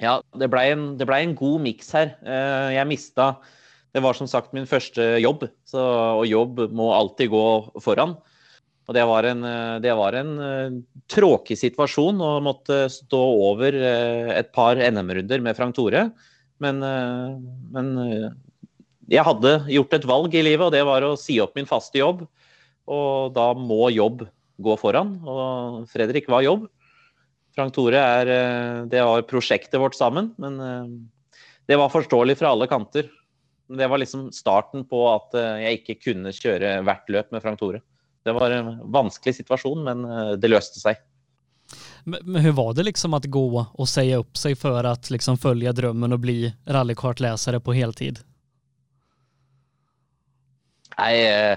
Ja, 0.00 0.20
det 0.36 0.48
ble, 0.48 0.64
en, 0.72 0.84
ble 0.96 1.18
en 1.20 1.36
god 1.36 1.60
miks 1.64 1.90
her. 1.96 2.14
Eh, 2.24 2.70
jeg 2.76 2.88
mista 2.88 3.34
Det 3.92 4.00
var 4.00 4.14
som 4.14 4.28
sagt 4.30 4.52
min 4.54 4.68
første 4.70 5.02
jobb, 5.18 5.48
så, 5.66 5.82
og 6.20 6.26
jobb 6.28 6.60
må 6.70 6.92
alltid 6.94 7.32
gå 7.32 7.46
foran. 7.82 8.14
Og 8.86 8.94
det 8.94 9.02
var 9.06 9.26
en, 9.26 9.42
det 9.82 9.94
var 9.98 10.14
en 10.18 10.30
uh, 10.38 10.76
tråkig 11.10 11.56
situasjon 11.58 12.22
å 12.22 12.30
måtte 12.42 12.84
stå 12.90 13.18
over 13.50 13.74
uh, 13.74 14.30
et 14.34 14.52
par 14.54 14.78
NM-runder 14.78 15.42
med 15.42 15.58
Frank 15.58 15.74
Tore. 15.74 16.04
Men, 16.62 16.78
men 17.72 17.90
jeg 19.08 19.24
hadde 19.24 19.52
gjort 19.72 19.94
et 19.96 20.06
valg 20.06 20.34
i 20.36 20.42
livet, 20.44 20.66
og 20.66 20.74
det 20.74 20.82
var 20.86 21.06
å 21.06 21.16
si 21.18 21.38
opp 21.42 21.56
min 21.58 21.66
faste 21.66 21.98
jobb 21.98 22.26
og 22.88 23.32
da 23.36 23.50
må 23.56 23.88
jobb 23.92 24.24
gå 24.60 24.76
foran. 24.80 25.16
Og 25.24 25.88
Fredrik 25.90 26.28
var 26.30 26.44
jobb. 26.44 26.68
Frank 27.56 27.74
Tore 27.74 27.98
er 27.98 28.30
eh, 28.30 28.82
Det 28.90 29.02
var 29.04 29.26
prosjektet 29.28 29.80
vårt 29.80 29.98
sammen. 29.98 30.32
Men 30.38 30.60
eh, 30.60 30.92
det 31.70 31.78
var 31.80 31.92
forståelig 31.92 32.38
fra 32.40 32.54
alle 32.54 32.68
kanter. 32.70 33.10
Det 33.70 33.86
var 33.86 34.02
liksom 34.02 34.30
starten 34.34 34.84
på 34.90 35.04
at 35.12 35.36
eh, 35.38 35.62
jeg 35.66 35.80
ikke 35.80 36.00
kunne 36.08 36.34
kjøre 36.34 36.80
hvert 36.86 37.12
løp 37.12 37.30
med 37.34 37.44
Frank 37.44 37.60
Tore. 37.60 37.82
Det 38.26 38.34
var 38.36 38.52
en 38.52 38.74
vanskelig 38.92 39.38
situasjon, 39.38 39.80
men 39.86 40.02
det 40.36 40.50
løste 40.50 40.76
seg. 40.76 40.98
Men 42.04 42.36
hur 42.36 42.52
var 42.52 42.74
det 42.74 42.82
liksom 42.82 43.14
att 43.14 43.24
gå 43.24 43.66
och 43.72 43.88
säga 43.88 44.16
upp 44.16 44.36
sig 44.36 44.56
för 44.56 44.84
att 44.84 45.10
liksom 45.10 45.38
följa 45.38 45.72
drömmen 45.72 46.12
och 46.12 46.20
bli 46.20 46.52
rallykartläsare 46.66 47.60
på 47.60 47.72
heltid? 47.72 48.18
Nei, 50.98 51.56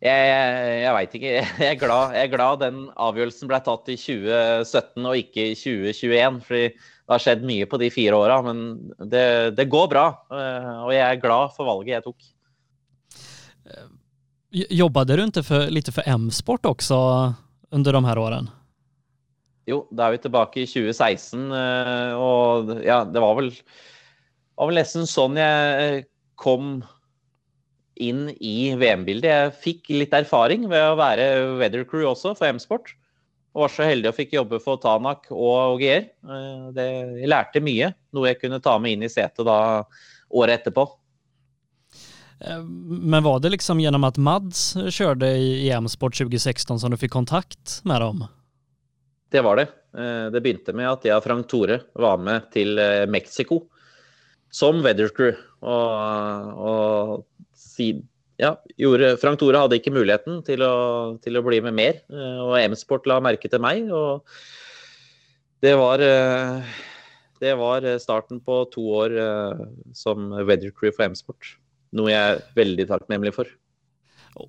jeg, 0.00 0.28
jeg, 0.80 0.92
veit 0.96 1.14
ikke. 1.18 1.32
Jeg 1.60 1.74
er, 1.74 1.78
glad, 1.80 2.14
jeg 2.16 2.28
er 2.28 2.32
glad 2.32 2.62
den 2.62 2.78
avgjørelsen 2.96 3.50
ble 3.50 3.58
tatt 3.64 3.90
i 3.92 3.98
2017 4.00 5.04
og 5.04 5.18
ikke 5.18 5.50
i 5.50 5.56
2021. 5.58 6.40
fordi 6.46 6.62
det 6.70 7.16
har 7.16 7.22
skjedd 7.24 7.42
mye 7.44 7.66
på 7.66 7.80
de 7.82 7.90
fire 7.90 8.16
åra, 8.16 8.38
men 8.46 8.60
det, 9.10 9.24
det, 9.58 9.66
går 9.68 9.88
bra. 9.90 10.04
Eh, 10.30 10.70
og 10.86 10.92
jeg 10.94 11.04
er 11.04 11.20
glad 11.20 11.52
for 11.56 11.68
valget 11.68 11.96
jeg 11.96 12.06
tok. 12.06 12.30
Jobbet 14.50 15.10
du 15.10 15.24
ikke 15.26 15.44
for, 15.46 15.68
litt 15.74 15.90
for 15.94 16.06
M-sport 16.10 16.70
også 16.70 17.00
under 17.74 17.98
de 17.98 18.02
her 18.06 18.20
årene? 18.22 18.54
Jo, 19.68 19.82
da 19.94 20.06
er 20.06 20.16
vi 20.16 20.22
tilbake 20.24 20.62
i 20.62 20.70
2016, 20.70 21.44
eh, 21.54 22.14
og 22.18 22.72
ja, 22.82 23.02
det 23.06 23.20
var 23.22 23.36
vel, 23.38 23.52
var 24.58 24.70
vel 24.70 24.80
nesten 24.80 25.06
sånn 25.06 25.36
jeg 25.38 26.06
kom 26.40 26.80
inn 28.00 28.28
i 28.40 28.72
VM-bildet. 28.80 29.28
Jeg 29.30 29.58
fikk 29.64 29.92
litt 29.92 30.14
erfaring 30.16 30.66
ved 30.70 30.92
å 30.92 30.96
være 30.98 31.28
weather 31.60 31.84
crew 31.88 32.08
også 32.10 32.34
for 32.38 32.50
M-sport. 32.50 32.94
Og 33.50 33.64
var 33.64 33.72
så 33.74 33.86
heldig 33.88 34.12
å 34.12 34.14
fikk 34.14 34.36
jobbe 34.36 34.60
for 34.62 34.78
Tanak 34.82 35.26
og 35.34 35.76
OGR. 35.76 36.06
Eh, 36.06 36.66
det, 36.76 36.86
jeg 37.18 37.30
lærte 37.30 37.62
mye, 37.64 37.90
noe 38.14 38.30
jeg 38.30 38.40
kunne 38.44 38.62
ta 38.62 38.76
med 38.78 38.94
inn 38.94 39.06
i 39.06 39.10
setet 39.10 39.42
da 39.46 39.58
året 40.30 40.60
etterpå. 40.60 40.86
Eh, 42.46 42.62
men 42.62 43.26
var 43.26 43.42
det 43.42 43.56
liksom 43.56 43.82
gjennom 43.82 44.06
at 44.06 44.20
Mads 44.22 44.62
kjørte 44.86 45.32
i 45.34 45.66
M-sport 45.80 46.14
2016 46.20 46.78
som 46.78 46.94
du 46.94 46.98
fikk 47.00 47.16
kontakt 47.16 47.80
med 47.82 48.04
dem? 48.04 48.22
Det 49.34 49.42
var 49.46 49.58
det. 49.58 49.66
Eh, 49.98 50.30
det 50.30 50.44
begynte 50.44 50.76
med 50.76 50.92
at 50.92 51.10
jeg 51.10 51.18
og 51.18 51.26
Frank 51.26 51.50
Tore 51.50 51.82
var 51.98 52.22
med 52.22 52.52
til 52.54 52.78
Mexico 53.10 53.64
som 54.54 54.78
weather 54.86 55.10
crew. 55.14 55.34
Og, 55.66 57.26
og 57.60 58.06
ja, 58.40 58.54
gjorde, 58.80 59.16
Frank 59.20 59.40
Tore 59.40 59.60
hadde 59.60 59.76
ikke 59.76 59.92
muligheten 59.92 60.40
til 60.46 60.64
å, 60.64 60.74
til 61.20 61.36
å 61.36 61.44
bli 61.44 61.60
med 61.64 61.76
mer. 61.76 62.00
Eh, 62.08 62.38
og 62.40 62.56
M-Sport 62.62 63.08
la 63.10 63.20
merke 63.20 63.50
til 63.52 63.60
meg. 63.60 63.90
og 63.92 64.24
det 65.60 65.74
var, 65.76 66.00
eh, 66.00 66.62
det 67.40 67.54
var 67.60 67.84
starten 68.00 68.40
på 68.40 68.62
to 68.72 68.86
år 69.02 69.16
eh, 69.20 69.64
som 69.92 70.30
weather 70.32 70.72
crew 70.72 70.92
for 70.92 71.04
M-Sport. 71.10 71.56
Noe 71.92 72.12
jeg 72.12 72.36
er 72.36 72.46
veldig 72.56 72.88
takknemlig 72.88 73.34
for. 73.36 73.50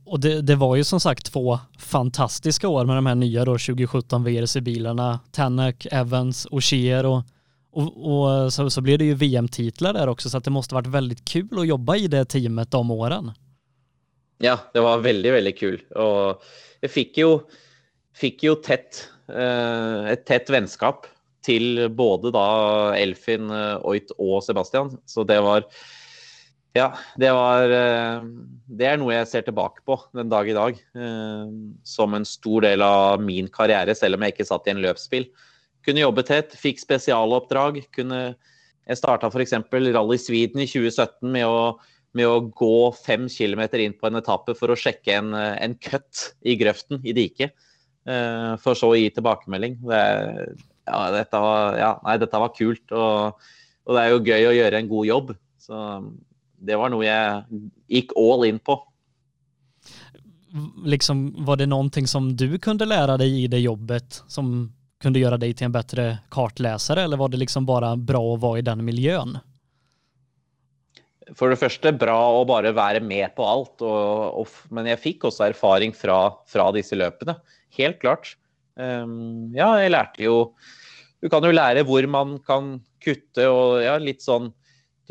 Och 0.05 0.19
det, 0.19 0.41
det, 0.41 0.55
var 0.55 0.75
ju 0.75 0.83
som 0.83 0.99
sagt 0.99 1.25
två 1.25 1.59
fantastiska 1.79 2.67
år 2.67 2.85
med 2.85 2.95
de 2.95 3.05
här 3.05 3.15
nya 3.15 3.45
då 3.45 3.57
2017 3.57 4.23
VRC-bilarna. 4.23 5.19
Tanak, 5.31 5.87
Evans, 5.91 6.47
Ogier 6.51 7.05
och 7.05 7.23
och, 7.71 8.11
och 8.11 8.53
så, 8.53 8.69
så 8.69 8.81
blir 8.81 8.97
det 8.97 9.05
ju 9.05 9.13
VM-titlar 9.13 9.93
där 9.93 10.07
också, 10.07 10.29
så 10.29 10.39
det 10.39 10.49
måste 10.49 10.75
varit 10.75 10.87
väldigt 10.87 11.25
kul 11.25 11.59
att 11.59 11.67
jobba 11.67 11.95
i 11.95 12.07
det 12.07 12.25
teamet 12.25 12.71
de 12.71 12.91
åren. 12.91 13.31
Ja, 14.37 14.59
det 14.73 14.79
var 14.79 14.97
veldig, 14.97 15.31
veldig 15.31 15.57
kul. 15.57 15.81
och 15.95 16.43
jeg 16.81 16.91
fikk 16.91 17.17
jo, 17.21 17.31
fick 18.17 18.43
ju 18.43 18.55
tätt, 18.65 19.03
eh, 19.29 20.11
et 20.15 20.25
tett 20.25 20.49
vennskap 20.49 21.05
til 21.45 21.87
både 21.93 22.31
då 22.33 22.45
Elfin, 22.97 23.49
eh, 23.49 23.77
Oit 23.85 24.11
og 24.17 24.41
Sebastian. 24.43 24.97
Så 25.05 25.23
det 25.23 25.41
var 25.41 25.65
Ja, 26.73 26.93
det 27.19 27.31
var 27.35 27.69
eh, 27.69 28.21
Det 28.65 28.85
er 28.87 28.97
noe 28.97 29.13
jeg 29.13 29.27
ser 29.27 29.41
tilbake 29.43 29.83
på 29.85 29.97
den 30.15 30.29
dag 30.29 30.47
i 30.49 30.53
dag. 30.55 30.77
Som 31.83 32.13
en 32.13 32.25
stor 32.25 32.61
del 32.61 32.81
av 32.81 33.21
min 33.21 33.47
karriere, 33.47 33.93
selv 33.93 34.15
om 34.15 34.23
jeg 34.23 34.33
ikke 34.33 34.47
satt 34.47 34.67
i 34.67 34.71
en 34.71 34.81
løpsbil. 34.81 35.27
Kunne 35.85 36.03
jobbe 36.03 36.23
tett, 36.27 36.53
fikk 36.57 36.81
spesialoppdrag. 36.81 37.81
Kunne, 37.95 38.21
jeg 38.87 38.99
starta 38.99 39.31
f.eks. 39.31 39.55
Rally 39.71 40.19
Sweden 40.21 40.61
i 40.63 40.69
2017 40.69 41.31
med 41.33 41.47
å, 41.47 41.77
med 42.17 42.29
å 42.29 42.41
gå 42.53 42.91
fem 42.97 43.27
kilometer 43.31 43.81
inn 43.83 43.95
på 43.97 44.09
en 44.09 44.19
etappe 44.21 44.55
for 44.57 44.73
å 44.73 44.77
sjekke 44.77 45.17
en, 45.17 45.33
en 45.33 45.77
cut 45.81 46.31
i 46.45 46.57
grøften 46.59 47.01
i 47.05 47.15
diket. 47.17 47.55
Uh, 48.01 48.57
for 48.61 48.77
så 48.77 48.89
å 48.91 48.97
gi 48.97 49.11
tilbakemelding. 49.13 49.77
Det, 49.85 50.03
ja, 50.89 51.01
dette 51.13 51.41
var, 51.41 51.77
ja, 51.77 51.91
nei, 52.05 52.17
dette 52.21 52.41
var 52.41 52.53
kult. 52.57 52.85
Og, 52.89 53.49
og, 53.85 53.95
det 53.95 54.03
er 54.03 54.13
jo 54.13 54.23
gøy 54.25 54.47
å 54.49 54.55
gjøre 54.57 54.81
en 54.81 54.91
god 54.91 55.09
jobb. 55.09 55.33
Så 55.61 55.81
det 56.61 56.77
var 56.77 56.93
noe 56.93 57.05
jeg 57.05 57.61
gikk 57.89 58.15
all 58.19 58.45
in 58.49 58.61
på. 58.61 58.77
Liksom, 60.83 61.45
var 61.47 61.61
det 61.61 61.69
noe 61.71 62.05
som 62.09 62.33
du 62.35 62.57
kunne 62.59 62.89
lære 62.89 63.17
deg 63.21 63.37
i 63.45 63.47
det 63.51 63.61
jobbet 63.63 64.23
som 64.29 64.69
kunde 65.01 65.19
göra 65.19 65.37
dig 65.37 65.53
till 65.53 65.65
en 65.65 65.71
bättre 65.71 66.17
kartläsare 66.29 67.01
eller 67.01 67.17
var 67.17 67.29
det 67.29 67.37
liksom 67.37 67.65
bara 67.65 67.95
bra 67.95 68.33
att 68.33 68.41
vara 68.41 68.59
i 68.59 68.61
den 68.61 68.85
miljön? 68.85 69.37
For 71.37 71.51
det 71.51 71.59
første 71.61 71.93
bra 71.95 72.17
å 72.35 72.43
bare 72.47 72.73
være 72.75 72.99
med 73.03 73.31
på 73.37 73.45
alt, 73.47 73.79
og, 73.85 74.41
og, 74.41 74.55
men 74.73 74.89
jeg 74.89 74.99
fikk 74.99 75.29
også 75.29 75.45
erfaring 75.47 75.93
fra, 75.95 76.33
fra 76.49 76.65
disse 76.75 76.97
løpene. 76.97 77.37
Helt 77.77 78.01
klart. 78.01 78.33
Um, 78.75 79.51
ja, 79.55 79.69
jeg 79.79 79.91
lærte 79.91 80.23
jo 80.23 80.35
Du 81.21 81.27
kan 81.29 81.43
jo 81.43 81.51
lære 81.51 81.83
hvor 81.85 82.05
man 82.07 82.37
kan 82.39 82.77
kutte 83.03 83.49
og 83.51 83.81
ja, 83.83 83.97
litt 83.99 84.23
sånn 84.23 84.47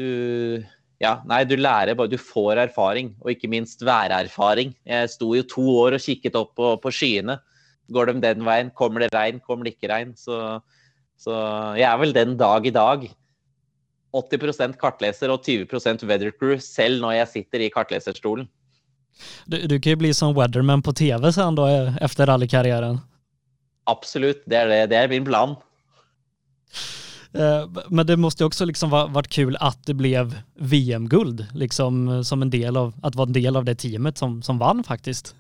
Du 0.01 0.65
Ja, 0.97 1.19
nei, 1.29 1.43
du 1.45 1.59
lærer 1.61 1.93
bare 1.95 2.09
Du 2.09 2.17
får 2.17 2.63
erfaring, 2.65 3.13
og 3.21 3.35
ikke 3.35 3.53
minst 3.53 3.85
værerfaring. 3.85 4.73
Jeg 4.89 5.13
sto 5.13 5.35
jo 5.37 5.45
to 5.49 5.67
år 5.85 5.99
og 5.99 6.05
kikket 6.05 6.41
opp 6.41 6.55
på, 6.57 6.73
på 6.81 6.93
skyene 6.93 7.37
Går 7.91 8.11
de 8.11 8.21
den 8.23 8.45
veien? 8.47 8.71
Kommer 8.77 9.05
det 9.05 9.11
regn? 9.15 9.41
Kommer 9.43 9.67
det 9.67 9.77
ikke 9.77 9.91
regn? 9.93 10.15
Så, 10.19 10.61
så 11.19 11.35
jeg 11.79 11.89
er 11.89 11.99
vel 12.01 12.15
den 12.17 12.37
dag 12.41 12.67
i 12.67 12.75
dag 12.75 13.09
80% 14.17 14.79
kartleser 14.81 15.31
og 15.31 15.45
20 15.47 16.07
weather 16.09 16.33
crew, 16.35 16.57
selv 16.59 17.03
når 17.03 17.21
jeg 17.21 17.33
sitter 17.35 17.63
i 17.63 17.71
kartleserstolen. 17.71 18.49
Du, 19.47 19.59
du 19.67 19.77
kan 19.79 19.95
jo 19.95 20.01
bli 20.03 20.13
som 20.17 20.35
weatherman 20.37 20.83
på 20.83 20.95
TV 20.97 21.31
sen 21.35 21.59
da, 21.59 21.67
etter 22.03 22.31
rallykarrieren. 22.31 23.01
Absolutt, 23.91 24.43
det 24.47 24.57
er, 24.57 24.71
det. 24.71 24.81
det 24.93 24.99
er 24.99 25.11
min 25.11 25.27
plan. 25.27 25.57
Eh, 27.35 27.69
men 27.91 28.07
det 28.07 28.17
måste 28.17 28.45
också 28.45 28.65
liksom 28.65 28.91
varit 28.91 29.29
kul 29.29 29.57
att 29.61 29.87
det 29.87 29.95
blev 29.95 30.39
VM-guld, 30.55 31.47
liksom 31.55 32.25
som 32.25 32.43
en 32.43 32.51
del 32.51 32.77
av, 32.77 32.95
att 33.03 33.15
vara 33.15 33.27
en 33.27 33.33
del 33.33 33.57
av 33.57 33.65
det 33.65 33.75
teamet 33.75 34.19
som, 34.19 34.43
som 34.43 34.59
vann 34.59 34.85
faktiskt. 34.85 35.35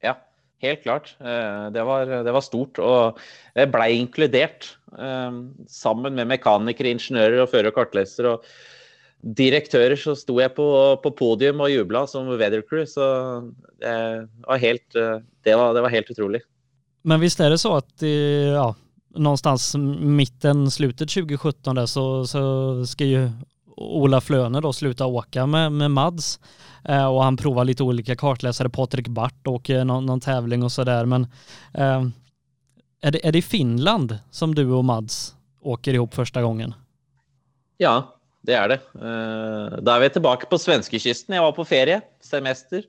Ja, 0.00 0.18
Helt 0.64 0.84
klart. 0.84 1.16
Eh, 1.20 1.66
det 1.74 1.82
var, 1.84 2.08
det 2.26 2.34
var 2.34 2.44
stort. 2.44 2.80
Og 2.80 3.20
jeg 3.56 3.72
blei 3.72 3.90
inkludert 3.98 4.70
eh, 4.96 5.40
sammen 5.70 6.16
med 6.16 6.30
mekanikere, 6.30 6.94
ingeniører 6.94 7.44
og 7.44 7.50
fører- 7.52 7.72
og 7.72 7.76
kartlesere. 7.76 8.36
Og 8.36 9.34
direktører 9.40 9.96
så 10.00 10.16
sto 10.18 10.38
jeg 10.40 10.54
på, 10.56 10.66
på 11.04 11.12
podium 11.18 11.62
og 11.64 11.72
jubla 11.72 12.04
som 12.10 12.30
weather 12.32 12.64
crew. 12.64 12.86
Så 12.88 13.04
det 13.82 13.96
var 14.48 14.62
helt, 14.62 14.88
eh, 14.96 15.20
det 15.44 15.58
var, 15.60 15.76
det 15.76 15.84
var 15.84 15.94
helt 15.94 16.14
utrolig. 16.16 16.44
Men 17.04 17.20
er 17.20 17.52
det 17.52 17.60
så 17.60 17.74
at 17.76 18.00
ja, 18.00 18.70
någonstans 19.12 19.74
mitten, 19.76 20.70
slutet 20.70 21.10
2017 21.10 21.74
där 21.74 21.86
så, 21.86 22.26
så 22.26 22.86
ska 22.86 23.04
ju 23.04 23.28
Ola 23.76 24.20
Flöne 24.20 24.60
då 24.60 24.72
sluta 24.72 25.06
åka 25.06 25.46
med, 25.46 25.72
med 25.72 25.90
Mads. 25.90 26.40
Eh, 26.84 27.06
och 27.06 27.24
han 27.24 27.36
provar 27.36 27.64
lite 27.64 27.82
olika 27.82 28.16
kartläsare. 28.16 28.68
Patrik 28.68 29.08
Bart 29.08 29.46
åker 29.46 29.84
någon, 29.84 30.06
någon 30.06 30.20
tävling 30.20 30.62
och 30.62 30.72
sådär. 30.72 31.04
Men 31.04 31.22
eh, 31.74 32.02
är, 33.02 33.10
det, 33.10 33.26
är 33.26 33.32
det 33.32 33.42
Finland 33.42 34.18
som 34.30 34.54
du 34.54 34.70
och 34.70 34.84
Mads 34.84 35.34
åker 35.60 35.94
ihop 35.94 36.14
första 36.14 36.42
gången? 36.42 36.74
Ja, 37.76 38.14
det 38.46 38.54
er 38.54 38.68
det. 38.68 38.80
Eh, 38.94 39.78
da 39.82 39.96
er 39.96 40.04
vi 40.04 40.10
tilbake 40.14 40.46
på 40.46 40.58
svenskekysten. 40.60 41.34
Jeg 41.34 41.42
var 41.42 41.54
på 41.56 41.64
ferie, 41.64 42.00
semester. 42.22 42.84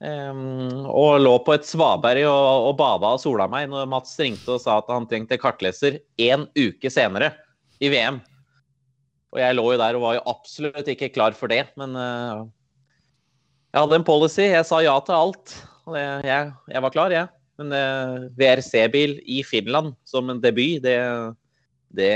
Um, 0.00 0.86
og 0.88 1.18
lå 1.20 1.34
på 1.44 1.52
et 1.52 1.66
svaberg 1.68 2.24
og, 2.24 2.70
og 2.70 2.76
bada 2.78 3.10
og 3.18 3.20
sola 3.20 3.44
meg 3.52 3.66
når 3.68 3.84
Mats 3.90 4.14
ringte 4.16 4.54
og 4.54 4.62
sa 4.62 4.78
at 4.80 4.88
han 4.88 5.04
trengte 5.10 5.36
kartleser 5.36 5.98
én 6.16 6.46
uke 6.56 6.88
senere 6.88 7.34
i 7.84 7.90
VM. 7.92 8.16
Og 9.30 9.40
jeg 9.42 9.56
lå 9.56 9.66
jo 9.72 9.80
der 9.80 9.96
og 9.98 10.04
var 10.04 10.16
jo 10.16 10.24
absolutt 10.32 10.88
ikke 10.90 11.12
klar 11.14 11.36
for 11.38 11.52
det, 11.52 11.62
men 11.78 11.94
uh, 11.94 12.46
jeg 13.70 13.84
hadde 13.84 14.00
en 14.00 14.06
policy. 14.06 14.48
Jeg 14.48 14.66
sa 14.66 14.80
ja 14.82 14.96
til 15.06 15.14
alt. 15.14 15.54
Jeg, 15.90 16.50
jeg 16.74 16.82
var 16.82 16.94
klar, 16.94 17.14
jeg. 17.14 17.28
Ja. 17.28 17.36
Men 17.60 17.74
uh, 17.76 18.30
VRC-bil 18.40 19.18
i 19.28 19.42
Finland 19.44 19.92
som 20.08 20.30
en 20.32 20.40
debut, 20.42 20.80
det, 20.82 20.96
det, 21.94 22.14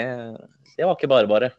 det 0.75 0.89
var 0.89 0.97
ikke 0.97 1.11
bare 1.13 1.31
bare. 1.31 1.53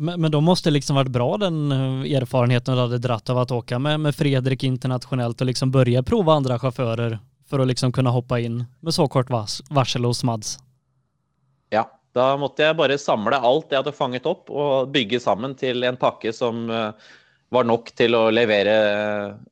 Men, 0.00 0.20
men 0.20 0.30
da 0.32 0.40
måste 0.40 0.68
det 0.68 0.78
liksom 0.78 0.98
vært 0.98 1.12
bra 1.14 1.30
den 1.40 1.72
eh, 1.72 2.16
erfarenheten 2.18 2.76
du 2.76 2.82
hadde 2.82 3.00
dratt 3.00 3.30
av 3.32 3.40
å 3.40 3.60
åke 3.62 3.78
med, 3.80 4.02
med 4.04 4.16
Fredrik 4.16 4.66
internasjonalt 4.68 5.40
og 5.40 5.48
liksom 5.48 5.72
börja 5.72 6.02
prova 6.04 6.36
andre 6.36 6.58
sjåfører 6.60 7.16
for 7.48 7.64
å 7.64 7.68
liksom 7.68 7.94
kunne 7.96 8.12
hoppe 8.12 8.36
inn 8.44 8.66
med 8.84 8.92
så 8.92 9.08
kort 9.08 9.32
varsel 9.32 10.04
hos 10.04 10.20
Mads? 10.28 10.58
Da 12.16 12.32
måtte 12.40 12.64
jeg 12.64 12.76
bare 12.78 12.98
samle 13.00 13.38
alt 13.44 13.72
jeg 13.72 13.82
hadde 13.82 13.96
fanget 13.96 14.26
opp 14.28 14.50
og 14.50 14.92
bygge 14.94 15.20
sammen 15.22 15.54
til 15.58 15.84
en 15.86 15.98
pakke 16.00 16.32
som 16.34 16.66
uh, 16.72 16.92
var 17.54 17.66
nok 17.68 17.92
til 17.96 18.16
å 18.16 18.28
levere 18.32 18.74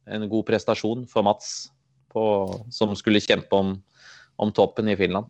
en 0.09 0.29
god 0.31 0.47
prestasjon 0.49 1.07
for 1.11 1.27
Mats, 1.27 1.71
på, 2.13 2.25
som 2.73 2.95
skulle 2.97 3.23
kjempe 3.25 3.57
om, 3.57 3.75
om 4.41 4.53
toppen 4.57 4.89
i 4.93 4.97
Finland. 4.99 5.29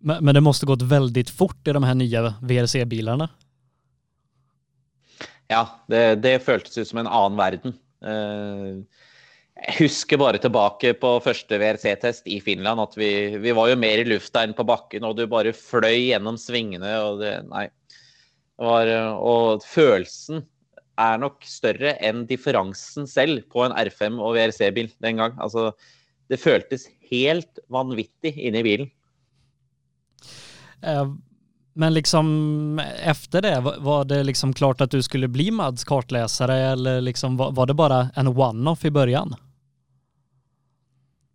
Men, 0.00 0.24
men, 0.24 0.34
det 0.34 0.42
måtte 0.44 0.68
gått 0.68 0.86
veldig 0.88 1.26
fort 1.28 1.68
i 1.68 1.74
de 1.76 1.82
her 1.84 1.96
nye 1.98 2.24
VRC-bilarna. 2.40 3.28
Ja, 5.50 5.64
det, 5.90 6.22
det 6.24 6.38
føltes 6.46 6.78
ut 6.78 6.88
som 6.88 7.02
en 7.02 7.10
annen 7.10 7.38
verden. 7.38 7.76
Uh, 8.00 8.80
jeg 9.60 9.76
husker 9.82 10.20
bare 10.20 10.40
tilbake 10.40 10.94
på 11.00 11.10
første 11.24 11.58
VRC-test 11.60 12.28
i 12.30 12.38
Finland 12.44 12.80
at 12.80 12.94
vi, 12.96 13.10
vi, 13.42 13.52
var 13.56 13.68
jo 13.70 13.80
mer 13.80 14.00
i 14.00 14.06
lufta 14.08 14.44
enn 14.46 14.54
på 14.56 14.64
bakken, 14.68 15.04
og 15.04 15.18
du 15.18 15.26
bare 15.28 15.52
fløy 15.56 16.10
gjennom 16.10 16.38
svingene. 16.40 16.92
Og 17.04 17.20
det, 17.20 17.34
nei. 17.50 17.66
Det 18.60 18.68
var, 18.68 18.90
og 19.20 19.64
følelsen 19.64 20.42
er 21.00 21.20
nok 21.20 21.44
større 21.48 21.94
enn 22.04 22.26
differansen 22.28 23.08
selv 23.08 23.44
på 23.52 23.64
en 23.64 23.76
R5 23.76 24.20
og 24.20 24.36
VRC-bil 24.36 24.90
den 25.04 25.20
gang. 25.20 25.36
Altså, 25.40 25.70
det 26.32 26.40
føltes 26.40 26.88
helt 27.10 27.60
vanvittig 27.72 28.34
inne 28.36 28.62
i 28.62 28.66
bilen. 28.66 28.90
Uh, 30.80 31.12
men 31.76 31.94
liksom 31.94 32.80
efter 33.04 33.44
det, 33.44 33.54
var 33.60 34.08
det 34.08 34.22
liksom 34.24 34.52
klart 34.56 34.80
at 34.80 34.92
du 34.92 35.02
skulle 35.04 35.28
bli 35.28 35.50
Mads 35.50 35.84
kartläsare 35.84 36.56
eller 36.72 37.00
liksom 37.00 37.36
var 37.36 37.66
det 37.66 37.76
bare 37.76 38.08
en 38.16 38.28
one-off 38.28 38.84
i 38.84 38.90
början? 38.90 39.36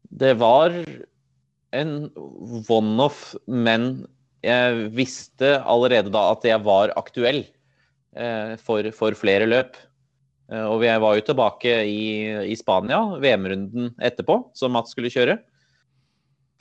Det 0.10 0.36
var 0.40 0.76
en 1.76 1.96
one-off, 2.70 3.34
men 3.48 4.06
jeg 4.46 4.90
visste 4.96 5.58
allerede 5.66 6.14
da 6.14 6.30
at 6.36 6.46
jeg 6.46 6.62
var 6.66 6.94
aktuell 7.00 7.44
eh, 8.16 8.56
for, 8.62 8.88
for, 8.96 9.18
flere 9.18 9.48
løp. 9.50 9.78
Eh, 10.52 10.66
og 10.66 10.86
jeg 10.86 11.02
var 11.04 11.18
jo 11.18 11.26
tilbake 11.30 11.78
i, 11.90 12.02
i 12.54 12.58
Spania, 12.60 13.02
VM-runden 13.22 13.94
etterpå, 14.04 14.40
som 14.58 14.76
Mats 14.76 14.94
skulle 14.96 15.14
kjøre. 15.14 15.40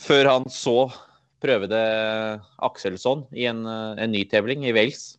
Før 0.02 0.30
han 0.32 0.48
så 0.50 0.88
prøvde 1.44 1.80
Akselsson 2.64 3.26
i 3.36 3.44
en, 3.50 3.66
en 3.68 4.10
nytevling 4.10 4.64
i 4.64 4.72
Wales. 4.74 5.18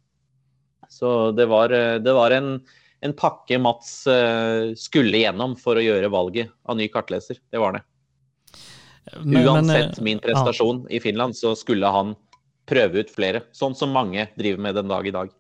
Så 0.90 1.32
det 1.38 1.48
var, 1.50 1.70
det 2.02 2.14
var 2.18 2.34
en, 2.34 2.56
en, 3.06 3.14
pakke 3.18 3.60
Mats 3.62 4.06
eh, 4.10 4.74
skulle 4.80 5.22
gjennom 5.22 5.54
for 5.60 5.78
å 5.78 5.86
gjøre 5.86 6.12
valget 6.14 6.54
av 6.66 6.80
ny 6.80 6.90
kartleser. 6.94 7.40
Det 7.54 7.62
var 7.62 7.78
det. 7.78 7.86
Men, 9.22 9.48
Uansett 9.48 9.98
men, 9.98 10.04
min 10.04 10.20
prestasjon 10.20 10.86
ja. 10.90 10.96
i 10.98 11.00
Finland, 11.00 11.38
så 11.38 11.56
skulle 11.56 11.88
han 11.88 12.16
prøve 12.66 13.04
ut 13.04 13.12
flere. 13.14 13.44
Sånn 13.54 13.76
som 13.78 13.94
mange 13.94 14.28
driver 14.36 14.62
med 14.62 14.76
den 14.76 14.90
dag 14.90 15.08
i 15.08 15.14
dag. 15.14 15.34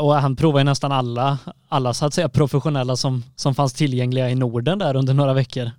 Og 0.00 0.12
han 0.22 0.36
prova 0.38 0.62
nesten 0.64 0.92
alle, 0.94 1.36
alle 1.68 1.94
så 1.94 2.06
att 2.06 2.14
säga, 2.14 2.28
professionella 2.28 2.96
som, 2.96 3.24
som 3.36 3.54
fanns 3.54 3.74
tillgängliga 3.74 4.30
i 4.30 4.34
Norden 4.34 4.78
der 4.78 4.96
under 4.96 5.14
noen 5.14 5.38
uker. 5.38 5.72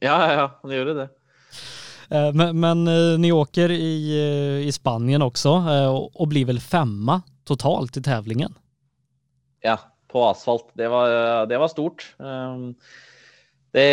Ja, 0.00 0.16
ja, 0.26 0.32
ja, 0.32 0.46
han 0.62 0.72
gjorde 0.72 0.94
det. 0.94 1.08
Eh, 2.10 2.32
men, 2.32 2.60
men, 2.60 2.88
eh, 2.88 3.18
ni 3.18 3.32
åker 3.32 3.70
i, 3.70 4.18
eh, 4.18 4.66
i 4.66 4.72
Spanien 4.72 5.22
også, 5.22 5.52
og 6.14 6.28
blir 6.28 6.48
vel 6.48 6.60
femma 6.60 7.20
totalt 7.46 7.96
i 7.96 8.02
tävlingen? 8.02 8.54
Ja, 9.62 9.76
på 10.10 10.24
asfalt. 10.26 10.72
Det 10.74 10.88
var, 10.88 11.46
det 11.46 11.58
var 11.58 11.68
stort. 11.68 12.06
Det, 13.74 13.88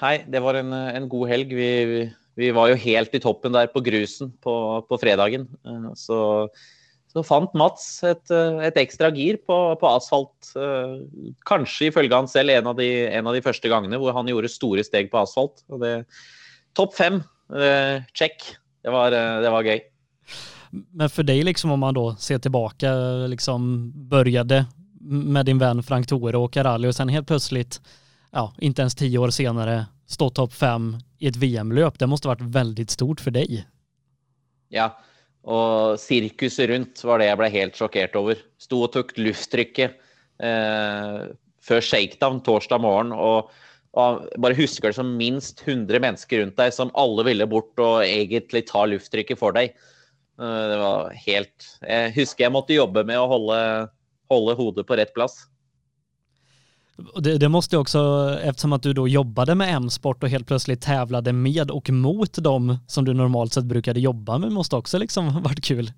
hei, 0.00 0.16
det 0.28 0.42
var 0.44 0.58
en, 0.60 0.74
en 0.74 1.06
god 1.08 1.30
helg. 1.30 1.54
Vi, 1.56 1.70
vi, 2.36 2.50
var 2.56 2.72
jo 2.72 2.80
helt 2.82 3.14
i 3.16 3.22
toppen 3.22 3.54
der 3.56 3.70
på 3.72 3.82
grusen 3.84 4.34
på, 4.44 4.54
på 4.88 4.98
fredagen. 5.00 5.46
Så, 5.96 6.18
så, 7.12 7.24
fant 7.26 7.54
Mats 7.56 7.86
et, 8.06 8.32
et 8.66 8.80
ekstra 8.82 9.08
gir 9.16 9.40
på, 9.46 9.58
på, 9.80 9.92
asfalt. 9.92 10.52
Kanskje 11.48 11.88
ifølge 11.88 12.18
han 12.18 12.28
selv 12.30 12.52
en 12.54 12.72
av, 12.72 12.76
de, 12.80 12.90
en 13.08 13.30
av 13.30 13.36
de 13.36 13.44
første 13.44 13.72
gangene 13.72 14.00
hvor 14.00 14.16
han 14.16 14.28
gjorde 14.28 14.52
store 14.52 14.84
steg 14.86 15.08
på 15.12 15.22
asfalt. 15.22 15.64
Og 15.72 15.80
det, 15.84 15.94
topp 16.76 16.96
fem. 16.98 17.22
Check. 18.12 18.52
Det 18.80 18.92
var, 18.92 19.12
det 19.12 19.50
var 19.52 19.66
gøy. 19.66 19.80
Men 20.70 21.10
for 21.10 21.26
deg, 21.26 21.42
liksom, 21.48 21.72
om 21.74 21.80
man 21.82 21.96
da 21.96 22.12
ser 22.20 22.38
tilbake, 22.38 22.90
liksom 23.32 23.90
började 24.10 24.64
med 25.00 25.46
din 25.46 25.58
venn 25.58 25.82
Frank 25.82 26.06
Tore 26.06 26.38
åka 26.38 26.64
rally 26.64 26.88
og 26.88 26.94
sen 26.94 27.08
helt 27.08 27.26
plötsligt, 27.26 27.80
ja, 28.30 28.52
inte 28.58 28.82
ens 28.82 28.94
tio 28.94 29.18
år 29.18 29.32
senere, 29.34 29.84
stå 30.08 30.30
topp 30.30 30.54
fem 30.54 30.92
i 31.18 31.28
et 31.30 31.38
VM-løp. 31.38 31.98
Det 31.98 32.08
måste 32.10 32.30
vært 32.30 32.44
veldig 32.54 32.86
stort 32.90 33.22
for 33.22 33.34
deg. 33.34 33.62
Ja, 34.70 34.92
og 35.46 35.98
sirkuset 36.00 36.70
rundt 36.70 37.02
var 37.06 37.20
det 37.20 37.30
jeg 37.30 37.40
ble 37.40 37.50
helt 37.54 37.78
sjokkert 37.78 38.18
over. 38.20 38.38
Sto 38.60 38.84
og 38.86 38.92
tok 38.94 39.16
lufttrykket 39.18 39.98
eh, 40.44 41.24
før 41.64 41.84
shakedown 41.84 42.42
torsdag 42.46 42.82
morgen. 42.82 43.12
og 43.16 43.50
og 43.98 44.26
bare 44.38 44.54
husker 44.54 44.90
det 44.90 45.00
som 45.00 45.16
minst 45.18 45.64
100 45.64 45.98
mennesker 45.98 46.44
rundt 46.44 46.58
deg 46.60 46.74
som 46.74 46.92
alle 46.98 47.24
ville 47.26 47.46
bort 47.50 47.80
og 47.82 48.04
egentlig 48.04 48.68
ta 48.68 48.84
lufttrykket 48.86 49.40
for 49.40 49.56
deg. 49.56 49.72
Eh, 50.38 50.64
det 50.70 50.76
var 50.78 51.16
helt 51.26 51.70
Jeg 51.82 52.12
husker 52.20 52.46
jeg 52.46 52.54
måtte 52.54 52.76
jobbe 52.76 53.02
med 53.08 53.18
å 53.18 53.26
holde, 53.30 53.58
holde 54.30 54.54
hodet 54.60 54.86
på 54.86 54.98
rett 55.00 55.10
plass. 55.16 55.40
Det, 57.22 57.38
det 57.38 57.48
måste 57.48 57.78
också, 57.78 58.30
eftersom 58.42 58.72
att 58.72 58.82
du 58.82 58.92
då 58.92 59.08
jobbade 59.08 59.54
med 59.54 59.74
M-sport 59.74 60.22
och 60.22 60.28
helt 60.28 60.46
plötsligt 60.46 60.82
tävlade 60.82 61.32
med 61.32 61.70
och 61.70 61.90
mot 61.90 62.34
dem 62.34 62.78
som 62.86 63.04
du 63.04 63.14
normalt 63.14 63.52
sett 63.52 63.64
brukade 63.64 64.00
jobba 64.00 64.38
med, 64.38 64.52
måste 64.52 64.76
också 64.76 64.98
liksom 64.98 65.42
varit 65.42 65.64
kul. 65.64 65.92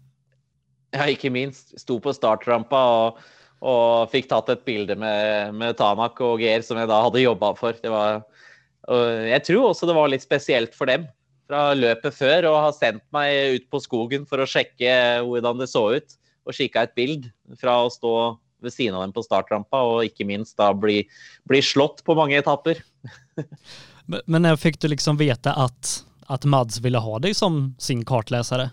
Ja, 0.92 1.06
ikke 1.08 1.30
minst. 1.30 1.80
Sto 1.80 2.00
på 2.00 2.12
startrampa 2.12 2.82
og 3.06 3.22
og 3.62 4.10
fikk 4.10 4.28
tatt 4.30 4.50
et 4.50 4.64
bilde 4.66 4.96
med, 4.98 5.54
med 5.54 5.76
Tanak 5.78 6.18
og 6.24 6.40
Geir, 6.42 6.64
som 6.66 6.80
jeg 6.80 6.90
da 6.90 6.98
hadde 7.04 7.22
jobba 7.22 7.52
for. 7.54 7.76
Var, 7.78 8.22
jeg 9.28 9.44
tror 9.46 9.68
også 9.68 9.86
det 9.86 9.94
var 9.94 10.10
litt 10.10 10.24
spesielt 10.24 10.74
for 10.74 10.90
dem 10.90 11.06
fra 11.46 11.68
løpet 11.76 12.16
før 12.16 12.48
å 12.50 12.56
ha 12.64 12.72
sendt 12.74 13.04
meg 13.14 13.58
ut 13.58 13.68
på 13.70 13.82
skogen 13.84 14.26
for 14.26 14.42
å 14.42 14.48
sjekke 14.48 15.22
hvordan 15.28 15.62
det 15.62 15.70
så 15.70 15.84
ut. 15.94 16.18
Og 16.42 16.58
kikka 16.58 16.88
et 16.88 16.96
bild 16.98 17.28
fra 17.60 17.76
å 17.84 17.92
stå 17.92 18.14
ved 18.64 18.74
siden 18.74 18.98
av 18.98 19.06
dem 19.06 19.14
på 19.16 19.24
startrampa, 19.26 19.82
og 19.84 20.06
ikke 20.06 20.26
minst 20.28 20.56
da 20.60 20.72
bli, 20.74 21.02
bli 21.48 21.62
slått 21.64 22.04
på 22.06 22.16
mange 22.18 22.38
etapper. 22.40 22.82
men 24.30 24.46
når 24.46 24.60
fikk 24.62 24.80
du 24.82 24.90
liksom 24.92 25.20
vite 25.20 25.54
at, 25.54 25.96
at 26.32 26.46
Mads 26.48 26.82
ville 26.84 27.02
ha 27.02 27.18
deg 27.22 27.36
som 27.38 27.72
sin 27.82 28.06
kartlesere? 28.08 28.70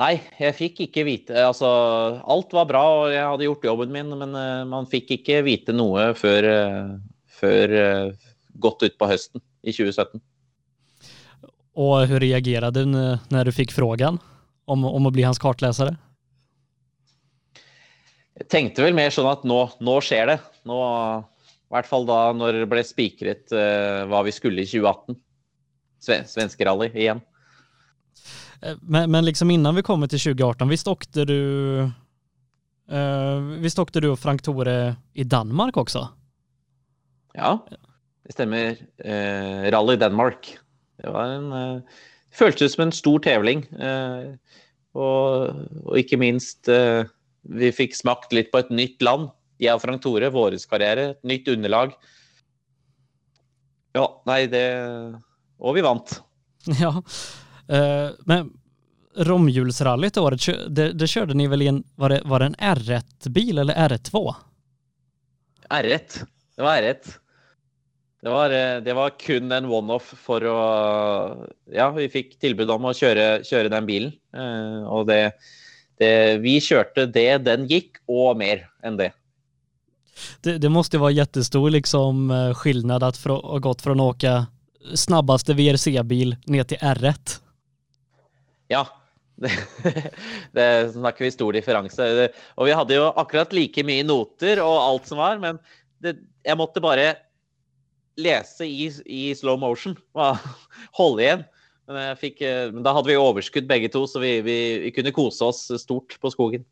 Nei, 0.00 0.14
jeg 0.40 0.54
fikk 0.58 0.80
ikke 0.88 1.04
vite 1.06 1.38
Altså, 1.38 1.68
alt 2.18 2.54
var 2.56 2.66
bra, 2.70 2.82
og 2.98 3.12
jeg 3.14 3.22
hadde 3.22 3.46
gjort 3.46 3.66
jobben 3.68 3.92
min, 3.94 4.14
men 4.18 4.34
uh, 4.34 4.66
man 4.66 4.88
fikk 4.90 5.14
ikke 5.20 5.42
vite 5.46 5.74
noe 5.74 6.10
før, 6.18 6.48
uh, 6.50 6.94
før 7.30 7.74
uh, 7.78 8.30
godt 8.58 8.88
utpå 8.88 9.10
høsten 9.10 9.42
i 9.62 9.74
2017. 9.74 10.22
Og 11.74 11.94
hvordan 12.06 12.22
reagerte 12.22 12.84
du 12.84 12.90
når 12.90 13.48
du 13.48 13.54
fikk 13.54 13.72
spørsmålet 13.74 14.18
om, 14.70 14.84
om, 14.86 15.06
å 15.06 15.12
bli 15.14 15.24
hans 15.26 15.40
kartlesere? 15.42 15.96
Jeg 18.40 18.48
tenkte 18.50 18.82
vel 18.82 18.96
mer 18.96 19.12
sånn 19.14 19.30
at 19.30 19.44
nå, 19.46 19.60
nå 19.84 19.98
skjer 20.02 20.32
det. 20.32 20.38
Nå, 20.66 20.78
I 21.68 21.74
hvert 21.76 21.88
fall 21.90 22.08
da 22.08 22.18
når 22.34 22.64
det 22.64 22.70
ble 22.72 22.82
spikret 22.86 23.52
hva 23.52 24.24
vi 24.26 24.32
skulle 24.34 24.64
i 24.64 24.68
2018. 24.68 25.18
Svenskerally 26.04 26.90
igjen. 26.92 27.22
Eh, 28.64 28.76
men, 28.80 29.10
men, 29.10 29.24
liksom 29.24 29.50
innan 29.50 29.76
vi 29.76 29.82
kommer 29.82 30.10
til 30.10 30.20
2018, 30.20 30.68
visst 30.70 30.88
åkte 30.88 31.24
du 31.28 31.40
uh, 31.84 33.38
Visst 33.62 33.80
åkte 33.80 34.02
du 34.04 34.10
og 34.12 34.20
Frank 34.20 34.44
Tore 34.44 34.96
i 35.12 35.24
Danmark 35.24 35.76
også? 35.80 36.06
Ja, 37.34 37.56
det 38.24 38.36
stemmer. 38.36 38.78
Uh, 39.04 39.70
Rally 39.74 39.98
Danmark. 40.00 40.54
Det 41.00 41.12
var 41.12 41.38
en 41.38 41.50
uh, 41.52 42.02
Føltes 42.34 42.74
som 42.74 42.88
en 42.88 42.94
stor 42.94 43.20
tevling. 43.22 43.64
Uh, 43.78 44.34
og, 44.94 45.54
og, 45.84 45.94
ikke 45.98 46.18
minst 46.18 46.70
Vi 47.44 47.70
fikk 47.76 47.96
smakt 47.96 48.32
litt 48.36 48.50
på 48.52 48.62
et 48.62 48.72
nytt 48.72 49.02
land. 49.04 49.30
Jeg 49.62 49.76
og 49.76 49.82
Frank 49.84 50.02
Tore, 50.02 50.30
vår 50.32 50.56
karriere. 50.70 51.10
Et 51.14 51.30
nytt 51.34 51.48
underlag. 51.52 51.94
Ja, 53.94 54.08
nei, 54.26 54.44
det 54.50 54.66
Og 55.60 55.76
vi 55.76 55.86
vant. 55.86 56.20
Ja. 56.80 56.94
Uh, 57.64 58.12
men 58.28 58.48
til 60.12 60.24
året, 60.24 60.46
det, 60.74 60.88
det 60.98 61.08
kjørte 61.08 61.36
ni 61.38 61.46
vel 61.48 61.62
i 61.62 61.68
en, 61.70 61.82
var 62.00 62.10
det, 62.10 62.22
var 62.28 62.42
det 62.42 62.48
en 62.50 62.56
R1-bil 62.74 63.62
eller 63.62 63.76
R2? 63.86 64.22
R1. 65.70 66.16
Det 66.56 66.64
var 66.64 66.82
R1. 66.82 67.12
Det 68.24 68.32
var, 68.32 68.50
eh, 68.56 68.80
det 68.80 68.96
var 68.96 69.12
kun 69.20 69.52
en 69.52 69.68
one-off 69.68 70.14
for 70.16 70.44
å 70.48 70.58
Ja, 71.68 71.90
vi 71.92 72.08
fikk 72.08 72.38
tilbud 72.40 72.70
om 72.72 72.88
å 72.88 72.94
kjøre, 72.96 73.44
kjøre 73.44 73.72
den 73.72 73.88
bilen. 73.88 74.14
Uh, 74.32 74.88
og 74.88 75.06
det, 75.10 75.34
det, 75.98 76.38
Vi 76.42 76.58
kjørte 76.60 77.06
det 77.06 77.44
den 77.46 77.68
gikk, 77.70 78.00
og 78.10 78.38
mer 78.40 78.66
enn 78.84 78.98
det. 79.00 79.12
Det, 80.40 80.58
det 80.62 80.70
måste 80.70 80.98
vara 80.98 81.10
jättestor 81.10 81.70
liksom, 81.70 82.30
skillnad 82.56 83.02
att 83.02 83.24
ha 83.24 83.58
gått 83.58 83.82
från 83.82 84.00
att 84.00 84.14
åka 84.14 84.46
snabbaste 84.94 85.54
VRC-bil 85.54 86.36
ned 86.46 86.68
till 86.68 86.78
R1. 86.78 87.40
Ja, 88.68 88.86
det, 89.34 89.50
det 90.52 90.92
snakker 90.92 91.24
vi 91.24 91.30
stor 91.30 91.52
differanse. 91.52 92.28
Og 92.54 92.68
vi 92.68 92.76
hadde 92.76 92.98
jo 92.98 93.10
akkurat 93.18 93.52
like 93.52 93.84
mye 93.86 94.04
noter 94.06 94.62
og 94.62 94.76
alt 94.78 95.10
som 95.10 95.18
var, 95.18 95.40
men 95.42 95.58
det, 96.02 96.16
jeg 96.44 96.58
måtte 96.60 96.82
bare 96.84 97.14
lese 98.20 98.66
i, 98.66 98.90
i 99.06 99.34
slow 99.34 99.58
motion. 99.58 99.96
Holde 100.98 101.26
igjen. 101.26 101.44
Men, 101.86 102.16
fikk, 102.16 102.40
men, 102.72 102.82
da 102.82 102.94
hadde 102.96 103.10
vi 103.10 103.18
overskudd 103.20 103.66
begge 103.68 103.90
to, 103.92 104.06
så 104.08 104.22
vi, 104.22 104.38
vi, 104.40 104.56
vi 104.86 104.92
kunne 104.96 105.12
kose 105.12 105.44
oss 105.44 105.66
stort 105.82 106.16
på 106.20 106.30
skogen. 106.32 106.64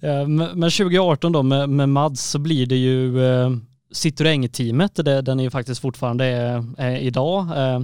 Men 0.00 0.70
2018 0.70 1.32
då 1.32 1.42
med, 1.42 1.68
med 1.68 1.88
Mads 1.88 2.22
så 2.30 2.38
blir 2.38 2.66
det 2.66 2.76
ju 2.76 3.20
eh, 3.22 3.50
Citroën-teamet, 3.92 4.94
den 4.94 5.40
är 5.40 5.44
ju 5.44 5.50
faktiskt 5.50 5.80
fortfarande 5.80 6.24
är, 6.24 6.64
är 6.78 6.96
idag. 6.96 7.46
Eh, 7.56 7.80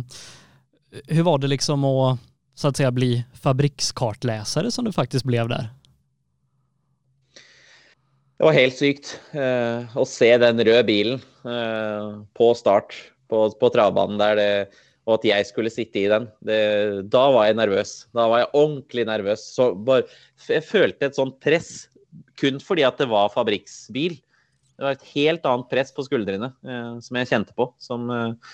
hur 1.07 1.23
var 1.23 1.39
det 1.39 1.47
liksom 1.47 1.85
å 1.85 2.19
så 2.55 2.69
att 2.69 2.77
säga 2.77 2.91
bli 2.91 3.25
fabrikskartläsare 3.41 4.71
som 4.71 4.85
du 4.85 4.93
faktisk 4.93 5.25
blev 5.25 5.49
der? 5.49 5.69
Det 8.39 8.45
var 8.45 8.53
helt 8.53 8.77
sykt 8.77 9.21
eh, 9.33 9.97
å 9.99 10.05
se 10.07 10.31
den 10.39 10.65
røde 10.65 10.85
bilen 10.85 11.21
eh, 11.45 12.23
på 12.35 12.55
start 12.55 12.95
på, 13.29 13.51
på 13.51 13.71
travbanen 13.71 14.19
der, 14.19 14.37
det, 14.37 14.67
og 15.09 15.17
at 15.17 15.25
jeg 15.25 15.49
skulle 15.49 15.73
sitte 15.73 16.03
i 16.03 16.09
den. 16.11 16.27
Det, 16.45 16.61
da 17.09 17.25
var 17.33 17.49
jeg 17.49 17.57
nervøs. 17.57 17.93
Da 18.13 18.27
var 18.29 18.43
jeg 18.43 18.53
ordentlig 18.61 19.07
nervøs. 19.09 19.45
Så 19.57 19.71
bare, 19.73 20.05
jeg 20.45 20.67
følte 20.69 21.09
et 21.09 21.17
sånt 21.17 21.39
press 21.41 21.87
kun 22.39 22.61
fordi 22.63 22.85
at 22.87 23.01
det 23.01 23.09
var 23.11 23.33
fabrikksbil. 23.33 24.19
Det 24.79 24.85
var 24.85 24.99
et 24.99 25.09
helt 25.15 25.49
annet 25.49 25.71
press 25.73 25.95
på 25.97 26.05
skuldrene 26.07 26.53
eh, 26.53 26.93
som 27.03 27.19
jeg 27.19 27.31
kjente 27.33 27.57
på. 27.57 27.71
Som, 27.83 28.05
eh, 28.13 28.53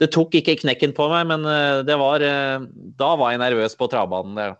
det 0.00 0.08
tok 0.14 0.34
ikke 0.40 0.56
knekken 0.62 0.96
på 0.96 1.06
meg, 1.12 1.28
men 1.28 1.44
eh, 1.44 1.94
var, 2.00 2.24
eh, 2.24 2.64
da 2.98 3.12
var 3.20 3.34
jeg 3.34 3.44
nervøs 3.44 3.76
på 3.78 3.90
travbanen 3.92 4.40
der. 4.40 4.58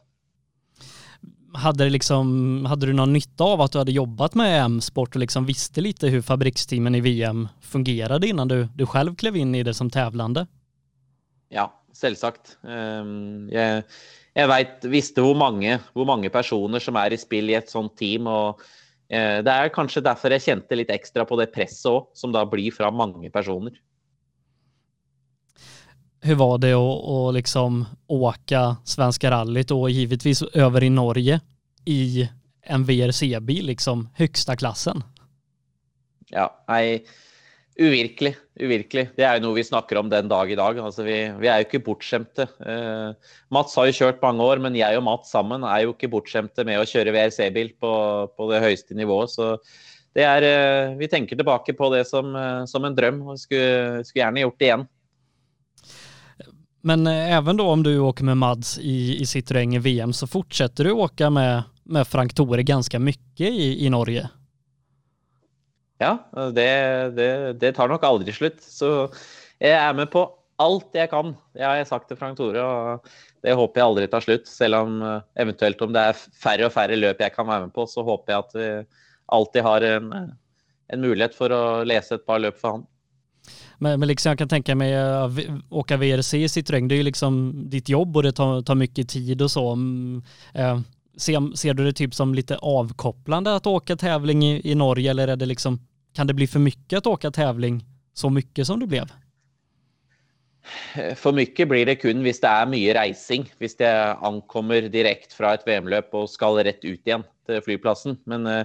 Hade, 1.57 1.83
det 1.83 1.97
liksom, 1.97 2.69
hadde, 2.71 2.87
du 2.87 2.95
noen 2.95 3.17
nytte 3.17 3.43
av 3.43 3.65
at 3.65 3.73
du 3.73 3.81
hadde 3.81 3.97
jobbat 3.97 4.37
med 4.39 4.53
M-sport 4.77 5.17
og 5.17 5.25
liksom 5.25 5.49
visste 5.49 5.83
litt 5.83 6.05
hvordan 6.05 6.23
fabriksteamen 6.23 7.01
i 7.01 7.03
VM 7.03 7.49
fungerte, 7.65 8.29
innan 8.29 8.53
du, 8.53 8.61
du 8.77 8.85
selv 8.87 9.17
klev 9.19 9.41
inn 9.41 9.57
i 9.59 9.65
det 9.67 9.75
som 9.75 9.91
tävlande? 9.91 10.47
Ja, 11.51 11.67
selvsagt. 11.97 12.57
Um, 12.63 13.49
jeg, 13.51 13.85
jeg 14.39 14.51
veit 14.51 14.87
visste 14.93 15.25
hvor 15.25 15.37
mange, 15.39 15.79
hvor 15.95 16.07
mange, 16.09 16.31
personer 16.33 16.83
som 16.83 16.99
er 17.01 17.15
i 17.15 17.21
spill 17.21 17.51
i 17.51 17.59
et 17.59 17.71
sånt 17.73 17.97
team. 17.99 18.31
og 18.31 18.63
uh, 18.63 19.39
Det 19.43 19.55
er 19.55 19.75
kanskje 19.75 20.05
derfor 20.07 20.35
jeg 20.37 20.47
kjente 20.47 20.79
litt 20.79 20.93
ekstra 20.95 21.27
på 21.27 21.39
det 21.41 21.51
presset 21.55 21.91
òg, 21.91 22.11
som 22.15 22.35
da 22.35 22.47
blir 22.49 22.75
fra 22.75 22.93
mange 22.95 23.33
personer. 23.35 23.75
Hvordan 26.21 26.37
var 26.37 26.59
det 26.61 26.75
å, 26.77 26.85
å 26.85 27.31
liksom 27.33 27.81
åke 28.13 28.61
Svenska 28.85 29.31
rallyt 29.33 29.73
og 29.73 29.89
givetvis 29.89 30.43
over 30.53 30.85
i 30.85 30.91
Norge 30.93 31.39
i 31.89 32.27
en 32.71 32.85
VRC-bil, 32.85 33.71
liksom 33.71 34.05
högsta 34.21 34.57
klassen? 34.61 35.01
Ja, 36.31 36.51
nei, 36.69 37.01
uvirkelig. 37.81 38.35
Uvirkelig. 38.61 39.07
Det 39.17 39.25
er 39.25 39.39
jo 39.39 39.47
noe 39.47 39.57
vi 39.57 39.65
snakker 39.65 40.01
om 40.01 40.11
den 40.13 40.29
dag 40.31 40.51
i 40.53 40.59
dag. 40.59 40.79
Altså, 40.85 41.05
vi, 41.07 41.17
vi 41.41 41.49
er 41.49 41.63
jo 41.63 41.69
ikke 41.69 41.83
bortskjemte. 41.87 42.47
Uh, 42.61 43.17
Mats 43.55 43.77
har 43.79 43.89
jo 43.89 43.97
kjørt 43.97 44.21
mange 44.25 44.45
år, 44.45 44.61
men 44.63 44.77
jeg 44.77 44.99
og 44.99 45.07
Mats 45.07 45.33
sammen 45.33 45.65
er 45.65 45.87
jo 45.87 45.95
ikke 45.95 46.11
bortskjemte 46.13 46.67
med 46.69 46.81
å 46.81 46.89
kjøre 46.89 47.15
VRC-bil 47.17 47.73
på, 47.81 47.93
på, 48.37 48.49
det 48.53 48.63
høyeste 48.65 48.99
nivået. 48.99 49.33
Så 49.33 49.55
det 50.17 50.27
er 50.29 50.47
uh, 50.47 50.97
Vi 51.01 51.09
tenker 51.09 51.41
tilbake 51.41 51.77
på 51.79 51.93
det 51.95 52.05
som, 52.11 52.35
uh, 52.37 52.65
som 52.69 52.85
en 52.85 52.97
drøm, 52.97 53.23
og 53.33 53.41
skulle, 53.41 54.05
skulle 54.05 54.27
gjerne 54.27 54.45
gjort 54.45 54.61
det 54.61 54.71
igjen. 54.71 54.89
Men 56.83 57.07
även 57.07 57.57
då 57.57 57.67
om 57.69 57.83
du 57.85 57.99
åker 57.99 58.25
med 58.25 58.39
Mads 58.41 58.79
i, 58.79 59.21
i 59.21 59.25
Citroën 59.29 59.75
i 59.77 59.79
VM 59.85 60.13
så 60.17 60.27
fortsetter 60.27 60.89
du 60.89 60.95
åka 60.97 61.29
med, 61.31 61.63
med 61.85 62.09
Frank 62.09 62.33
Tore 62.35 62.65
ganske 62.65 62.97
mye 62.99 63.51
i, 63.53 63.85
i 63.85 63.91
Norge? 63.93 64.31
Ja, 66.01 66.15
det, 66.57 66.69
det, 67.17 67.31
det, 67.61 67.73
tar 67.77 67.91
nok 67.91 68.05
aldri 68.09 68.33
slutt. 68.33 68.63
Så 68.65 69.11
jeg 69.61 69.77
er 69.77 69.97
med 69.97 70.09
på 70.13 70.25
alt 70.61 70.97
jeg 70.97 71.11
kan. 71.13 71.35
Det 71.57 71.65
har 71.65 71.77
jeg 71.79 71.91
sagt 71.91 72.09
til 72.09 72.19
Frank 72.21 72.39
Tore, 72.39 72.63
og 72.65 73.11
det 73.45 73.57
håper 73.57 73.81
jeg 73.81 73.89
aldri 73.89 74.09
tar 74.13 74.25
slutt. 74.25 74.49
Selv 74.49 74.81
om 74.81 75.03
eventuelt 75.41 75.83
om 75.85 75.93
det 75.93 76.07
er 76.11 76.23
færre 76.41 76.69
og 76.69 76.75
færre 76.75 76.97
løp 76.97 77.21
jeg 77.21 77.35
kan 77.35 77.49
være 77.49 77.69
med 77.69 77.75
på, 77.77 77.85
så 77.89 78.05
håper 78.07 78.33
jeg 78.33 78.47
at 78.47 78.57
vi 78.57 78.71
alltid 79.37 79.67
har 79.67 79.87
en, 79.91 80.15
en 80.93 81.05
mulighet 81.05 81.37
for 81.37 81.53
å 81.55 81.63
lese 81.87 82.17
et 82.17 82.27
par 82.27 82.41
løp 82.43 82.57
for 82.61 82.79
han. 82.79 82.89
Men, 83.81 84.01
men 84.01 84.11
liksom 84.11 84.35
jeg 84.35 84.43
kan 84.43 84.51
tenke 84.53 84.77
meg 84.77 84.93
å 84.93 85.29
åke 85.81 85.97
VRC 86.01 86.43
i 86.43 86.49
sitt 86.53 86.71
regn. 86.73 86.89
det 86.89 86.99
er 86.99 87.05
jo 87.05 87.09
liksom 87.09 87.37
ditt 87.73 87.89
jobb 87.89 88.17
og 88.17 88.27
det 88.27 88.35
tar, 88.37 88.61
tar 88.67 88.77
mye 88.77 89.05
tid 89.05 89.41
og 89.41 89.53
så. 89.53 89.65
Eh, 90.55 90.83
ser, 91.17 91.57
ser, 91.57 91.75
du 91.75 91.85
det 91.87 91.97
typ 91.97 92.17
som 92.17 92.35
litt 92.37 92.53
avkoblende 92.57 93.57
å 93.57 93.77
åke 93.79 93.97
tävling 93.97 94.45
i, 94.45 94.53
i 94.73 94.77
Norge 94.77 95.11
eller 95.11 95.33
er 95.33 95.41
det 95.41 95.49
liksom, 95.49 95.79
kan 96.15 96.27
det 96.27 96.35
bli 96.35 96.47
för 96.47 96.59
mycket 96.59 96.99
att 96.99 97.07
åka 97.07 97.31
tävling 97.31 97.85
så 98.15 98.31
mycket 98.31 98.67
som 98.67 98.81
det 98.81 98.87
blev? 98.87 99.11
For 101.17 101.33
mye 101.33 101.67
blir 101.67 101.87
det 101.89 101.97
kun 102.03 102.21
hvis 102.23 102.43
det 102.43 102.51
er 102.51 102.69
mye 102.69 102.95
reising. 102.95 103.47
Hvis 103.59 103.79
jeg 103.81 104.17
ankommer 104.23 104.91
direkte 104.93 105.35
fra 105.35 105.55
et 105.57 105.65
VM-løp 105.67 106.13
og 106.15 106.29
skal 106.31 106.61
rett 106.61 106.85
ut 106.85 107.01
igjen 107.01 107.25
til 107.49 107.63
flyplassen. 107.65 108.19
Men 108.29 108.47
uh, 108.47 108.65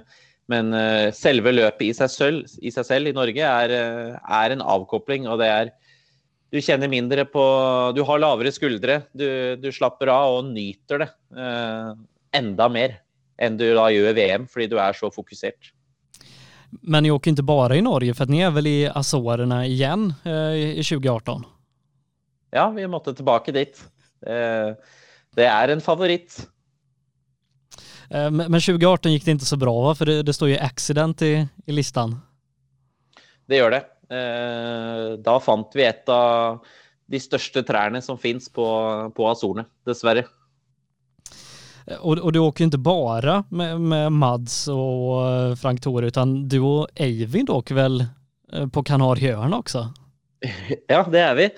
men 0.51 0.69
uh, 0.75 1.09
selve 1.15 1.53
løpet 1.53 1.87
i 1.87 1.93
seg, 1.97 2.11
selv, 2.13 2.57
i 2.61 2.71
seg 2.73 2.85
selv, 2.85 3.09
i 3.09 3.15
Norge 3.17 3.41
er, 3.41 3.73
er, 4.19 4.53
en 4.53 4.61
avkopling. 4.61 5.25
Og 5.29 5.41
det 5.41 5.49
er 5.49 5.73
Du 6.53 6.61
kjenner 6.61 6.87
mindre 6.87 7.25
på 7.27 7.43
Du 7.97 8.03
har 8.05 8.21
lavere 8.21 8.53
skuldre. 8.53 9.01
Du, 9.17 9.25
du 9.57 9.71
slapper 9.73 10.11
av 10.13 10.37
og 10.37 10.51
nyter 10.53 11.01
det 11.01 11.09
eh, 11.33 11.89
enda 12.37 12.69
mer 12.69 12.99
enn 13.41 13.57
du 13.59 13.65
da 13.75 13.89
gjør 13.91 14.13
VM, 14.15 14.45
fordi 14.47 14.69
du 14.71 14.77
er 14.79 14.95
så 14.95 15.09
fokusert. 15.11 15.73
Men 16.81 17.03
ni 17.03 17.11
åker 17.11 17.31
ikke 17.31 17.45
bare 17.45 17.77
i 17.77 17.83
Norge, 17.85 18.13
for 18.17 18.31
ni 18.31 18.41
er 18.43 18.51
vel 18.55 18.67
i 18.69 18.79
Azorene 18.89 19.63
igjen 19.69 20.09
i 20.25 20.83
2018? 20.83 21.45
Ja, 22.55 22.69
vi 22.73 22.87
måtte 22.87 23.13
tilbake 23.15 23.53
dit. 23.55 23.79
det 24.21 25.47
er 25.47 25.73
en 25.73 25.83
favoritt. 25.83 26.37
Eh, 28.09 28.31
men 28.31 28.61
2018 28.61 29.11
gick 29.11 29.25
det 29.25 29.31
inte 29.31 29.45
så 29.45 29.57
bra 29.57 29.81
va? 29.81 29.95
För 29.95 30.05
det, 30.05 30.23
det 30.23 30.33
står 30.33 30.49
ju 30.49 30.57
accident 30.57 31.21
i, 31.21 31.47
i, 31.65 31.71
listan. 31.71 32.19
Det 33.47 33.57
gjør 33.57 33.77
det. 33.77 33.83
Eh, 34.15 35.11
da 35.25 35.39
fant 35.41 35.75
vi 35.75 35.85
et 35.85 36.09
av 36.09 36.61
de 37.05 37.21
største 37.21 37.61
trærne 37.65 38.01
som 38.01 38.17
finnes 38.17 38.49
på, 38.49 38.65
på 39.15 39.29
Azorene, 39.29 39.67
dessverre. 39.85 40.25
Eh, 41.87 41.97
och, 41.97 42.17
och, 42.17 42.33
du 42.33 42.39
åker 42.39 42.61
ju 42.61 42.65
inte 42.65 42.77
bara 42.77 43.43
med, 43.49 43.81
med 43.81 44.11
Mads 44.11 44.67
och 44.67 45.59
Frank 45.59 45.81
Thore 45.81 46.07
utan 46.07 46.47
du 46.47 46.59
och 46.59 46.87
Eivind 46.95 47.49
åker 47.49 47.75
väl 47.75 48.05
på 48.71 48.83
Kanarieöarna 48.83 49.57
også? 49.57 49.93
Ja, 50.87 51.03
det 51.11 51.19
er 51.19 51.35
vi. 51.35 51.49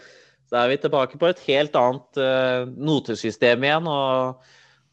Så 0.49 0.55
er 0.55 0.69
vi 0.71 0.77
tilbake 0.77 1.17
på 1.19 1.27
et 1.27 1.41
helt 1.43 1.75
annet 1.75 2.19
uh, 2.21 2.63
notesystem 2.71 3.65
igjen. 3.67 3.89
Og, 3.91 4.45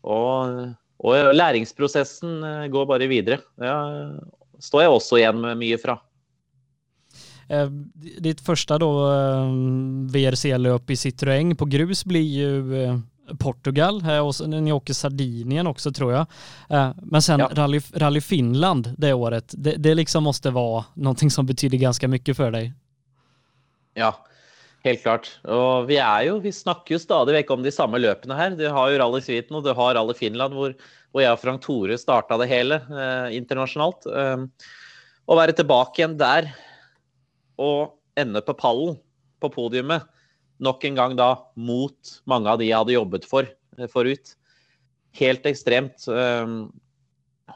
og 0.02 0.74
og 1.04 1.34
læringsprosessen 1.36 2.42
eh, 2.44 2.66
går 2.72 2.88
bare 2.88 3.08
videre. 3.10 3.40
Ja, 3.60 3.76
står 4.62 4.84
jeg 4.84 4.92
også 4.92 5.20
igjen 5.20 5.40
med 5.42 5.60
mye 5.60 5.78
fra. 5.80 5.98
Eh, 7.52 7.68
ditt 8.24 8.40
første 8.44 8.78
da, 8.80 8.90
eh, 9.10 9.56
VRC-løp 10.14 10.94
i 10.94 11.00
Citroën 11.00 11.52
på 11.58 11.68
grus 11.76 12.04
blir 12.08 12.24
jo 12.24 12.94
Portugal, 13.38 14.02
och 14.20 14.48
ni 14.48 14.72
åker 14.72 14.94
Sardinien 14.94 15.66
också 15.66 15.92
tror 15.92 16.12
jag. 16.12 16.26
Men 16.96 17.22
sen 17.22 17.40
ja. 17.40 17.50
rally, 17.52 17.80
rally, 17.94 18.20
Finland 18.20 18.94
det 18.98 19.12
året, 19.12 19.54
det, 19.56 19.74
det 19.78 19.94
liksom 19.94 20.24
måste 20.24 20.50
vara 20.50 20.84
någonting 20.94 21.30
som 21.30 21.46
betyder 21.46 21.78
ganska 21.78 22.08
mycket 22.08 22.36
för 22.36 22.50
dig. 22.50 22.72
Ja, 23.94 24.24
Helt 24.84 25.00
klart. 25.00 25.30
Og 25.48 25.86
vi 25.88 25.96
er 25.96 26.26
jo, 26.26 26.36
vi 26.44 26.50
snakker 26.52 26.94
jo 26.94 27.00
stadig 27.00 27.32
vekk 27.38 27.54
om 27.54 27.62
de 27.64 27.72
samme 27.72 27.96
løpene 28.02 28.36
her. 28.36 28.56
Du 28.58 28.66
har 28.68 28.90
jo 28.92 28.98
Rally 29.00 29.22
Sweden 29.24 29.56
og 29.56 29.64
du 29.64 29.70
har 29.72 29.94
Rally 29.96 30.12
Finland, 30.18 30.52
hvor, 30.52 30.74
hvor 31.08 31.24
jeg 31.24 31.32
og 31.32 31.40
Frank 31.40 31.62
Tore 31.64 31.96
starta 31.96 32.36
det 32.40 32.50
hele 32.50 32.82
eh, 32.92 33.36
internasjonalt. 33.38 34.04
Um, 34.04 34.50
å 35.24 35.38
være 35.38 35.56
tilbake 35.56 36.02
igjen 36.02 36.18
der 36.20 36.50
og 37.56 37.94
ende 38.20 38.44
på 38.44 38.52
pallen, 38.60 38.98
på 39.40 39.48
podiumet, 39.54 40.04
nok 40.64 40.86
en 40.88 40.96
gang 40.98 41.18
da 41.18 41.34
mot 41.56 42.14
mange 42.30 42.50
av 42.50 42.60
de 42.60 42.70
jeg 42.70 42.80
hadde 42.80 42.96
jobbet 42.96 43.28
for 43.28 43.46
eh, 43.46 43.90
forut. 43.90 44.34
Helt 45.18 45.46
ekstremt. 45.46 46.06
Um, 46.08 46.72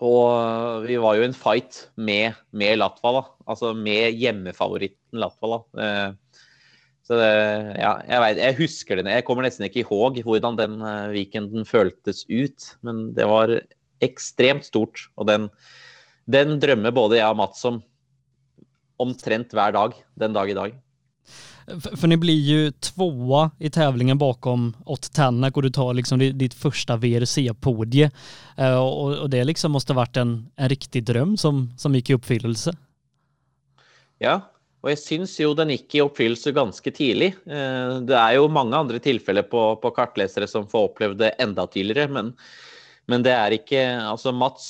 og 0.04 0.84
vi 0.84 0.98
var 1.00 1.16
jo 1.18 1.24
en 1.26 1.34
fight 1.34 1.88
med, 1.96 2.36
med 2.54 2.78
Latvala, 2.78 3.24
altså 3.48 3.72
med 3.74 4.14
hjemmefavoritten 4.20 5.18
Latvala. 5.18 5.62
Uh, 5.74 6.44
så 7.08 7.16
det, 7.16 7.32
ja, 7.80 7.94
jeg, 8.04 8.22
vet, 8.22 8.40
jeg 8.44 8.58
husker 8.60 9.00
det. 9.00 9.08
Jeg 9.16 9.24
kommer 9.26 9.46
nesten 9.46 9.64
ikke 9.64 9.80
ihåg 9.80 10.20
hvordan 10.26 10.58
den 10.60 10.74
weekenden 11.14 11.64
føltes 11.64 12.26
ut. 12.28 12.74
Men 12.84 13.14
det 13.16 13.24
var 13.30 13.54
ekstremt 14.04 14.68
stort. 14.68 15.06
Og 15.16 15.24
den, 15.30 15.46
den 16.28 16.58
drømmer 16.60 16.92
både 16.92 17.16
jeg 17.16 17.32
og 17.32 17.40
Mats 17.40 17.64
om 17.64 17.80
omtrent 19.00 19.54
hver 19.56 19.72
dag 19.72 19.96
den 20.20 20.36
dag 20.36 20.52
i 20.52 20.58
dag. 20.58 20.76
For 21.68 22.08
ni 22.08 22.16
blir 22.16 22.38
jo 22.48 22.70
tvåa 22.80 23.50
i 23.60 23.70
tävlingen 23.70 24.18
bakom 24.18 24.70
Ott 24.86 25.12
Tänak 25.12 25.56
och 25.56 25.62
du 25.62 25.70
tar 25.70 25.94
liksom 25.94 26.18
ditt 26.18 26.54
første 26.54 26.96
VRC-podie. 26.96 28.10
Og, 28.56 28.92
og, 29.22 29.30
det 29.30 29.44
liksom 29.44 29.74
måste 29.76 29.96
vært 29.96 30.16
en, 30.16 30.38
en 30.56 30.70
riktig 30.72 31.04
drøm 31.04 31.36
som, 31.36 31.66
som 31.76 31.94
gikk 31.94 32.10
i 32.10 32.16
oppfyllelse. 32.16 32.72
Ja, 34.24 34.40
Og 34.84 34.92
jeg 34.92 35.00
syns 35.02 35.34
jo 35.40 35.54
den 35.58 35.72
gikk 35.74 35.96
i 35.96 36.02
oppfyllelse 36.04 36.52
ganske 36.54 36.92
tidlig. 36.94 37.32
Eh, 37.50 37.94
det 38.06 38.14
er 38.14 38.36
jo 38.36 38.50
mange 38.52 38.78
andre 38.78 39.00
tilfeller 39.02 39.46
på, 39.50 39.62
på 39.82 39.90
kartlesere 39.96 40.46
som 40.50 40.68
får 40.70 40.92
opplevd 40.92 41.22
det 41.24 41.32
enda 41.42 41.66
tidligere, 41.66 42.12
men, 42.14 42.30
men 43.10 43.26
det 43.26 43.34
er 43.34 43.56
ikke 43.58 43.82
Altså, 44.04 44.32
Mats, 44.32 44.68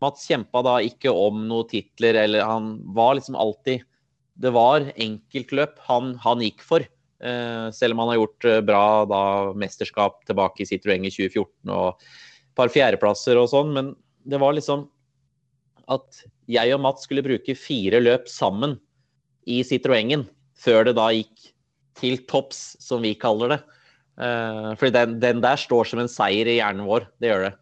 Mats 0.00 0.28
kjempa 0.28 0.60
da 0.66 0.76
ikke 0.84 1.12
om 1.12 1.46
noen 1.48 1.70
titler, 1.70 2.20
eller 2.26 2.44
han 2.44 2.76
var 2.94 3.16
liksom 3.16 3.38
alltid 3.40 3.86
Det 4.34 4.50
var 4.54 4.88
enkeltløp 4.94 5.78
han, 5.86 6.14
han 6.22 6.42
gikk 6.42 6.64
for. 6.66 6.84
Eh, 7.24 7.66
selv 7.72 7.94
om 7.94 8.02
han 8.02 8.12
har 8.12 8.20
gjort 8.20 8.48
eh, 8.50 8.62
bra 8.66 8.84
da 9.08 9.22
mesterskap 9.56 10.24
tilbake 10.28 10.64
i 10.64 10.68
Citroën 10.68 11.06
i 11.06 11.12
2014 11.14 11.70
og 11.72 12.02
et 12.02 12.56
par 12.58 12.72
fjerdeplasser 12.74 13.38
og 13.40 13.48
sånn, 13.52 13.70
men 13.74 13.92
det 14.26 14.40
var 14.42 14.56
liksom 14.56 14.88
at 15.90 16.24
jeg 16.50 16.74
og 16.74 16.82
Mats 16.84 17.06
skulle 17.06 17.24
bruke 17.24 17.56
fire 17.56 18.00
løp 18.02 18.28
sammen 18.30 18.76
i 19.48 19.60
Citroëngen 19.66 20.26
før 20.58 20.88
det 20.88 20.96
da 20.98 21.10
gikk 21.14 21.50
til 21.98 22.18
topps, 22.28 22.74
som 22.82 23.04
vi 23.04 23.14
kaller 23.18 23.54
det. 23.54 23.60
Eh, 24.20 24.70
fordi 24.78 24.94
den, 24.94 25.18
den, 25.22 25.42
der 25.44 25.60
står 25.60 25.90
som 25.90 26.02
en 26.02 26.10
seier 26.10 26.50
i 26.50 26.58
hjernen 26.58 26.88
vår, 26.88 27.08
det 27.22 27.30
gjør 27.30 27.46
det. 27.48 27.52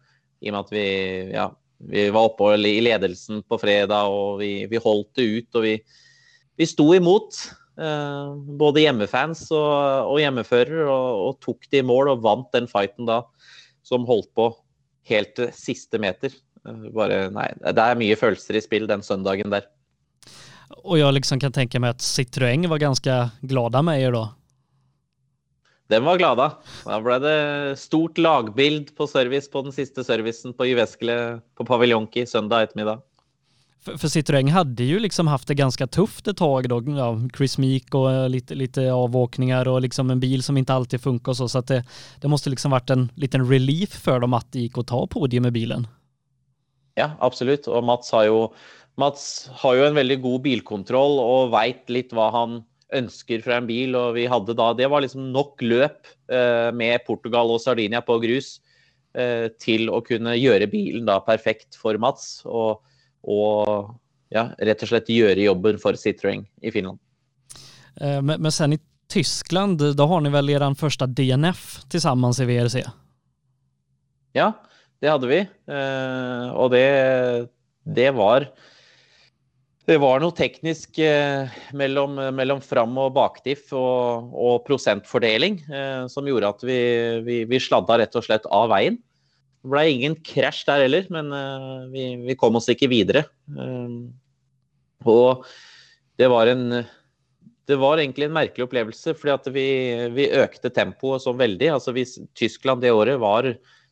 I 0.43 0.49
og 0.49 0.55
med 0.55 0.63
at 0.65 0.73
vi, 0.73 0.87
ja, 1.33 1.47
vi 1.93 2.07
var 2.13 2.29
oppe 2.29 2.53
i 2.57 2.79
ledelsen 2.83 3.43
på 3.47 3.59
fredag, 3.61 4.09
og 4.11 4.41
vi, 4.41 4.65
vi 4.71 4.81
holdt 4.81 5.13
det 5.19 5.29
ut. 5.29 5.49
Og 5.59 5.67
vi, 5.67 5.75
vi 6.59 6.69
sto 6.69 6.87
imot. 6.95 7.37
Uh, 7.73 8.37
både 8.59 8.83
hjemmefans 8.83 9.47
og, 9.49 10.11
og 10.11 10.19
hjemmefører, 10.21 10.83
og, 10.85 11.07
og, 11.27 11.37
tok 11.41 11.65
det 11.73 11.81
i 11.81 11.85
mål 11.89 12.11
og 12.11 12.19
vant 12.21 12.51
den 12.53 12.67
fighten 12.69 13.07
da, 13.09 13.23
som 13.81 14.05
holdt 14.05 14.29
på 14.37 14.51
helt 15.09 15.33
til 15.39 15.49
siste 15.57 15.97
meter. 16.01 16.35
Uh, 16.67 16.91
bare, 16.93 17.25
nei, 17.33 17.47
det 17.65 17.73
er 17.81 17.97
mye 17.97 18.19
følelser 18.19 18.59
i 18.59 18.61
spill 18.61 18.85
den 18.89 19.01
søndagen 19.05 19.49
der. 19.53 19.65
Og 20.83 20.99
jeg 20.99 21.17
liksom 21.17 21.41
kan 21.41 21.53
tenke 21.53 21.81
meg 21.81 21.95
at 21.95 22.05
Citroën 22.05 22.69
var 22.69 22.81
ganske 22.81 23.17
glada 23.49 23.81
med 23.85 24.05
er 24.05 24.15
da? 24.15 24.23
Den 25.91 26.05
var 26.05 26.17
glada. 26.17 26.47
Da 26.85 26.99
ble 27.03 27.17
det 27.21 27.37
stort 27.81 28.21
lagbild 28.21 28.93
på 28.97 29.07
service 29.09 29.49
på 29.51 29.65
den 29.65 29.75
siste 29.75 30.05
servicen 30.05 30.55
på 30.55 30.69
Jyväskylä 30.69 31.17
på 31.57 31.65
Paviljonki 31.67 32.25
søndag 32.29 32.69
ettermiddag. 32.69 33.03
För, 33.83 33.97
för 33.97 34.07
Citroën 34.07 34.49
hade 34.49 34.83
ju 34.83 34.99
liksom 34.99 35.27
haft 35.27 35.47
det 35.47 35.55
ganska 35.55 35.87
tufft 35.87 36.27
ett 36.27 36.37
tag 36.37 36.69
då. 36.69 36.83
Ja, 36.87 37.19
Chris 37.37 37.57
Meek 37.57 37.95
och 37.95 38.11
eh, 38.11 38.29
lite, 38.29 38.55
lite 38.55 38.93
avåkningar 38.93 39.67
och 39.67 39.81
liksom 39.81 40.09
en 40.09 40.19
bil 40.19 40.43
som 40.43 40.57
inte 40.57 40.73
alltid 40.73 41.01
funkar 41.01 41.31
och 41.31 41.37
så. 41.37 41.49
Så 41.49 41.59
att 41.59 41.67
det, 41.67 41.85
det 42.21 42.27
måste 42.27 42.49
liksom 42.49 42.71
varit 42.71 42.89
en 42.89 43.11
liten 43.15 43.49
relief 43.49 43.89
för 43.89 44.19
dem 44.19 44.33
att 44.33 44.51
det 44.51 44.59
gick 44.59 44.77
att 44.77 44.87
ta 44.87 45.07
podium 45.07 45.43
med 45.43 45.53
bilen. 45.53 45.87
Ja, 46.95 47.11
absolutt. 47.19 47.67
Og 47.67 47.83
Mats 47.83 48.11
har 48.11 48.27
jo 48.29 48.53
Mats 48.95 49.49
har 49.63 49.75
jo 49.75 49.87
en 49.87 49.97
veldig 49.97 50.19
god 50.21 50.43
bilkontroll 50.45 51.17
og 51.19 51.51
veit 51.55 51.89
litt 51.89 52.13
hva 52.13 52.29
han 52.31 52.59
ønsker 52.93 53.41
fra 53.41 53.57
en 53.57 53.67
bil. 53.67 53.95
og 53.95 54.13
vi 54.13 54.27
hadde 54.29 54.53
da, 54.53 54.73
Det 54.73 54.87
var 54.87 55.01
liksom 55.01 55.31
nok 55.33 55.61
løp 55.61 56.07
eh, 56.31 56.69
med 56.71 57.03
Portugal 57.07 57.49
og 57.51 57.61
Sardinia 57.61 58.01
på 58.05 58.19
grus 58.21 58.61
eh, 59.17 59.49
til 59.59 59.89
å 59.89 59.99
kunne 60.05 60.37
gjøre 60.37 60.69
bilen 60.69 61.09
da 61.09 61.19
perfekt 61.19 61.75
for 61.75 61.97
Mats. 61.97 62.45
Og, 62.45 62.79
og 63.23 63.93
ja, 64.33 64.49
rett 64.57 64.83
og 64.83 64.89
slett 64.89 65.11
gjøre 65.13 65.45
jobben 65.45 65.79
for 65.81 65.99
Citroën 65.99 66.43
i 66.63 66.73
Finland. 66.73 66.99
Eh, 68.01 68.19
men, 68.21 68.41
men 68.41 68.51
sen 68.51 68.75
i 68.77 68.81
Tyskland, 69.13 69.81
da 69.97 70.05
har 70.09 70.21
ni 70.23 70.31
vel 70.33 70.53
deres 70.55 70.79
første 70.79 71.07
DNF 71.07 71.83
sammen 72.01 72.33
i 72.33 72.49
VRC? 72.49 72.83
Ja, 74.33 74.53
det 75.03 75.11
hadde 75.11 75.29
vi. 75.29 75.41
Eh, 75.43 76.47
og 76.57 76.71
det, 76.73 76.87
det 77.85 78.09
var 78.17 78.49
det 79.83 79.97
var 79.99 80.21
noe 80.23 80.31
teknisk 80.31 80.95
eh, 81.03 81.51
mellom, 81.75 82.15
mellom 82.35 82.61
fram- 82.63 82.95
og 83.03 83.11
bakdiff 83.17 83.73
og, 83.75 84.29
og 84.31 84.61
prosentfordeling 84.67 85.57
eh, 85.67 86.05
som 86.11 86.27
gjorde 86.29 86.53
at 86.55 86.63
vi, 86.63 86.77
vi, 87.25 87.41
vi, 87.49 87.59
sladda 87.59 87.99
rett 87.99 88.15
og 88.15 88.23
slett 88.23 88.47
av 88.47 88.69
veien. 88.71 89.01
Det 89.63 89.71
ble 89.71 89.83
ingen 89.93 90.17
krasj 90.27 90.65
der 90.67 90.83
heller, 90.83 91.05
men 91.13 91.31
uh, 91.31 91.85
vi, 91.93 92.09
vi, 92.25 92.35
kom 92.39 92.59
oss 92.59 92.67
ikke 92.71 92.91
videre. 92.91 93.23
Uh, 93.47 94.11
og 95.07 95.47
det 96.19 96.27
var 96.31 96.51
en 96.51 96.83
det 97.63 97.77
var 97.79 97.95
egentlig 97.95 98.27
en 98.27 98.35
merkelig 98.35 98.65
opplevelse, 98.65 99.13
fordi 99.15 99.53
vi, 99.55 99.67
vi 100.11 100.25
økte 100.35 100.67
tempoet 100.73 101.23
så 101.23 101.31
veldig. 101.31 101.69
Altså 101.77 101.93
hvis 101.95 102.17
Tyskland 102.35 102.83
det 102.83 102.91
året 102.91 103.15
var 103.21 103.47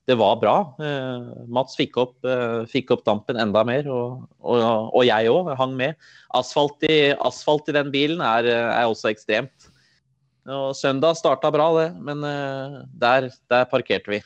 det 0.10 0.18
var 0.20 0.40
bra. 0.42 0.56
Uh, 0.82 1.46
Mats 1.48 1.78
fikk 1.80 1.96
opp, 2.02 2.18
eh, 2.26 2.64
fikk 2.68 2.92
opp, 2.92 3.04
dampen 3.06 3.38
enda 3.40 3.62
mer, 3.64 3.86
og, 3.88 4.26
og, 4.42 4.64
og 4.90 5.06
jeg 5.08 5.30
òg 5.32 5.54
hang 5.60 5.76
med. 5.78 6.10
Asfalt 6.36 6.84
i, 6.90 7.14
asfalt 7.14 7.70
i, 7.70 7.76
den 7.78 7.94
bilen 7.94 8.24
er, 8.26 8.50
er 8.50 8.90
også 8.90 9.12
ekstremt. 9.14 9.70
Og 10.50 10.74
søndag 10.76 11.16
starta 11.20 11.54
bra, 11.54 11.70
det, 11.78 11.88
men 12.02 12.26
der, 13.00 13.30
der 13.54 13.68
parkerte 13.70 14.18
vi. 14.18 14.24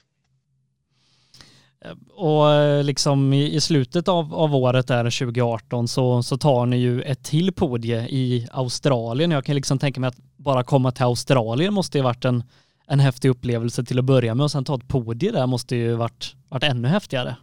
Og 2.15 2.45
liksom 2.86 3.34
i, 3.34 3.55
i 3.55 3.61
slutet 3.61 4.07
av, 4.07 4.34
av 4.34 4.55
året 4.55 4.88
där 4.88 5.03
2018 5.03 5.88
så, 5.88 6.23
så 6.23 6.38
tar 6.38 6.65
ni 6.65 6.78
ju 6.78 7.01
ett 7.01 7.23
till 7.23 7.53
podie 7.53 8.07
i 8.09 8.47
Australien. 8.51 9.32
Jag 9.32 9.45
kan 9.45 9.55
liksom 9.55 9.80
tänka 9.80 9.99
mig 9.99 10.07
att 10.07 10.17
bara 10.38 10.63
komma 10.63 10.91
till 10.91 11.03
Australien 11.03 11.73
måste 11.73 11.97
ju 11.97 12.03
varit 12.03 12.26
en, 12.26 12.43
en 12.88 12.99
häftig 12.99 13.30
upplevelse 13.30 13.84
till 13.84 13.99
att 13.99 14.05
börja 14.05 14.36
med 14.36 14.43
och 14.43 14.51
sen 14.51 14.65
ta 14.65 14.76
ett 14.76 14.88
podie 14.88 15.32
där 15.32 15.47
måste 15.47 15.76
ju 15.76 15.93
varit, 15.95 16.36
varit 16.49 16.63
ännu 16.63 16.88
häftigare. 16.88 17.36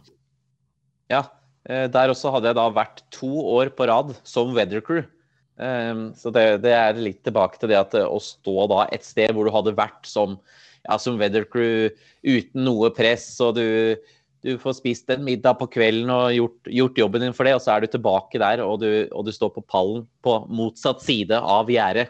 Ja, 1.07 1.25
eh, 1.69 1.89
der 1.91 2.11
også 2.11 2.31
hadde 2.33 2.51
jeg 2.51 2.57
da 2.57 2.69
vært 2.73 3.03
to 3.13 3.29
år 3.53 3.73
på 3.75 3.87
rad 3.87 4.15
som 4.23 4.53
weathercrew. 4.55 5.03
Crew. 5.03 6.13
så 6.15 6.31
det, 6.33 6.63
det, 6.63 6.71
er 6.73 6.97
litt 6.97 7.23
tilbake 7.23 7.59
til 7.59 7.69
det 7.69 7.77
at 7.77 7.93
eh, 7.93 8.07
å 8.07 8.19
stå 8.19 8.67
da 8.71 8.87
et 8.91 9.05
sted 9.05 9.35
hvor 9.35 9.45
du 9.45 9.53
hadde 9.53 9.75
vært 9.77 10.07
som, 10.09 10.39
ja, 10.87 10.97
som 10.97 11.19
weathercrew 11.19 11.91
uten 12.23 12.65
noe 12.65 12.89
press, 12.95 13.27
og 13.43 13.59
du, 13.59 13.67
du, 14.43 14.57
får 14.59 14.75
spist 14.77 15.09
en 15.13 15.23
middag 15.23 15.55
på 15.59 15.69
kvelden 15.71 16.11
og 16.11 16.33
gjort, 16.35 16.71
gjort, 16.79 16.99
jobben 16.99 17.23
din 17.23 17.35
for 17.35 17.47
det, 17.47 17.55
og 17.57 17.63
så 17.63 17.75
er 17.75 17.83
du 17.83 17.93
tilbake 17.93 18.41
der 18.41 18.63
og 18.65 18.81
du, 18.83 18.89
og 19.15 19.25
du 19.27 19.31
står 19.31 19.53
på 19.55 19.63
pallen 19.65 20.05
på 20.25 20.37
motsatt 20.51 21.03
side 21.03 21.39
av 21.39 21.71
gjerdet. 21.71 22.09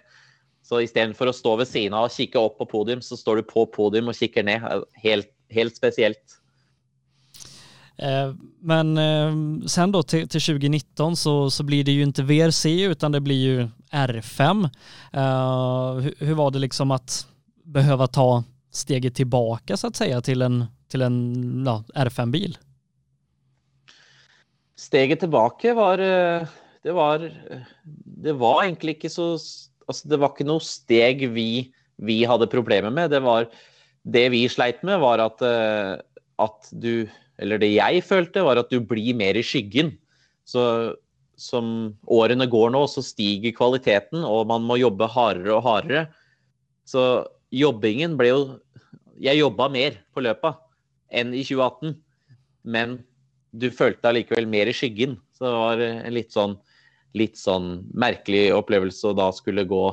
Så 0.64 0.80
istedenfor 0.82 1.30
å 1.30 1.36
stå 1.36 1.58
ved 1.60 1.70
siden 1.70 1.96
av 1.98 2.08
og 2.08 2.16
kikke 2.16 2.40
opp 2.40 2.56
på 2.62 2.70
podium, 2.72 3.04
så 3.04 3.20
står 3.20 3.42
du 3.42 3.50
på 3.50 3.68
podium 3.74 4.10
og 4.10 4.18
kikker 4.18 4.48
ned. 4.48 4.64
Helt, 5.04 5.30
helt 5.54 5.76
spesielt. 5.78 6.40
Eh, 7.98 8.32
men 8.64 8.98
eh, 8.98 9.36
sen 9.70 9.94
da 9.94 10.02
til, 10.02 10.26
til 10.32 10.42
2019 10.42 11.20
så, 11.20 11.36
så 11.54 11.66
blir 11.68 11.86
det 11.86 11.94
jo 11.94 12.08
ikke 12.08 12.26
VRC 12.32 12.66
utan 12.96 13.14
det 13.14 13.22
blir 13.26 13.44
jo 13.44 13.68
R5. 13.94 14.64
Uh, 15.14 16.02
hur, 16.02 16.14
hur, 16.26 16.34
var 16.40 16.52
det 16.52 16.64
liksom 16.64 16.92
at 16.92 17.28
behöva 17.64 18.08
ta 18.08 18.44
steget 18.72 19.16
tilbake 19.16 19.78
så 19.78 19.88
att 19.88 19.96
säga 19.96 20.22
till 20.22 20.42
en, 20.42 20.66
till 20.94 21.06
en 21.06 21.20
ja, 21.66 21.80
R5-bil? 22.06 22.58
Steget 24.80 25.24
tilbake 25.24 25.74
var 25.78 25.98
det, 25.98 26.94
var 26.94 27.24
det 28.24 28.36
var 28.40 28.64
egentlig 28.64 28.98
ikke 28.98 29.12
så 29.12 29.34
altså, 29.88 30.10
det 30.12 30.20
var 30.22 30.34
ikke 30.34 30.48
noe 30.48 30.64
steg 30.64 31.26
vi, 31.36 31.50
vi, 32.04 32.24
hadde 32.28 32.52
problemer 32.52 32.94
med. 32.94 33.12
Det, 33.14 33.22
var, 33.24 33.48
det 34.04 34.28
vi 34.34 34.46
sleit 34.52 34.84
med, 34.86 35.00
var 35.04 35.24
at, 35.24 35.44
eh, 35.46 36.00
at, 36.44 36.72
du 36.72 37.08
Eller 37.42 37.58
det 37.58 37.72
jeg 37.74 38.04
følte, 38.06 38.44
var 38.46 38.60
at 38.62 38.70
du 38.70 38.78
blir 38.86 39.16
mer 39.18 39.36
i 39.36 39.44
skyggen. 39.46 39.96
Så 40.46 40.62
som 41.40 41.96
årene 42.06 42.46
går 42.48 42.70
nå, 42.76 42.84
så 42.88 43.02
stiger 43.02 43.56
kvaliteten, 43.58 44.22
og 44.22 44.46
man 44.52 44.62
må 44.68 44.78
jobbe 44.78 45.08
hardere 45.10 45.56
og 45.56 45.66
hardere. 45.66 46.04
Så 46.86 47.26
jobbingen 47.52 48.18
ble 48.20 48.30
jo 48.30 48.44
Jeg 49.22 49.38
jobba 49.38 49.68
mer 49.70 49.98
på 50.14 50.24
løpa 50.26 50.56
enn 51.14 51.34
i 51.34 51.44
2018, 51.46 51.96
men 52.74 53.00
du 53.54 53.70
følte 53.74 54.10
allikevel 54.10 54.48
mer 54.50 54.70
i 54.72 54.76
skyggen. 54.76 55.18
Så 55.38 55.46
det 55.46 55.58
var 55.62 55.84
en 55.84 56.16
litt 56.16 56.34
sånn 56.34 56.58
litt 57.18 57.38
sånn 57.38 57.84
merkelig 57.94 58.48
opplevelse 58.56 59.12
å 59.12 59.18
da 59.18 59.30
skulle 59.36 59.68
gå 59.70 59.84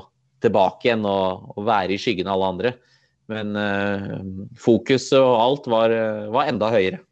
tilbake 0.41 0.89
igjen 0.89 1.05
og, 1.09 1.53
og 1.53 1.67
være 1.69 1.95
i 1.95 2.01
skyggen 2.01 2.31
av 2.31 2.39
alle 2.39 2.51
andre. 2.55 2.73
Men 3.31 3.55
uh, 3.55 4.19
fokuset 4.59 5.21
og 5.21 5.37
alt 5.39 5.71
var, 5.71 5.95
var 6.33 6.51
enda 6.51 6.73
høyere. 6.73 7.03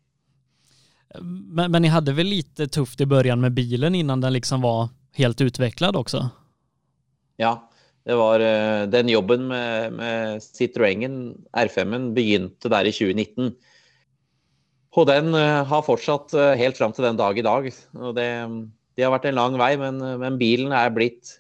Men, 1.20 1.70
men 1.70 1.82
ni 1.84 1.92
hadde 1.92 2.16
vel 2.16 2.28
lite 2.28 2.68
tufft 2.72 3.00
i 3.00 3.08
början 3.08 3.40
med 3.40 3.54
bilen 3.56 3.94
innan 3.96 4.20
den 4.20 4.34
liksom 4.34 4.64
var 4.64 4.88
helt 5.16 5.40
utvecklad 5.40 5.96
også? 5.96 6.24
Ja, 7.40 7.54
det 8.08 8.16
var 8.18 8.42
uh, 8.42 8.88
den 8.90 9.12
jobben 9.12 9.46
med, 9.52 9.94
med 10.00 10.44
Citroën 10.44 11.20
R5-en 11.52 12.12
begynte 12.16 12.72
der 12.72 12.88
i 12.88 12.96
2019. 12.96 13.52
Og 14.98 15.06
den 15.06 15.30
uh, 15.36 15.62
har 15.68 15.86
fortsatt 15.86 16.34
helt 16.58 16.78
fram 16.78 16.94
til 16.94 17.06
den 17.06 17.18
dag 17.20 17.38
i 17.38 17.46
dag. 17.46 17.68
Og 17.94 18.16
det, 18.16 18.28
det 18.98 19.06
har 19.06 19.14
vært 19.14 19.28
en 19.30 19.38
lang 19.38 19.58
vei, 19.60 19.72
men, 19.78 20.02
men 20.18 20.40
bilen 20.40 20.74
er 20.74 20.90
blitt 20.94 21.36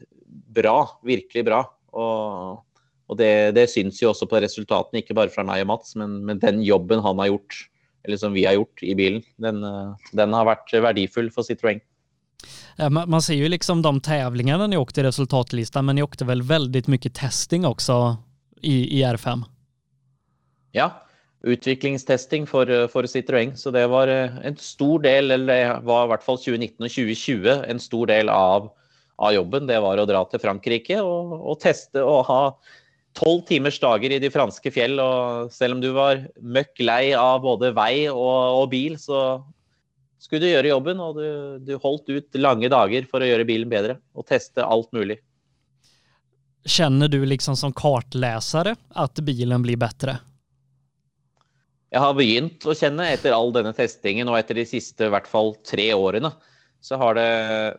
bra. 0.54 0.76
Virkelig 1.06 1.44
bra. 1.48 1.64
Og, 1.98 2.60
og 3.08 3.18
det, 3.18 3.56
det 3.56 3.66
syns 3.72 3.98
jo 4.02 4.12
også 4.12 4.28
på 4.30 4.40
resultatene, 4.44 5.02
ikke 5.02 5.16
bare 5.18 5.32
fra 5.32 5.44
meg 5.46 5.64
og 5.64 5.72
Mats, 5.72 5.96
men, 5.98 6.20
men, 6.28 6.40
den 6.42 6.62
jobben 6.62 7.02
han 7.04 7.20
har 7.22 7.32
gjort, 7.32 7.62
eller 8.06 8.20
som 8.20 8.36
vi 8.36 8.44
har 8.46 8.58
gjort 8.58 8.84
i 8.84 8.94
bilen, 8.98 9.22
den, 9.42 9.62
den 10.12 10.36
har 10.36 10.48
vært 10.48 10.74
verdifull 10.76 11.32
for 11.34 11.46
Citroën. 11.48 11.80
Man 12.90 13.22
ser 13.22 13.34
ju 13.34 13.48
liksom 13.48 13.82
de 13.82 14.00
tävlingarna 14.00 14.66
ni 14.66 14.76
åkte 14.76 15.00
i 15.00 15.04
resultatlistan, 15.04 15.86
men 15.86 15.96
ni 15.96 16.02
åkte 16.02 16.24
väl 16.24 16.42
väldigt 16.42 16.86
mycket 16.86 17.14
testing 17.14 17.66
också 17.66 18.16
i, 18.62 19.00
i 19.00 19.04
R5? 19.04 19.44
Ja, 20.72 21.07
utviklingstesting 21.46 22.46
for, 22.50 22.70
for 22.90 23.06
Citroën. 23.06 23.54
Så 23.56 23.70
det 23.74 23.86
var 23.90 24.10
en 24.10 24.56
stor 24.58 25.04
del, 25.04 25.30
eller 25.30 25.46
det 25.46 25.86
var 25.86 26.06
i 26.06 26.12
hvert 26.12 26.26
fall 26.26 26.40
2019 26.40 26.82
og 26.82 26.90
2020, 26.90 27.54
en 27.70 27.82
stor 27.82 28.10
del 28.10 28.32
av, 28.32 28.72
av 29.22 29.34
jobben. 29.36 29.68
Det 29.70 29.78
var 29.84 30.00
å 30.00 30.08
dra 30.08 30.24
til 30.30 30.42
Frankrike 30.42 31.00
og, 31.04 31.36
og 31.38 31.60
teste 31.62 32.02
og 32.02 32.26
ha 32.30 32.42
tolv 33.18 33.44
timers 33.48 33.78
dager 33.82 34.14
i 34.14 34.20
de 34.22 34.30
franske 34.32 34.72
fjell. 34.74 34.98
Og 35.02 35.52
selv 35.54 35.76
om 35.78 35.84
du 35.84 35.92
var 35.96 36.26
møkk 36.42 36.82
lei 36.82 37.12
av 37.18 37.42
både 37.46 37.72
vei 37.76 38.08
og, 38.10 38.18
og 38.62 38.66
bil, 38.74 38.98
så 39.00 39.40
skulle 40.18 40.46
du 40.46 40.52
gjøre 40.52 40.74
jobben. 40.74 41.02
Og 41.02 41.18
du, 41.18 41.28
du, 41.66 41.74
holdt 41.82 42.10
ut 42.10 42.40
lange 42.42 42.70
dager 42.72 43.08
for 43.10 43.22
å 43.22 43.30
gjøre 43.30 43.48
bilen 43.48 43.70
bedre 43.70 44.00
og 44.18 44.26
teste 44.30 44.66
alt 44.66 44.90
mulig. 44.96 45.20
Kjenner 46.68 47.08
du 47.08 47.22
liksom 47.24 47.56
som 47.56 47.72
kartlesere 47.72 48.74
at 48.98 49.22
bilen 49.24 49.62
blir 49.64 49.78
bedre? 49.80 50.18
Jeg 51.88 52.04
har 52.04 52.16
begynt 52.18 52.66
å 52.68 52.76
kjenne 52.76 53.06
etter 53.14 53.32
all 53.32 53.50
denne 53.54 53.72
testingen 53.76 54.28
og 54.28 54.36
etter 54.36 54.58
de 54.58 54.66
siste 54.68 55.08
i 55.08 55.12
hvert 55.12 55.28
fall 55.30 55.54
tre 55.66 55.88
årene. 55.96 56.30
Så 56.84 56.98
har 57.00 57.16
det 57.18 57.28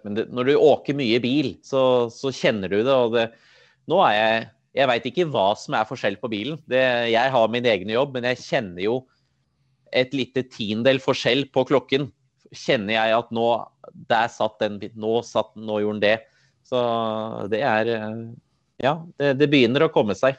Men 0.04 0.16
det, 0.18 0.26
når 0.34 0.50
du 0.50 0.56
åker 0.58 0.98
mye 0.98 1.20
bil, 1.24 1.54
så, 1.64 2.10
så 2.12 2.34
kjenner 2.36 2.72
du 2.72 2.82
det. 2.82 2.96
Og 2.96 3.14
det, 3.16 3.28
nå 3.90 4.02
er 4.08 4.16
jeg 4.18 4.48
Jeg 4.80 4.88
veit 4.92 5.06
ikke 5.10 5.30
hva 5.34 5.48
som 5.58 5.74
er 5.74 5.88
forskjell 5.90 6.20
på 6.22 6.30
bilen. 6.30 6.60
Det, 6.70 6.82
jeg 7.10 7.32
har 7.34 7.48
min 7.50 7.66
egen 7.66 7.90
jobb, 7.90 8.14
men 8.14 8.28
jeg 8.30 8.44
kjenner 8.44 8.84
jo 8.84 9.00
et 9.90 10.14
lite 10.14 10.44
tiendedel 10.46 11.02
forskjell 11.02 11.48
på 11.54 11.64
klokken. 11.72 12.06
Kjenner 12.54 12.94
jeg 12.96 13.16
at 13.18 13.32
nå 13.34 13.48
der 14.10 14.30
satt 14.30 14.60
den 14.62 14.78
Nå 14.98 15.22
satt 15.26 15.56
Nå 15.58 15.82
gjorde 15.82 16.00
den 16.00 16.06
det. 16.06 16.18
Så 16.66 16.82
det 17.50 17.62
er 17.66 17.90
Ja, 18.80 19.00
det, 19.18 19.36
det 19.42 19.50
begynner 19.52 19.86
å 19.86 19.94
komme 19.94 20.18
seg. 20.18 20.38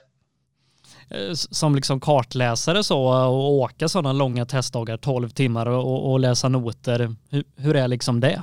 Eh, 1.10 1.32
som 1.32 1.74
liksom 1.74 2.00
kartläsare 2.00 2.84
så 2.84 3.04
och 3.26 3.50
åka 3.50 3.88
sådana 3.88 4.12
långa 4.12 4.46
testdagar, 4.46 4.96
12 4.96 5.28
timmar 5.28 5.66
och, 5.66 6.10
och 6.10 6.20
läsa 6.20 6.48
noter, 6.48 7.16
hur, 7.30 7.44
hur, 7.56 7.76
är 7.76 7.88
liksom 7.88 8.20
det? 8.20 8.42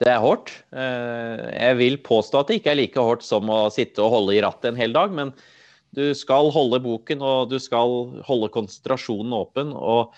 Det 0.00 0.10
er 0.10 0.20
hardt. 0.20 0.50
Eh, 0.74 1.42
jeg 1.54 1.76
vil 1.78 1.98
påstå 2.02 2.40
at 2.40 2.48
det 2.48 2.58
ikke 2.58 2.72
er 2.72 2.80
like 2.80 3.04
hardt 3.08 3.24
som 3.24 3.48
å 3.52 3.68
sitte 3.72 4.02
og 4.02 4.10
holde 4.12 4.34
i 4.34 4.40
rattet 4.42 4.72
en 4.72 4.80
hel 4.80 4.92
dag, 4.96 5.12
men 5.14 5.30
du 5.94 6.08
skal 6.18 6.50
holde 6.52 6.80
boken 6.82 7.22
og 7.22 7.52
du 7.52 7.60
skal 7.62 8.16
holde 8.26 8.50
konsentrasjonen 8.52 9.36
åpen. 9.36 9.70
og 9.72 10.16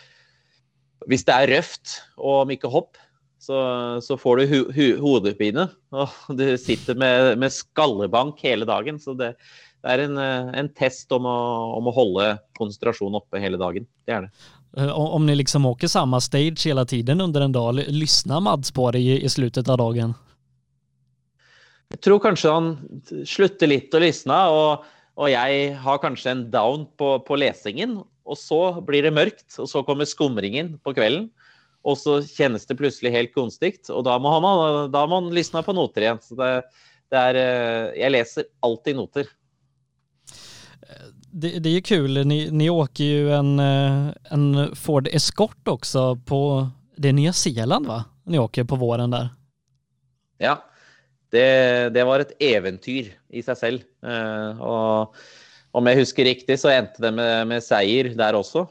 Hvis 1.11 1.27
det 1.29 1.35
er 1.37 1.53
røft 1.57 1.99
og 2.17 2.47
om 2.47 2.71
hopp, 2.73 2.97
så, 3.39 3.59
så 4.03 4.17
får 4.19 4.41
du 4.41 4.47
hu, 4.47 4.59
hu, 4.73 4.87
hodepine. 5.03 5.69
Og 5.95 6.39
du 6.39 6.49
sitter 6.59 6.99
med, 6.99 7.37
med 7.39 7.53
skallebank 7.53 8.41
hele 8.47 8.67
dagen. 8.67 8.99
så 8.99 9.15
det 9.15 9.35
det 9.87 9.95
er 9.95 10.03
en, 10.09 10.19
eh, 10.19 10.53
en 10.59 10.69
test 10.75 11.13
om 11.15 11.27
å, 11.31 11.39
om 11.79 11.87
å, 11.87 11.95
holde 11.95 12.31
konsentrasjonen 12.59 13.21
oppe 13.21 13.39
hele 13.43 13.59
dagen. 13.61 13.87
Det 14.07 14.17
er 14.17 14.27
det. 14.27 14.47
Eh, 14.83 14.91
om 14.91 15.27
ni 15.27 15.37
liksom 15.39 15.69
åker 15.71 15.91
samme 15.91 16.19
stage 16.25 16.67
hele 16.67 16.83
tiden 16.89 17.23
under 17.23 17.47
en 17.47 17.55
dag, 17.55 17.79
lyssnar 17.95 18.43
Mads 18.43 18.75
på 18.75 18.89
deg 18.97 19.07
i, 19.07 19.21
i 19.23 19.31
slutet 19.31 19.71
av 19.71 19.79
dagen? 19.85 20.17
Jeg 21.95 22.03
tror 22.03 22.19
kanskje 22.25 22.51
han 22.51 22.73
slutter 23.31 23.71
litt 23.71 23.95
å 23.95 24.03
lysne, 24.03 24.41
og, 24.51 24.83
og, 25.15 25.29
jeg 25.31 25.71
har 25.85 26.03
kanskje 26.03 26.35
en 26.35 26.45
down 26.51 26.89
på, 26.99 27.15
på, 27.23 27.39
lesingen. 27.39 28.01
Og 28.27 28.41
så 28.41 28.61
blir 28.83 29.07
det 29.07 29.15
mørkt, 29.15 29.47
og 29.63 29.71
så 29.71 29.85
kommer 29.87 30.09
skumringen 30.09 30.75
på 30.83 30.97
kvelden. 30.97 31.31
Og 31.87 31.95
så 32.01 32.19
kjennes 32.27 32.67
det 32.67 32.75
plutselig 32.81 33.15
helt 33.15 33.31
kunstig, 33.37 33.77
og 33.95 34.03
da 34.09 34.19
må 34.19 34.35
han, 34.35 34.91
da 34.91 35.07
må 35.07 35.21
han 35.21 35.31
lysne 35.31 35.63
på 35.63 35.77
noter 35.79 36.09
igjen. 36.09 36.19
Så 36.27 36.35
det, 36.35 36.51
det 37.15 37.21
er 37.31 37.39
eh, 37.39 37.99
Jeg 38.03 38.17
leser 38.17 38.49
alltid 38.67 38.99
noter 38.99 39.31
det, 41.37 41.59
det 41.59 41.77
är 41.77 41.81
kul, 41.81 42.27
ni, 42.27 42.51
ni 42.51 42.71
åker 42.71 43.05
ju 43.05 43.33
en, 43.33 43.59
eh, 43.59 44.09
en 44.31 44.77
Ford 44.77 45.09
Escort 45.13 45.69
också 45.69 46.17
på, 46.17 46.69
det 46.97 47.09
är 47.09 47.13
Nya 47.13 47.33
Zeeland 47.33 47.87
va? 47.87 48.05
Ni 48.25 48.39
åker 48.39 48.65
på 48.65 48.77
våren 48.77 49.11
där. 49.11 49.29
Ja, 50.39 50.65
det, 51.33 51.91
det 51.95 52.05
var 52.05 52.23
et 52.23 52.35
eventyr 52.43 53.13
i 53.29 53.43
seg 53.45 53.59
selv. 53.59 53.85
Uh, 54.05 54.61
og 54.63 55.17
om 55.77 55.89
jeg 55.91 56.01
husker 56.01 56.29
riktig, 56.29 56.59
så 56.61 56.73
endte 56.73 57.03
det 57.05 57.13
med, 57.17 57.49
med 57.51 57.65
seier 57.65 58.13
der 58.17 58.39
også. 58.39 58.67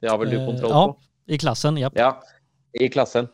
Det 0.00 0.10
har 0.10 0.20
vel 0.20 0.32
du 0.32 0.38
eh, 0.38 0.46
kontroll 0.46 0.72
på? 0.72 0.84
Ja, 0.98 1.34
i 1.34 1.40
klassen. 1.40 1.80
Japp. 1.80 1.98
Ja, 1.98 2.12
i 2.78 2.90
klassen. 2.92 3.28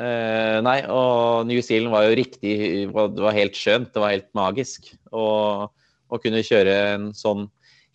Uh, 0.00 0.58
nei, 0.64 0.78
og 0.88 1.46
New 1.50 1.60
Zealand 1.64 1.92
var 1.92 2.06
jo 2.06 2.16
riktig 2.16 2.54
Det 2.86 3.24
var 3.26 3.36
helt 3.36 3.58
skjønt. 3.58 3.90
Det 3.94 4.02
var 4.02 4.14
helt 4.14 4.30
magisk. 4.38 4.92
Og 5.10 5.68
å 6.10 6.18
kunne 6.22 6.42
kjøre 6.46 6.76
en 6.94 7.08
sånn 7.16 7.46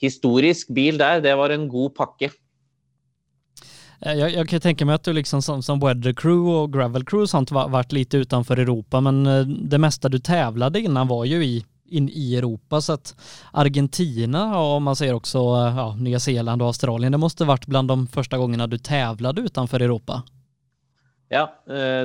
historisk 0.01 0.71
bil 0.75 0.97
der, 0.99 1.21
det 1.23 1.35
var 1.37 1.53
en 1.53 1.69
god 1.71 1.95
pakke. 1.95 2.31
Jeg, 3.99 4.17
jag, 4.19 4.33
jag 4.33 4.49
kan 4.49 4.61
tenke 4.61 4.85
meg 4.85 4.99
at 4.99 5.07
du 5.07 5.13
liksom 5.15 5.41
som, 5.41 5.61
som 5.63 5.79
weather 5.79 6.13
crew 6.13 6.49
og 6.51 6.73
gravel 6.75 7.05
crew 7.07 7.23
har 7.23 7.31
sånt 7.31 7.53
var, 7.55 7.69
utenfor 7.69 7.95
lite 7.95 8.17
utanför 8.17 8.59
Europa, 8.59 9.01
men 9.01 9.25
eh, 9.25 9.47
det 9.47 9.79
meste 9.79 10.09
du 10.09 10.19
tävlade 10.19 10.81
innan 10.81 11.07
var 11.07 11.25
jo 11.25 11.39
i, 11.41 11.63
in 11.89 12.09
i 12.09 12.35
Europa, 12.35 12.81
så 12.81 12.93
att 12.93 13.15
Argentina 13.51 14.59
og 14.59 14.81
man 14.81 14.95
ser 14.95 15.13
också 15.13 15.39
eh, 15.39 15.77
ja, 15.77 15.95
Nya 15.99 16.19
Zeeland 16.19 16.61
og 16.61 16.67
Australien, 16.67 17.11
det 17.11 17.17
måste 17.17 17.47
vært 17.47 17.67
bland 17.67 17.87
de 17.87 18.07
første 18.07 18.37
gangene 18.37 18.67
du 18.67 18.77
tävlade 18.77 19.41
utenfor 19.41 19.81
Europa. 19.81 20.23
Ja, 21.29 21.47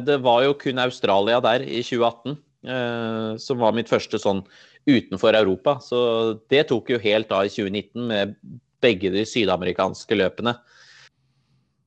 det 0.00 0.16
var 0.24 0.42
jo 0.42 0.54
kun 0.56 0.78
Australia 0.78 1.40
der 1.44 1.60
i 1.60 1.82
2018 1.84 2.38
som 2.60 3.62
var 3.62 3.72
mitt 3.72 3.88
første 3.88 4.18
sånn 4.20 4.42
utenfor 4.84 5.36
Europa. 5.38 5.78
Så 5.80 6.00
det 6.52 6.66
tok 6.68 6.90
jo 6.92 6.98
helt 7.00 7.30
av 7.32 7.46
i 7.46 7.52
2019 7.52 8.04
med 8.10 8.34
begge 8.84 9.12
de 9.14 9.24
sydamerikanske 9.28 10.18
løpene. 10.18 10.56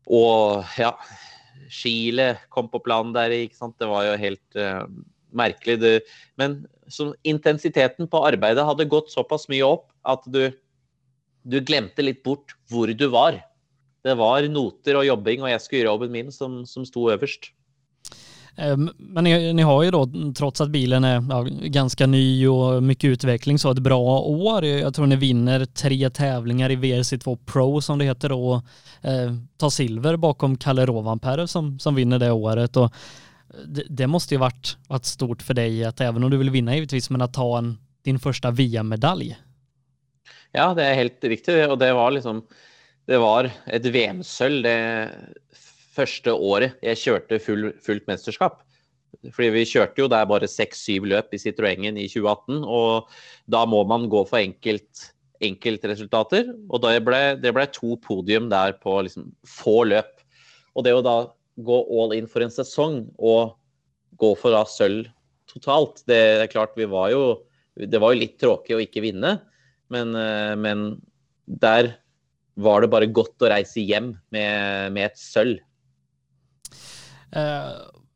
Og 0.09 0.65
ja 0.81 0.95
Chile 1.73 2.33
kom 2.53 2.69
på 2.69 2.81
planen 2.83 3.13
der, 3.15 3.33
ikke 3.33 3.57
sant. 3.57 3.77
Det 3.81 3.89
var 3.89 4.05
jo 4.07 4.19
helt 4.19 4.59
uh, 4.59 4.85
merkelig. 5.33 5.79
Det, 5.81 5.93
men 6.39 6.61
så 6.91 7.11
intensiteten 7.27 8.09
på 8.09 8.21
arbeidet 8.27 8.65
hadde 8.67 8.89
gått 8.91 9.13
såpass 9.13 9.47
mye 9.51 9.65
opp 9.65 9.89
at 10.09 10.25
du, 10.29 10.45
du 11.47 11.57
glemte 11.65 12.05
litt 12.05 12.21
bort 12.25 12.55
hvor 12.71 12.91
du 12.91 13.07
var. 13.13 13.39
Det 14.03 14.17
var 14.19 14.45
noter 14.51 14.99
og 14.99 15.07
jobbing, 15.07 15.45
og 15.45 15.53
jeg 15.53 15.63
skulle 15.63 15.81
gjøre 15.81 15.93
jobben 15.93 16.15
min, 16.15 16.31
som, 16.35 16.61
som 16.67 16.85
sto 16.87 17.07
øverst. 17.13 17.53
Ehm, 18.55 18.89
men 18.97 19.23
ni, 19.23 19.53
ni, 19.53 19.61
har 19.61 19.83
ju 19.83 19.91
då, 19.91 20.09
trots 20.37 20.61
att 20.61 20.69
bilen 20.69 21.03
är 21.03 21.25
ja, 21.29 21.47
ganska 21.61 22.07
ny 22.07 22.47
och 22.47 22.83
mycket 22.83 23.07
utveckling, 23.07 23.59
så 23.59 23.71
ett 23.71 23.79
bra 23.79 24.19
år. 24.19 24.65
Jag 24.65 24.93
tror 24.93 25.05
ni 25.05 25.15
vinner 25.15 25.65
tre 25.65 26.09
tävlingar 26.09 26.69
i 26.69 26.75
VRC2 26.75 27.37
Pro 27.45 27.81
som 27.81 27.99
det 27.99 28.05
heter 28.05 28.29
då. 28.29 28.61
Eh, 29.01 29.33
tar 29.57 29.69
silver 29.69 30.17
bakom 30.17 30.57
Kalle 30.57 30.85
Rovanperä 30.85 31.47
som, 31.47 31.79
som 31.79 31.95
vinner 31.95 32.19
det 32.19 32.31
året. 32.31 32.77
Och 32.77 32.93
det, 33.65 33.83
det, 33.89 34.07
måste 34.07 34.33
ju 34.33 34.39
varit, 34.39 34.77
varit 34.87 35.05
stort 35.05 35.41
för 35.41 35.53
dig 35.53 35.85
att 35.85 36.01
även 36.01 36.23
om 36.23 36.31
du 36.31 36.37
vill 36.37 36.49
vinna 36.49 36.75
givetvis, 36.75 37.09
men 37.09 37.21
att 37.21 37.33
ta 37.33 37.57
en, 37.57 37.77
din 38.03 38.19
första 38.19 38.51
VM-medalj. 38.51 39.37
Ja, 40.51 40.73
det 40.73 40.85
är 40.85 40.93
helt 40.93 41.23
riktigt 41.23 41.69
och 41.69 41.77
det 41.77 41.93
var 41.93 42.11
liksom, 42.11 42.45
det 43.05 43.17
var 43.17 43.51
ett 43.65 43.85
VM-sølv. 43.85 44.63
Det 44.63 45.09
første 45.93 46.33
året 46.33 46.77
jeg 46.83 47.01
kjørte 47.01 47.39
full, 47.43 47.71
fullt 47.83 48.07
mesterskap. 48.09 48.61
Fordi 49.33 49.49
vi 49.53 49.67
kjørte 49.69 50.01
jo 50.01 50.09
der 50.11 50.25
bare 50.27 50.49
seks-syv 50.49 51.05
løp 51.11 51.35
i 51.35 51.39
Citroengen 51.41 51.99
i 52.01 52.07
2018, 52.09 52.63
og 52.65 53.11
da 53.51 53.61
må 53.69 53.83
man 53.87 54.09
gå 54.11 54.23
for 54.27 54.41
enkelt, 54.41 55.05
enkeltresultater. 55.43 56.49
Og 56.69 56.81
det 56.83 56.97
ble, 57.05 57.21
det 57.39 57.53
ble 57.55 57.67
to 57.71 57.95
podium 58.03 58.49
der 58.51 58.75
på 58.81 58.97
liksom 59.05 59.29
få 59.47 59.83
løp. 59.91 60.11
Og 60.73 60.87
det 60.87 60.95
å 60.97 61.05
da 61.05 61.17
gå 61.63 61.79
all 61.93 62.15
in 62.17 62.29
for 62.29 62.43
en 62.43 62.53
sesong 62.53 63.03
og 63.21 63.53
gå 64.19 64.33
for 64.39 64.55
da 64.55 64.63
sølv 64.69 65.07
totalt, 65.49 66.01
det 66.09 66.19
er 66.43 66.51
klart 66.51 66.77
vi 66.79 66.87
var 66.89 67.11
jo 67.13 67.25
Det 67.73 67.97
var 67.97 68.13
jo 68.13 68.19
litt 68.21 68.35
tråkig 68.37 68.75
å 68.75 68.81
ikke 68.83 69.01
vinne, 69.01 69.31
men, 69.89 70.11
eh, 70.13 70.53
men 70.53 71.01
der 71.49 71.95
var 72.53 72.83
det 72.83 72.89
bare 72.93 73.07
godt 73.09 73.41
å 73.41 73.49
reise 73.49 73.81
hjem 73.81 74.11
med, 74.29 74.93
med 74.93 75.07
et 75.07 75.17
sølv. 75.17 75.57
Eh, 77.35 77.71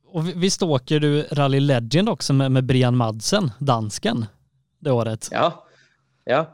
och 0.08 0.44
visst 0.44 0.64
åker 0.64 1.00
du 1.00 1.24
Rally 1.24 1.60
Legend 1.60 2.10
också 2.10 2.34
med, 2.34 2.52
med 2.52 2.64
Brian 2.64 2.98
Madsen, 2.98 3.52
dansken, 3.60 4.26
det 4.80 4.92
året? 4.92 5.28
Ja, 5.32 5.66
ja. 6.26 6.46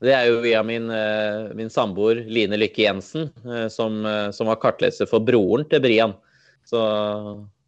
Det 0.00 0.14
er 0.16 0.30
jo 0.30 0.38
via 0.40 0.62
min, 0.64 0.86
eh, 0.90 1.50
min 1.52 1.68
samboer 1.68 2.22
Line 2.24 2.56
Lykke 2.56 2.86
Jensen, 2.86 3.26
eh, 3.44 3.66
som, 3.68 4.00
som, 4.32 4.48
var 4.48 4.56
kartleser 4.62 5.08
for 5.08 5.20
broren 5.20 5.66
til 5.68 5.82
Brian. 5.84 6.14
Så, 6.64 6.80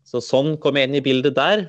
så, 0.09 0.23
sånn 0.25 0.55
kom 0.61 0.79
jeg 0.81 0.89
inn 0.89 0.97
i 0.97 1.05
bildet 1.05 1.37
der. 1.37 1.67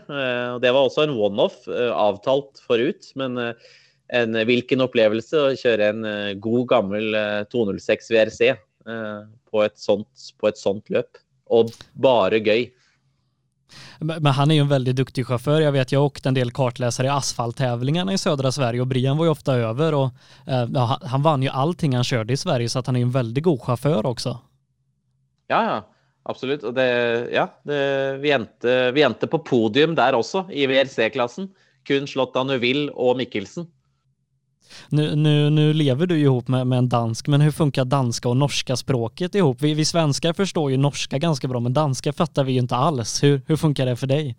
Det 0.64 0.72
var 0.72 0.86
også 0.86 1.04
en 1.04 1.16
one-off, 1.18 1.66
avtalt 1.68 2.62
forut. 2.64 3.10
Men 3.20 3.40
en, 3.42 4.40
hvilken 4.48 4.84
opplevelse 4.86 5.42
å 5.42 5.52
kjøre 5.60 5.90
en 5.90 6.08
god, 6.44 6.64
gammel 6.72 7.18
206 7.52 8.12
VRC 8.14 8.54
på 8.84 9.64
et 9.66 9.76
sånt, 9.80 10.30
på 10.40 10.52
et 10.52 10.60
sånt 10.60 10.92
løp 10.94 11.23
og 11.50 11.74
bare 11.94 12.39
gøy. 12.39 12.72
Men 14.00 14.26
han 14.26 14.52
är 14.52 14.56
ju 14.56 14.62
en 14.62 14.68
väldigt 14.68 14.96
duktig 14.96 15.28
chaufför. 15.28 15.62
Jag 15.62 15.72
vet, 15.72 15.91
jag 15.91 16.04
åkte 16.04 16.30
en 16.30 16.34
del 16.34 16.52
kartläsare 16.52 17.08
i 17.08 17.10
asfalttävlingarna 17.10 18.14
i 18.14 18.18
södra 18.18 18.52
Sverige 18.52 18.82
och 18.82 18.88
Brian 18.88 19.18
var 19.18 19.26
ju 19.26 19.32
ofta 19.32 19.56
över 19.56 19.94
och 19.94 20.10
eh, 20.48 20.68
ja, 20.74 21.00
han 21.04 21.22
vann 21.22 21.44
ju 21.44 21.50
allting 21.50 21.96
han 21.96 22.04
körde 22.04 22.34
i 22.34 22.38
Sverige 22.38 22.70
så 22.70 22.80
att 22.80 22.88
han 22.88 22.96
är 22.96 23.02
en 23.02 23.12
väldigt 23.12 23.44
god 23.44 23.62
chaufför 23.62 24.06
också. 24.06 24.39
Ja, 25.48 25.66
ja. 25.66 25.89
Absolutt. 26.24 26.64
Og 26.64 26.74
det, 26.76 26.88
ja, 27.34 27.48
det, 27.68 28.18
vi, 28.24 28.32
endte, 28.32 28.91
vi 28.96 29.04
endte 29.04 29.28
på 29.28 29.41
podium 29.44 29.96
der 29.96 30.16
også, 30.16 30.46
i 30.52 30.68
WRC-klassen. 30.68 31.50
Kun 31.88 32.08
slått 32.08 32.38
av 32.39 32.48
Nuville 32.48 32.94
og 32.96 33.18
Mikkelsen. 33.20 33.68
Nu, 34.89 35.16
nu, 35.16 35.49
nu 35.49 35.74
lever 35.74 36.05
du 36.05 36.18
ihop 36.18 36.47
med, 36.47 36.68
med 36.68 36.78
en 36.78 36.89
dansk, 36.89 37.28
men 37.28 37.41
hur 37.41 37.51
funkar 37.51 37.86
danska 37.86 38.30
och 38.30 38.38
norska 38.38 38.76
språket 38.76 39.36
ihop? 39.36 39.61
Vi, 39.61 39.74
vi 39.74 39.86
svenskar 39.86 40.34
förstår 40.34 40.72
ju 40.72 40.78
norska 40.78 41.18
ganska 41.18 41.47
bra, 41.47 41.59
men 41.59 41.74
danska 41.74 42.14
fattar 42.14 42.43
vi 42.43 42.51
ju 42.53 42.59
inte 42.59 42.76
alls. 42.76 43.24
Hur, 43.24 43.41
hur 43.47 43.55
funkar 43.55 43.86
det 43.86 43.95
för 43.95 44.07
dig? 44.07 44.36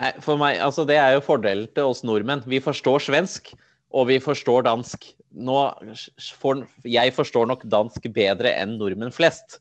Nei, 0.00 0.12
for 0.24 0.40
meg, 0.40 0.56
altså 0.64 0.86
Det 0.88 0.96
er 0.96 1.16
jo 1.16 1.24
fordelen 1.24 1.68
til 1.76 1.90
oss 1.90 2.02
nordmenn. 2.06 2.42
Vi 2.48 2.62
forstår 2.64 3.04
svensk, 3.04 3.52
og 3.92 4.08
vi 4.08 4.18
forstår 4.22 4.64
dansk. 4.66 5.04
Nå, 5.32 5.58
for, 6.40 6.64
jeg 6.84 7.12
forstår 7.16 7.46
nok 7.50 7.66
dansk 7.70 8.08
bedre 8.14 8.54
enn 8.56 8.78
nordmenn 8.80 9.14
flest. 9.14 9.60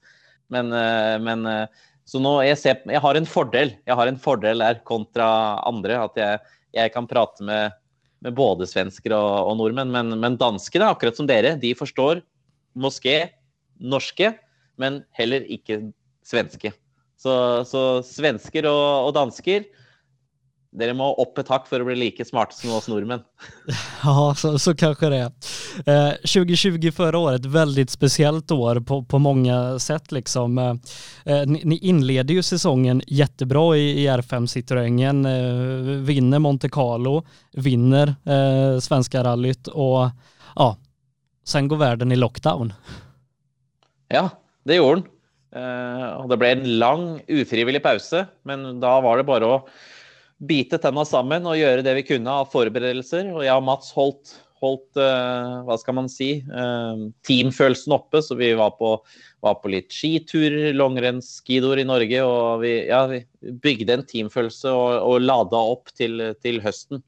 Men, 0.51 0.71
eh, 0.75 1.17
men 1.23 1.45
eh, 1.47 1.83
så 2.07 2.19
nå 2.23 2.37
jeg, 2.43 2.57
ser, 2.59 2.81
jeg 2.87 3.03
har 3.03 3.19
en 3.19 3.29
fordel. 3.29 3.75
Jeg 3.87 3.99
har 3.99 4.09
en 4.09 4.19
fordel 4.19 4.63
der 4.63 4.81
kontra 4.87 5.27
andre. 5.67 5.99
At 6.07 6.17
jeg, 6.19 6.41
jeg 6.79 6.93
kan 6.95 7.07
prate 7.11 7.45
med 7.47 7.77
med 8.21 8.35
både 8.37 8.67
svensker 8.69 9.15
og, 9.17 9.51
og 9.51 9.57
nordmenn. 9.59 9.91
Men, 9.93 10.15
men, 10.21 10.37
danskene, 10.39 10.91
akkurat 10.93 11.17
som 11.17 11.27
dere, 11.29 11.55
de 11.59 11.73
forstår 11.77 12.21
moské, 12.77 13.31
norske, 13.81 14.33
men 14.81 15.01
heller 15.17 15.45
ikke 15.51 15.81
svenske. 16.25 16.73
Så, 17.21 17.33
så 17.69 17.83
svensker 18.05 18.65
og, 18.69 19.09
og 19.09 19.15
dansker 19.17 19.65
dere 20.71 20.93
må 20.95 21.09
opp 21.19 21.39
et 21.41 21.49
hakk 21.51 21.65
for 21.67 21.83
å 21.83 21.85
bli 21.87 21.97
like 21.99 22.23
smarte 22.23 22.55
som 22.55 22.71
oss 22.75 22.87
nordmenn. 22.91 23.23
Ja, 24.03 24.33
så, 24.37 24.55
så 24.59 24.73
kanske 24.73 25.09
det. 25.11 25.25
Eh, 25.85 26.13
2020 26.23 26.91
förra 26.91 27.17
året, 27.17 27.45
väldigt 27.45 27.89
speciellt 27.89 28.51
år 28.51 28.79
på, 28.79 29.03
på 29.03 29.19
många 29.19 29.79
sätt 29.79 30.11
liksom. 30.11 30.57
Eh, 30.57 31.43
ni, 31.45 31.61
ni 31.63 31.77
inleder 31.77 32.33
ju 32.33 32.43
säsongen 32.43 33.01
jättebra 33.07 33.77
i, 33.77 34.03
i 34.03 34.07
R5 34.07 34.47
Citroën, 34.47 35.25
eh, 35.25 36.01
vinner 36.07 36.39
Monte 36.39 36.69
Carlo, 36.69 37.21
vinner 37.53 38.15
eh, 38.25 38.79
Svenska 38.79 39.23
rallyt 39.23 39.67
och 39.67 40.09
ja, 40.55 40.77
sen 41.45 41.67
går 41.67 41.77
världen 41.77 42.11
i 42.11 42.15
lockdown. 42.15 42.73
Ja, 44.07 44.29
det 44.63 44.75
gjorde 44.75 45.01
den. 45.01 45.09
Eh, 45.61 46.27
det 46.27 46.37
ble 46.39 46.51
en 46.55 46.67
lang, 46.79 47.07
ufrivillig 47.27 47.83
pause, 47.83 48.25
men 48.47 48.79
da 48.79 48.97
var 49.03 49.19
det 49.19 49.27
bare 49.27 49.47
å 49.47 49.65
bite 50.47 50.79
tenna 50.81 51.03
sammen 51.05 51.45
og 51.47 51.59
gjøre 51.59 51.83
det 51.85 51.93
vi 51.99 52.07
kunne 52.07 52.39
av 52.41 52.49
forberedelser. 52.53 53.29
Og 53.33 53.43
jeg 53.45 53.53
og 53.53 53.65
Mats 53.67 53.91
holdt, 53.95 54.33
holdt 54.61 54.99
uh, 54.99 55.61
hva 55.67 55.77
skal 55.81 55.97
man 55.99 56.09
si, 56.11 56.31
uh, 56.49 57.07
teamfølelsen 57.27 57.95
oppe. 57.95 58.23
Så 58.25 58.37
vi 58.39 58.51
var 58.57 58.73
på, 58.79 58.95
var 59.45 59.59
på 59.61 59.73
litt 59.73 59.93
skitur, 59.93 60.73
langrennsskidoer 60.77 61.83
i 61.83 61.87
Norge. 61.87 62.25
Og 62.25 62.65
vi, 62.65 62.75
ja, 62.89 63.05
vi, 63.11 63.23
bygde 63.63 63.99
en 63.99 64.05
teamfølelse 64.09 64.73
og, 64.73 64.97
og 65.05 65.25
lada 65.25 65.63
opp 65.75 65.93
til, 65.97 66.31
til 66.41 66.61
høsten. 66.65 67.03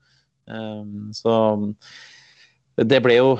Uh, 0.49 1.09
så 1.15 1.35
det 2.81 3.03
ble 3.05 3.19
jo 3.19 3.37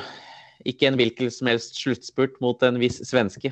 ikke 0.70 0.88
en 0.88 0.98
hvilken 0.98 1.32
som 1.34 1.50
helst 1.50 1.78
sluttspurt 1.82 2.40
mot 2.42 2.62
en 2.66 2.80
viss 2.82 3.02
svenske. 3.10 3.52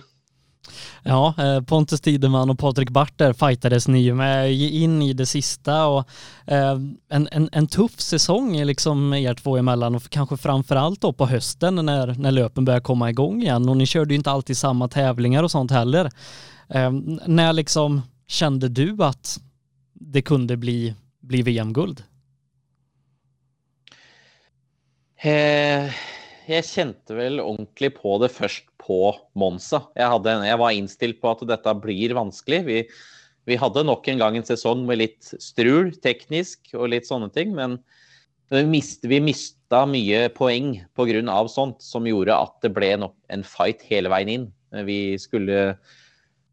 Ja, 1.04 1.34
eh, 1.38 1.62
Pontus 1.62 2.02
Tideman 2.02 2.50
och 2.50 2.60
Patrik 2.60 2.90
Barter 2.90 3.34
fightades 3.34 3.88
ni 3.88 4.14
med 4.14 4.54
in 4.54 5.02
i 5.02 5.14
det 5.14 5.26
sista 5.26 5.88
och 5.88 6.10
eh, 6.46 6.80
en, 7.10 7.28
en, 7.32 7.50
en 7.52 7.68
tuff 7.68 8.00
säsong 8.00 8.64
liksom 8.64 9.14
er 9.14 9.34
två 9.34 9.58
emellan 9.58 9.96
och 9.96 10.10
kanske 10.10 10.38
framförallt 10.38 11.02
då 11.02 11.14
på 11.14 11.26
hösten 11.26 11.76
när, 11.76 12.16
när 12.20 12.32
löpen 12.32 12.66
börjar 12.66 12.80
komma 12.80 13.10
igång 13.10 13.42
igen 13.42 13.70
och 13.70 13.78
ni 13.78 13.86
körde 13.86 14.14
ju 14.14 14.18
inte 14.18 14.32
alltid 14.32 14.58
samma 14.58 14.88
tävlingar 14.88 15.44
och 15.44 15.52
sånt 15.52 15.72
heller. 15.72 16.10
når 16.68 17.28
när 17.28 17.54
liksom 17.54 18.02
kände 18.28 18.70
du 18.70 19.04
att 19.04 19.40
det 19.94 20.22
kunde 20.22 20.58
bli, 20.58 20.96
bli 21.20 21.42
VM-guld? 21.42 22.04
Eh, 25.24 25.94
jeg 26.48 26.66
kjente 26.66 27.14
vel 27.14 27.40
ordentlig 27.40 27.92
på 28.00 28.18
det 28.18 28.32
først 28.34 28.71
på 28.82 29.14
Monza. 29.38 29.86
Jeg, 29.98 30.10
hadde, 30.14 30.36
jeg 30.48 30.60
var 30.62 30.76
innstilt 30.76 31.22
på 31.22 31.32
at 31.32 31.44
dette 31.50 31.74
blir 31.84 32.16
vanskelig. 32.18 32.62
Vi, 32.68 32.78
vi, 33.50 33.58
hadde 33.62 33.86
nok 33.88 34.08
en 34.12 34.22
gang 34.22 34.38
en 34.38 34.48
sesong 34.48 34.86
med 34.90 35.02
litt 35.04 35.34
strul 35.42 35.94
teknisk 36.04 36.74
og 36.78 36.92
litt 36.94 37.10
sånne 37.10 37.32
ting, 37.36 37.54
men 37.58 37.80
vi, 38.52 38.66
mist, 38.68 39.06
vi 39.08 39.22
mista 39.24 39.86
mye 39.88 40.26
poeng 40.36 40.76
pga. 40.98 41.48
sånt, 41.48 41.82
som 41.82 42.08
gjorde 42.08 42.36
at 42.36 42.58
det 42.66 42.74
ble 42.76 42.94
en 42.98 43.46
fight 43.48 43.86
hele 43.88 44.12
veien 44.12 44.34
inn. 44.36 44.48
Vi 44.88 45.18
skulle 45.20 45.76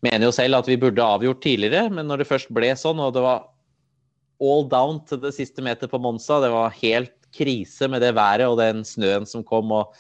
mener 0.05 0.29
jo 0.29 0.35
selv 0.35 0.61
at 0.61 0.69
vi 0.71 0.79
burde 0.79 1.03
avgjort 1.03 1.43
tidligere, 1.43 1.89
men 1.91 2.07
når 2.07 2.23
det 2.23 2.31
først 2.31 2.53
ble 2.55 2.71
sånn, 2.79 3.01
og 3.03 3.15
det 3.17 3.25
var 3.25 3.49
all 4.39 4.67
down 4.71 5.01
til 5.09 5.21
det 5.23 5.35
siste 5.35 5.65
meter 5.65 5.91
på 5.91 5.99
Monza, 6.03 6.39
det 6.43 6.53
var 6.55 6.77
helt 6.79 7.15
krise 7.35 7.89
med 7.91 8.03
det 8.05 8.15
været 8.17 8.47
og 8.47 8.61
den 8.61 8.85
snøen 8.87 9.27
som 9.29 9.43
kom. 9.47 9.73
og 9.75 9.95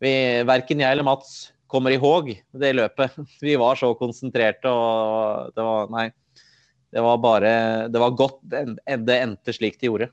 vi, 0.00 0.12
Verken 0.48 0.80
jeg 0.80 0.94
eller 0.94 1.06
Mats 1.06 1.50
kommer 1.70 1.90
ihåg 1.90 2.32
det 2.52 2.72
løpet. 2.72 3.10
Vi 3.40 3.56
var 3.56 3.78
så 3.78 3.94
konsentrerte 3.94 4.70
og 4.70 5.54
det 5.54 5.66
var 5.66 5.92
Nei. 5.94 6.10
Det 6.90 7.00
var 7.00 7.18
bare 7.22 7.50
Det 7.88 7.98
var 8.02 8.10
godt 8.18 8.40
det 8.42 9.18
endte 9.20 9.52
slik 9.54 9.78
det 9.80 9.86
gjorde. 9.86 10.08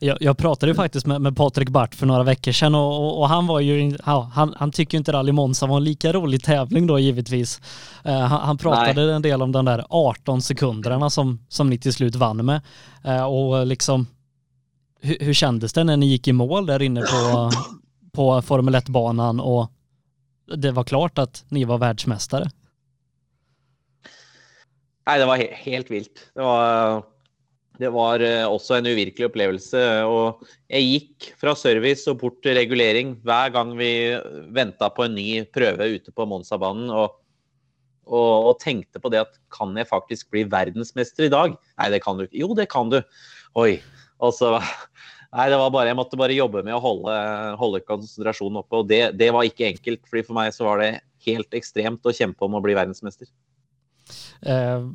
Jag, 0.00 0.18
jag 0.20 0.38
pratade 0.38 0.74
faktiskt 0.74 1.06
med, 1.06 1.20
med 1.20 1.36
Patrik 1.36 1.68
Bart 1.68 1.94
för 1.94 2.06
några 2.06 2.22
veckor 2.22 2.52
sedan 2.52 2.74
och, 2.74 3.04
och, 3.04 3.20
och 3.20 3.28
han 3.28 3.46
var 3.46 3.60
ju, 3.60 3.96
han 4.02 4.54
han, 4.56 4.72
tycker 4.72 4.98
inte 4.98 5.12
Rally 5.12 5.32
Monza 5.32 5.66
var 5.66 5.76
en 5.76 5.84
lika 5.84 6.12
rolig 6.12 6.42
tävling 6.42 6.86
då 6.86 6.98
givetvis. 6.98 7.60
Uh, 8.06 8.12
han, 8.12 8.40
han, 8.40 8.58
pratade 8.58 9.06
Nej. 9.06 9.14
en 9.14 9.22
del 9.22 9.42
om 9.42 9.52
den 9.52 9.64
där 9.64 9.84
18 9.88 10.42
sekunderna 10.42 11.10
som, 11.10 11.46
som 11.48 11.70
ni 11.70 11.78
till 11.78 11.92
slut 11.92 12.14
vann 12.14 12.44
med. 12.46 12.60
Uh, 13.06 13.24
och 13.24 13.66
liksom 13.66 14.06
hur, 15.00 15.16
hur 15.20 15.34
kändes 15.34 15.72
det 15.72 15.84
när 15.84 15.96
ni 15.96 16.06
gick 16.06 16.28
i 16.28 16.32
mål 16.32 16.66
där 16.66 16.82
inne 16.82 17.00
på, 17.00 17.50
på 18.12 18.42
Formel 18.42 18.74
1-banan 18.74 19.40
och 19.40 19.72
det 20.56 20.72
var 20.76 20.88
klart 20.88 21.20
at 21.20 21.42
ni 21.54 21.64
var 21.68 21.82
verdensmestere? 21.82 22.48
Nei, 25.08 25.16
det 25.20 25.28
var 25.28 25.40
he 25.40 25.46
helt 25.64 25.88
vilt. 25.88 26.24
Det 26.36 26.44
var, 26.44 26.98
det 27.80 27.90
var 27.94 28.24
eh, 28.24 28.44
også 28.44 28.76
en 28.76 28.90
uvirkelig 28.90 29.30
opplevelse. 29.30 29.84
Og 30.04 30.42
jeg 30.68 30.88
gikk 30.88 31.30
fra 31.40 31.54
service 31.56 32.04
og 32.10 32.20
bort 32.20 32.42
til 32.44 32.58
regulering 32.58 33.14
hver 33.24 33.54
gang 33.54 33.72
vi 33.78 33.92
venta 34.52 34.90
på 34.92 35.06
en 35.06 35.16
ny 35.16 35.28
prøve 35.54 35.88
ute 35.96 36.12
på 36.12 36.28
Monsa-banen. 36.28 36.92
Og, 36.92 37.16
og, 38.08 38.34
og, 38.50 38.52
tenkte 38.60 39.00
på 39.00 39.12
det 39.12 39.24
at 39.24 39.40
kan 39.54 39.72
jeg 39.80 39.88
faktisk 39.88 40.28
bli 40.34 40.44
verdensmester 40.48 41.28
i 41.28 41.32
dag? 41.32 41.56
Nei, 41.80 41.88
det 41.94 42.02
kan 42.04 42.20
du 42.20 42.26
ikke. 42.26 42.42
Jo, 42.44 42.52
det 42.58 42.68
kan 42.72 42.92
du. 42.92 43.00
Oi. 43.56 43.78
Og 44.20 44.34
så 44.36 44.58
Nei, 45.28 45.50
det 45.52 45.58
var 45.60 45.72
bare, 45.74 45.90
jeg 45.90 45.98
måtte 45.98 46.16
bare 46.16 46.36
jobbe 46.36 46.62
med 46.64 46.72
å 46.72 46.80
holde, 46.80 47.16
holde 47.60 47.82
konsentrasjonen 47.84 48.62
oppe. 48.62 48.80
Og 48.80 48.88
det, 48.88 49.02
det, 49.20 49.28
var 49.34 49.44
ikke 49.44 49.66
enkelt. 49.68 50.00
fordi 50.08 50.24
For 50.24 50.38
meg 50.38 50.54
så 50.56 50.64
var 50.64 50.80
det 50.80 50.92
helt 51.26 51.58
ekstremt 51.58 52.08
å 52.08 52.14
kjempe 52.16 52.46
om 52.46 52.56
å 52.56 52.62
bli 52.64 52.76
verdensmester. 52.78 53.28
Eh, 54.40 54.86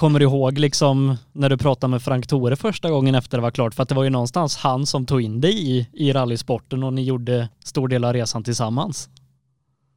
kommer 0.00 0.18
du 0.18 0.26
ihåg 0.26 0.58
liksom 0.58 1.04
når 1.38 1.54
du 1.54 1.62
pratet 1.62 1.90
med 1.92 2.02
Frank 2.02 2.26
Tore 2.26 2.58
første 2.58 2.90
gangen 2.90 3.14
efter 3.14 3.38
det 3.38 3.46
var 3.46 3.54
klart? 3.54 3.74
For 3.74 3.82
att 3.82 3.88
det 3.88 3.94
var 3.94 4.04
jo 4.04 4.16
någonstans 4.16 4.56
han 4.64 4.86
som 4.86 5.06
tog 5.06 5.22
inn 5.22 5.38
deg 5.40 5.54
i, 5.54 5.78
i 5.92 6.12
rallysporten 6.12 6.82
og 6.82 6.96
ni 6.98 7.06
gjorde 7.06 7.46
stor 7.64 7.88
del 7.88 8.04
av 8.04 8.16
reisen 8.18 8.44
sammen. 8.54 8.90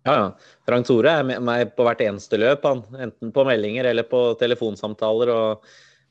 Ja, 0.06 0.14
ja. 0.14 0.30
Frank 0.70 0.86
Tore 0.86 1.18
er 1.18 1.26
med 1.26 1.42
meg 1.42 1.74
på 1.74 1.86
hvert 1.88 2.06
eneste 2.06 2.38
løp, 2.38 2.62
han. 2.62 2.86
Enten 3.02 3.34
på 3.34 3.46
meldinger 3.48 3.90
eller 3.90 4.06
på 4.06 4.36
telefonsamtaler. 4.38 5.34
og 5.34 5.66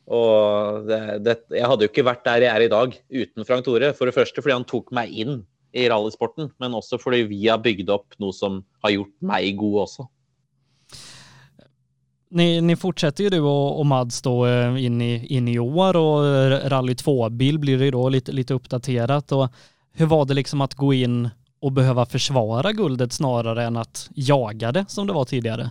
og 0.05 0.85
det, 0.89 1.01
det, 1.25 1.37
jeg 1.57 1.69
hadde 1.71 1.87
jo 1.87 1.91
ikke 1.93 2.07
vært 2.07 2.25
der 2.27 2.45
jeg 2.45 2.53
er 2.53 2.65
i 2.67 2.73
dag 2.73 2.97
uten 3.09 3.47
Frank 3.49 3.65
Tore. 3.65 3.93
For 3.97 4.09
det 4.09 4.17
første 4.17 4.43
fordi 4.43 4.57
han 4.59 4.67
tok 4.69 4.93
meg 4.97 5.13
inn 5.13 5.39
i 5.75 5.87
rallysporten, 5.91 6.53
men 6.63 6.77
også 6.77 7.01
fordi 7.03 7.25
vi 7.31 7.47
har 7.49 7.63
bygd 7.63 7.91
opp 7.91 8.15
noe 8.23 8.35
som 8.37 8.61
har 8.85 8.95
gjort 8.95 9.15
meg 9.27 9.57
god 9.59 9.81
også. 9.87 10.07
Ni, 12.35 12.59
ni 12.67 12.75
jo 12.75 13.31
du 13.31 13.39
og, 13.41 13.79
og 13.79 13.87
Mads 13.87 14.21
da 14.27 14.35
inn 14.79 14.99
i, 15.03 15.13
inn 15.37 15.49
i 15.51 15.59
år 15.59 15.99
og 15.99 16.67
Rally 16.73 16.97
2-bil 16.99 17.61
blir 17.63 17.85
jo 17.87 17.93
da 17.95 18.09
litt, 18.17 18.31
litt 18.35 18.51
oppdatert. 18.55 19.35
Og 19.37 19.47
hvordan 19.95 20.11
var 20.11 20.27
det 20.27 20.39
liksom 20.41 20.65
å 20.67 20.69
gå 20.79 20.91
inn 21.07 21.21
og 21.65 21.77
behøve 21.79 22.05
forsvare 22.11 22.75
guldet 22.77 23.15
snarere 23.15 23.69
enn 23.69 23.79
å 23.81 23.87
jage 24.19 24.75
det 24.75 24.85
som 24.93 25.07
det 25.07 25.17
var 25.17 25.31
tidigare? 25.31 25.71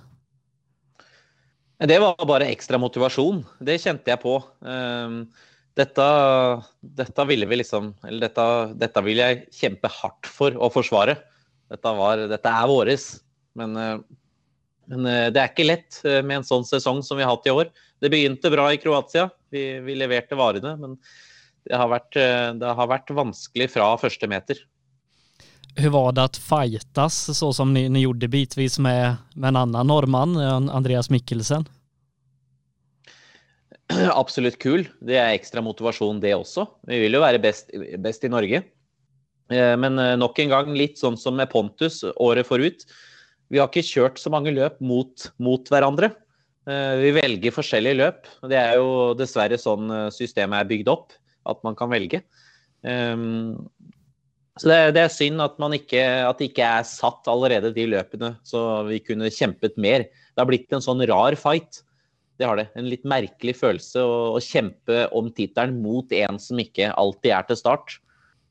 Det 1.83 1.97
var 1.99 2.15
bare 2.27 2.47
ekstra 2.47 2.79
motivasjon. 2.79 3.41
Det 3.59 3.75
kjente 3.81 4.07
jeg 4.13 4.21
på. 4.21 4.37
Ehm, 4.63 5.25
dette, 5.75 6.05
dette 6.79 7.25
ville 7.27 7.47
vi 7.49 7.57
liksom 7.59 7.89
Eller 8.07 8.27
dette, 8.27 8.45
dette 8.79 9.01
vil 9.03 9.19
jeg 9.19 9.41
kjempe 9.51 9.91
hardt 9.91 10.29
for 10.31 10.55
å 10.55 10.69
forsvare. 10.71 11.17
Dette, 11.73 11.93
var, 11.97 12.23
dette 12.31 12.53
er 12.55 12.69
våres. 12.71 13.07
Men 13.59 13.75
eh, 13.75 13.97
Men 14.91 15.05
det 15.31 15.39
er 15.39 15.47
ikke 15.47 15.63
lett 15.63 16.01
med 16.03 16.41
en 16.41 16.43
sånn 16.43 16.65
sesong 16.67 16.97
som 17.07 17.15
vi 17.15 17.23
har 17.23 17.31
hatt 17.31 17.45
i 17.47 17.53
år. 17.55 17.69
Det 18.03 18.09
begynte 18.11 18.51
bra 18.51 18.65
i 18.67 18.79
Kroatia. 18.81 19.29
Vi, 19.47 19.79
vi 19.79 19.95
leverte 19.95 20.35
varene, 20.35 20.73
men 20.75 20.97
det 21.63 21.77
har, 21.79 21.87
vært, 21.87 22.17
det 22.59 22.73
har 22.75 22.89
vært 22.91 23.13
vanskelig 23.15 23.69
fra 23.71 23.93
første 24.01 24.27
meter. 24.27 24.59
Hur 25.75 25.89
var 25.89 26.11
det 26.11 26.23
att 26.23 26.37
fightas 26.37 27.37
så 27.37 27.53
som 27.53 27.73
ni, 27.73 27.89
ni 27.89 28.01
gjorde 28.05 28.27
bitvis 28.27 28.79
med, 28.79 29.15
med 29.35 29.47
en 29.47 29.55
annan 29.55 29.87
norrman, 29.87 30.37
Andreas 30.69 31.09
Mikkelsen? 31.09 31.65
absolutt 34.21 34.59
kul. 34.61 34.85
Det 35.03 35.17
er 35.19 35.33
ekstra 35.33 35.63
motivasjon, 35.65 36.21
det 36.23 36.33
også. 36.35 36.65
Vi 36.89 36.99
vil 37.03 37.17
jo 37.17 37.23
være 37.23 37.41
best, 37.43 37.71
best 38.03 38.25
i 38.25 38.31
Norge. 38.31 38.63
Eh, 39.51 39.73
men 39.79 39.99
eh, 39.99 40.15
nok 40.19 40.39
en 40.39 40.53
gang 40.53 40.73
litt 40.77 41.01
sånn 41.01 41.17
som 41.19 41.37
med 41.39 41.51
Pontus 41.51 42.01
året 42.15 42.47
forut. 42.47 42.85
Vi 43.51 43.61
har 43.61 43.69
ikke 43.69 43.85
kjørt 43.85 44.21
så 44.21 44.31
mange 44.33 44.53
løp 44.55 44.79
mot, 44.83 45.27
mot 45.43 45.69
hverandre. 45.69 46.13
Eh, 46.69 46.93
vi 47.01 47.13
velger 47.19 47.55
forskjellige 47.55 47.99
løp. 47.99 48.31
Det 48.49 48.59
er 48.59 48.79
jo 48.81 49.13
dessverre 49.19 49.59
sånn 49.61 49.91
systemet 50.15 50.63
er 50.63 50.71
bygd 50.71 50.91
opp, 50.93 51.15
at 51.49 51.63
man 51.67 51.77
kan 51.79 51.91
velge. 51.93 52.23
Så 54.61 54.69
det, 54.69 54.77
det 54.93 55.01
er 55.01 55.09
synd 55.09 55.41
at, 55.41 55.57
ikke, 55.73 56.03
at 56.27 56.37
det 56.37 56.51
ikke 56.51 56.67
er 56.67 56.85
satt 56.85 57.29
allerede 57.31 57.71
de 57.73 57.87
løpene, 57.89 58.35
så 58.45 58.83
vi 58.85 58.99
kunne 59.01 59.31
kjempet 59.33 59.79
mer. 59.81 60.05
Det 60.05 60.41
har 60.41 60.49
blitt 60.49 60.75
en 60.75 60.83
sånn 60.83 61.01
rar 61.09 61.33
fight. 61.39 61.81
Det 62.37 62.45
har 62.45 62.59
det. 62.59 62.67
En 62.77 62.89
litt 62.89 63.05
merkelig 63.05 63.55
følelse 63.57 64.03
å, 64.05 64.13
å 64.37 64.41
kjempe 64.41 65.07
om 65.13 65.31
tittelen 65.33 65.79
mot 65.81 66.13
en 66.17 66.37
som 66.41 66.61
ikke 66.61 66.91
alltid 66.93 67.33
er 67.33 67.49
til 67.49 67.59
start. 67.59 67.97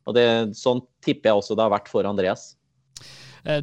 Og 0.07 0.16
det, 0.18 0.26
Sånn 0.59 0.82
tipper 1.05 1.30
jeg 1.30 1.42
også 1.42 1.59
det 1.59 1.66
har 1.66 1.74
vært 1.74 1.90
for 1.90 2.07
Andreas. 2.09 2.53
Eh, 3.45 3.59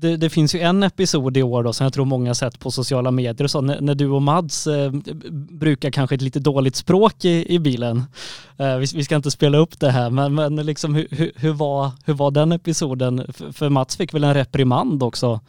det, 0.00 0.16
det, 0.16 0.30
finns 0.30 0.54
ju 0.54 0.60
en 0.60 0.82
episod 0.82 1.36
i 1.36 1.42
år 1.42 1.62
då 1.62 1.72
som 1.72 1.84
jag 1.84 1.92
tror 1.92 2.04
många 2.04 2.34
sett 2.34 2.58
på 2.58 2.70
sociala 2.70 3.10
medier 3.10 3.44
och 3.44 3.50
så 3.50 3.60
när, 3.60 3.80
när 3.80 3.94
du 3.94 4.08
och 4.08 4.22
Mads 4.22 4.66
eh, 4.66 4.92
brukar 5.32 5.90
kanske 5.90 6.14
ett 6.14 6.22
lite 6.22 6.40
dåligt 6.40 6.76
språk 6.76 7.24
i, 7.24 7.54
i 7.54 7.58
bilen. 7.58 8.02
Eh, 8.58 8.76
vi, 8.76 8.86
vi, 8.94 9.04
ska 9.04 9.16
inte 9.16 9.30
spela 9.30 9.58
upp 9.58 9.80
det 9.80 9.90
här 9.90 10.10
men, 10.10 10.34
men 10.34 10.56
liksom 10.56 10.94
hur, 10.94 11.32
hur, 11.36 11.52
var, 11.52 11.90
hur 12.04 12.14
var 12.14 12.30
den 12.30 12.52
episoden? 12.52 13.32
För, 13.32 13.52
för 13.52 13.68
Mats 13.68 13.96
fick 13.96 14.14
väl 14.14 14.24
en 14.24 14.34
reprimand 14.34 15.02
också 15.02 15.40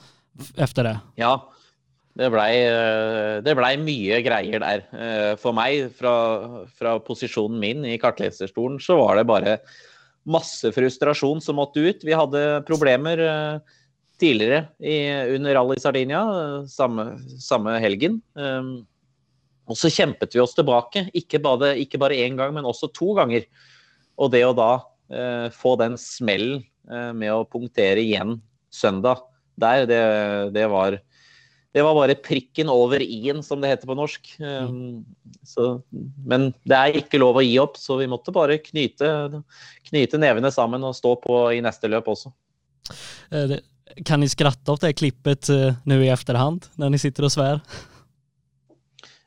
efter 0.57 0.83
det? 0.83 0.99
Ja, 1.15 1.51
det 2.13 2.27
blei 2.29 2.55
ble 3.55 3.69
eh, 3.71 3.79
mye 3.79 4.19
greier 4.25 4.59
der. 4.59 4.83
Eh, 4.91 5.35
for 5.39 5.55
meg, 5.55 5.93
fra, 5.95 6.15
fra, 6.75 6.97
posisjonen 6.99 7.59
min 7.59 7.85
i 7.85 7.97
kartleserstolen, 8.01 8.79
så 8.83 8.97
var 8.99 9.15
det 9.15 9.23
bare 9.29 9.57
masse 10.27 10.69
frustrasjon 10.75 11.41
som 11.41 11.57
måtte 11.57 11.81
ut. 11.81 12.03
Vi 12.05 12.15
hadde 12.17 12.61
problemer 12.67 13.21
eh, 13.25 13.77
tidligere 14.21 14.65
i, 14.77 14.97
under 15.35 15.55
Rally 15.57 15.79
Sardinia, 15.81 16.21
samme, 16.69 17.15
samme 17.41 17.79
helgen. 17.81 18.19
Og 19.71 19.77
så 19.79 19.91
kjempet 19.93 20.35
vi 20.35 20.41
oss 20.43 20.55
tilbake, 20.57 21.07
ikke 21.17 21.39
bare, 21.43 21.73
ikke 21.79 21.99
bare 22.01 22.19
én 22.19 22.37
gang, 22.39 22.53
men 22.55 22.67
også 22.67 22.91
to 22.93 23.13
ganger. 23.17 23.45
Og 24.19 24.31
det 24.33 24.43
å 24.45 24.55
da 24.57 24.71
eh, 25.11 25.47
få 25.55 25.75
den 25.79 25.97
smellen 25.99 26.61
eh, 26.89 27.11
med 27.15 27.31
å 27.33 27.47
punktere 27.47 28.03
igjen 28.03 28.39
søndag 28.71 29.23
der, 29.61 29.85
det, 29.89 30.01
det 30.55 30.67
var 30.71 30.97
det 31.71 31.83
var 31.85 31.95
bare 31.95 32.17
prikken 32.19 32.69
over 32.71 33.01
i-en, 33.03 33.39
som 33.43 33.61
det 33.63 33.71
heter 33.71 33.87
på 33.87 33.95
norsk. 33.95 34.33
Um, 34.43 35.03
så, 35.47 35.77
men 36.27 36.49
det 36.67 36.77
er 36.77 36.97
ikke 36.99 37.21
lov 37.21 37.39
å 37.39 37.43
gi 37.45 37.53
opp, 37.63 37.77
så 37.79 37.95
vi 38.01 38.09
måtte 38.11 38.33
bare 38.35 38.59
knyte, 38.59 39.07
knyte 39.87 40.19
nevene 40.19 40.51
sammen 40.51 40.83
og 40.87 40.97
stå 40.97 41.15
på 41.23 41.37
i 41.55 41.61
neste 41.63 41.87
løp 41.91 42.09
også. 42.11 42.33
Eh, 43.31 43.55
kan 44.07 44.19
ni 44.19 44.27
skratte 44.31 44.73
av 44.73 44.81
det 44.83 44.97
klippet 44.99 45.47
uh, 45.53 45.71
nå 45.87 46.01
i 46.03 46.11
etterhånd, 46.11 46.67
når 46.81 46.91
ni 46.91 46.99
sitter 46.99 47.29
og 47.29 47.33
svær? 47.37 47.63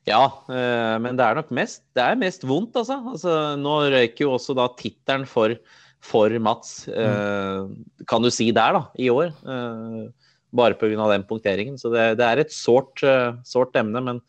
Ja, 0.04 0.26
uh, 0.28 0.96
men 1.00 1.16
det 1.16 1.24
er 1.24 1.40
nok 1.40 1.54
mest, 1.56 1.80
det 1.96 2.04
er 2.04 2.20
mest 2.20 2.44
vondt, 2.44 2.76
altså. 2.76 3.00
altså 3.14 3.38
nå 3.56 3.78
røyker 3.94 4.26
jo 4.26 4.34
også 4.36 4.56
da 4.58 4.68
tittelen 4.76 5.24
for, 5.28 5.56
for 6.04 6.36
Mats, 6.44 6.82
mm. 6.92 7.72
kan 8.04 8.20
du 8.20 8.28
si 8.28 8.50
der, 8.52 8.76
da, 8.76 8.84
i 9.00 9.08
år. 9.08 9.32
Bare 10.54 10.74
pga. 10.78 11.08
den 11.10 11.26
punkteringen. 11.26 11.78
Så 11.78 11.90
det, 11.90 12.14
det 12.20 12.26
er 12.26 12.42
et 12.42 12.52
sårt, 12.52 13.02
uh, 13.02 13.66
emne. 13.74 14.00
Men 14.00 14.20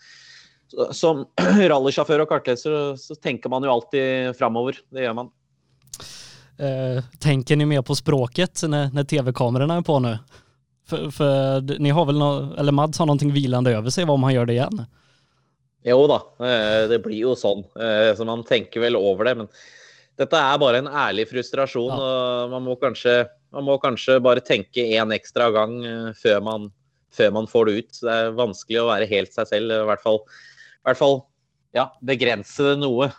som 0.91 1.25
rallysjåfør 1.71 2.25
og 2.25 2.31
kartleser 2.31 2.95
så 2.97 3.17
tenker 3.21 3.49
man 3.49 3.63
jo 3.63 3.73
alltid 3.75 4.35
framover. 4.37 4.79
Det 4.89 5.05
gjør 5.05 5.19
man. 5.21 5.31
Uh, 6.55 7.03
tenker 7.19 7.59
ni 7.59 7.67
mer 7.67 7.83
på 7.83 7.97
språket 7.97 8.63
når, 8.63 8.93
når 8.95 9.07
TV-kameraene 9.11 9.79
er 9.81 9.85
på 9.85 9.99
nå? 10.01 10.15
For, 10.85 11.09
for 11.11 11.73
ni 11.81 11.89
har 11.93 12.05
vel 12.05 12.19
noe, 12.21 12.51
eller 12.61 12.75
Mads 12.75 13.01
har 13.01 13.09
noe 13.09 13.33
hvilende 13.33 13.73
over 13.73 13.93
seg 13.93 14.05
hva 14.05 14.15
om 14.15 14.25
han 14.27 14.35
gjør 14.35 14.49
det 14.49 14.59
igjen? 14.59 14.83
Jo 15.85 16.05
da, 16.09 16.19
uh, 16.41 16.83
det 16.89 17.01
blir 17.05 17.21
jo 17.21 17.37
sånn. 17.37 17.61
Så 18.17 18.25
man 18.25 18.41
tenker 18.47 18.81
vel 18.81 18.97
over 18.97 19.27
det. 19.27 19.35
Men 19.43 19.49
dette 20.17 20.39
er 20.39 20.59
bare 20.61 20.79
en 20.79 20.87
ærlig 20.87 21.27
frustrasjon, 21.27 21.91
ja. 21.91 21.97
og 21.99 22.53
man 22.53 22.63
må 22.63 22.77
kanskje 22.79 23.25
man 23.55 23.67
må 23.69 23.77
kanskje 23.79 24.19
bare 24.23 24.43
tenke 24.43 24.83
én 24.97 25.13
ekstra 25.15 25.49
gang 25.55 25.77
eh, 25.87 26.09
før 26.19 26.41
man, 26.43 26.71
før 27.15 27.31
man, 27.37 27.47
får 27.47 27.69
det 27.69 27.75
ut. 27.77 28.01
Det 28.01 28.15
er 28.15 28.35
vanskelig 28.35 28.81
å 28.81 28.89
være 28.89 29.09
helt 29.11 29.35
seg 29.35 29.47
selv. 29.51 29.71
I 29.71 29.87
hvert 29.89 30.03
fall, 30.03 30.19
i 30.25 30.89
hvert 30.89 30.99
fall 30.99 31.21
ja, 31.75 31.89
begrense 32.03 32.71
det 32.71 32.79
noe. 32.83 33.11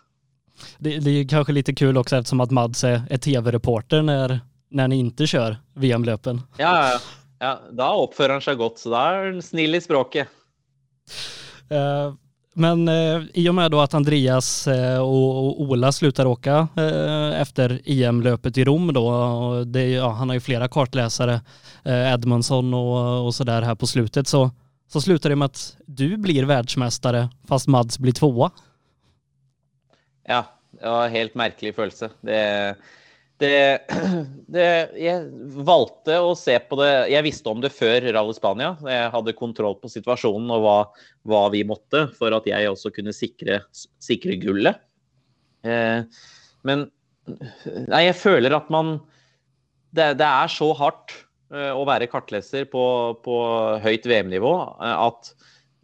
Det, 0.78 0.99
det 1.05 1.11
är 1.11 1.28
kanske 1.28 1.53
lite 1.53 1.74
kul 1.74 1.97
också 1.97 2.16
eftersom 2.16 2.41
att 2.41 2.51
Mads 2.51 2.84
er 2.84 3.03
är 3.11 3.18
tv-reporter 3.18 4.03
när, 4.03 4.41
när 4.70 4.89
ni 4.89 4.97
inte 4.97 5.26
kör 5.26 5.57
VM-löpen. 5.74 6.41
Ja, 6.57 6.93
ja, 6.93 7.01
ja, 7.39 7.61
da 7.72 7.91
oppfører 7.97 8.39
han 8.39 8.45
seg 8.45 8.61
godt, 8.61 8.80
så 8.80 8.93
da 8.93 9.03
er 9.12 9.26
han 9.30 9.43
snill 9.45 9.76
i 9.76 9.80
språket. 9.84 10.32
Uh, 11.72 12.16
men 12.59 12.88
eh, 12.88 13.22
i 13.34 13.48
och 13.48 13.54
med 13.54 13.70
då 13.70 13.80
att 13.80 13.94
Andreas 13.94 14.66
eh, 14.66 14.98
och, 14.98 15.61
Ola 15.61 15.92
slutar 15.92 16.26
åka 16.26 16.68
eh, 16.76 17.40
efter 17.40 17.80
EM-löpet 17.84 18.59
i 18.59 18.64
Rom 18.64 18.92
då, 18.92 19.64
det, 19.64 19.90
ja, 19.90 20.11
han 20.11 20.28
har 20.28 20.34
ju 20.34 20.40
flera 20.40 20.68
kartläsare, 20.68 21.40
eh, 21.84 22.12
Edmundsson 22.12 22.74
och, 22.74 23.26
och 23.26 23.34
sådär 23.34 23.62
här 23.62 23.74
på 23.74 23.86
slutet, 23.86 24.28
så, 24.28 24.50
så 24.88 25.00
slutar 25.00 25.30
det 25.30 25.36
med 25.36 25.46
att 25.46 25.76
du 25.86 26.16
blir 26.16 26.44
världsmästare 26.44 27.28
fast 27.48 27.66
Mads 27.66 27.98
blir 27.98 28.12
tvåa. 28.12 28.50
Ja, 30.26 30.44
det 30.70 30.88
var 30.88 31.07
en 31.07 31.12
helt 31.12 31.34
märklig 31.34 31.74
følelse. 31.74 32.11
Det, 32.20 32.74
det, 33.43 33.84
det, 34.55 34.68
Jeg 35.01 35.26
valgte 35.66 36.18
å 36.24 36.32
se 36.39 36.57
på 36.68 36.78
det 36.80 36.91
Jeg 37.12 37.26
visste 37.26 37.53
om 37.53 37.61
det 37.64 37.72
før 37.74 38.09
Rally 38.16 38.37
Spania. 38.37 38.74
Jeg 38.87 39.12
hadde 39.12 39.37
kontroll 39.37 39.76
på 39.80 39.91
situasjonen 39.93 40.53
og 40.57 40.64
hva, 40.64 40.76
hva 41.28 41.43
vi 41.55 41.64
måtte 41.68 42.07
for 42.16 42.37
at 42.37 42.49
jeg 42.49 42.70
også 42.70 42.93
kunne 42.97 43.14
sikre, 43.16 43.61
sikre 44.03 44.39
gullet. 44.43 44.80
Eh, 45.66 46.07
men 46.66 46.87
nei, 47.90 48.06
jeg 48.06 48.19
føler 48.20 48.55
at 48.55 48.69
man 48.70 48.98
Det, 49.97 50.12
det 50.20 50.27
er 50.27 50.51
så 50.52 50.70
hardt 50.77 51.15
eh, 51.55 51.73
å 51.73 51.85
være 51.89 52.09
kartleser 52.10 52.66
på, 52.69 52.85
på 53.24 53.36
høyt 53.82 54.06
VM-nivå 54.06 54.55
eh, 54.82 54.97
at 55.06 55.31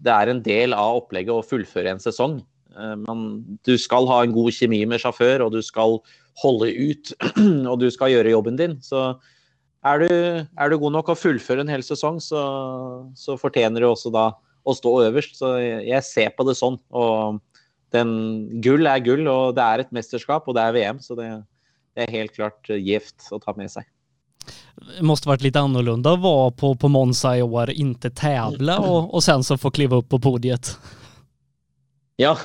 det 0.03 0.13
er 0.13 0.31
en 0.33 0.43
del 0.43 0.75
av 0.77 0.99
opplegget 0.99 1.33
å 1.33 1.47
fullføre 1.47 1.95
en 1.95 2.03
sesong. 2.03 2.41
Eh, 2.77 2.97
man, 3.07 3.43
du 3.65 3.75
skal 3.81 4.09
ha 4.11 4.23
en 4.25 4.35
god 4.35 4.53
kjemi 4.55 4.83
med 4.89 5.03
sjåfør, 5.03 5.47
og 5.47 5.55
du 5.55 5.63
skal 5.65 6.01
holde 6.41 6.71
ut, 6.73 7.13
og 7.71 7.77
du 7.83 7.89
skal 7.93 8.13
gjøre 8.15 8.33
jobben 8.33 8.59
din. 8.61 8.79
Så 8.85 9.13
er 9.85 10.03
du, 10.03 10.11
er 10.47 10.71
du 10.71 10.79
god 10.81 10.97
nok 10.97 11.13
å 11.13 11.19
fullføre 11.19 11.65
en 11.65 11.73
hel 11.73 11.85
sesong, 11.87 12.21
så, 12.23 12.43
så, 13.19 13.39
fortjener 13.41 13.83
du 13.83 13.91
også 13.91 14.13
da 14.15 14.31
å 14.63 14.75
stå 14.77 14.95
øverst. 15.09 15.39
Så 15.41 15.57
jeg 15.61 16.03
ser 16.07 16.35
på 16.37 16.47
det 16.49 16.57
sånn. 16.59 16.79
Og 16.95 17.41
den, 17.93 18.13
gull 18.65 18.89
er 18.89 19.03
gull, 19.05 19.27
og 19.29 19.57
det 19.59 19.65
er 19.65 19.83
et 19.83 19.95
mesterskap, 19.95 20.47
og 20.47 20.57
det 20.57 20.67
er 20.67 20.77
VM. 20.79 21.03
Så 21.03 21.19
det, 21.19 21.29
det 21.97 22.07
er 22.07 22.17
helt 22.21 22.37
klart 22.37 22.71
gift 22.79 23.33
å 23.35 23.43
ta 23.43 23.57
med 23.59 23.73
seg. 23.73 23.89
Det 24.97 25.05
måste 25.05 25.29
varit 25.29 25.43
lite 25.43 25.61
annorlunda 25.61 26.13
att 26.13 26.21
vara 26.21 26.51
på, 26.51 26.75
på 26.75 26.89
Monza 26.89 27.37
i 27.37 27.43
år, 27.43 27.71
inte 27.71 28.11
tävla 28.11 28.79
och, 28.79 29.15
och 29.15 29.25
sen 29.25 29.45
så 29.45 29.59
få 29.59 29.71
kliva 29.71 29.97
upp 29.97 30.09
på 30.09 30.19
podiet. 30.19 30.79
Ja, 32.17 32.39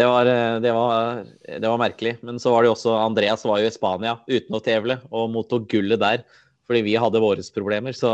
det 0.00 0.06
var, 0.08 0.28
eh, 0.28 0.56
det, 0.64 0.72
var, 0.72 1.24
det 1.44 1.66
var, 1.66 1.80
merkelig. 1.80 2.16
Men 2.24 2.40
så 2.40 2.54
var 2.54 2.64
det 2.64 2.70
jo 2.70 2.76
også 2.76 2.96
Andreas 2.96 3.44
var 3.44 3.60
jo 3.60 3.68
i 3.68 3.74
Spania 3.74 4.16
uten 4.30 4.56
å 4.56 4.62
tevle 4.64 5.00
og 5.10 5.30
mottok 5.34 5.68
gullet 5.70 6.00
der 6.00 6.24
fordi 6.70 6.84
vi 6.86 6.94
hadde 7.02 7.20
våre 7.20 7.42
problemer. 7.52 7.96
Så 7.96 8.08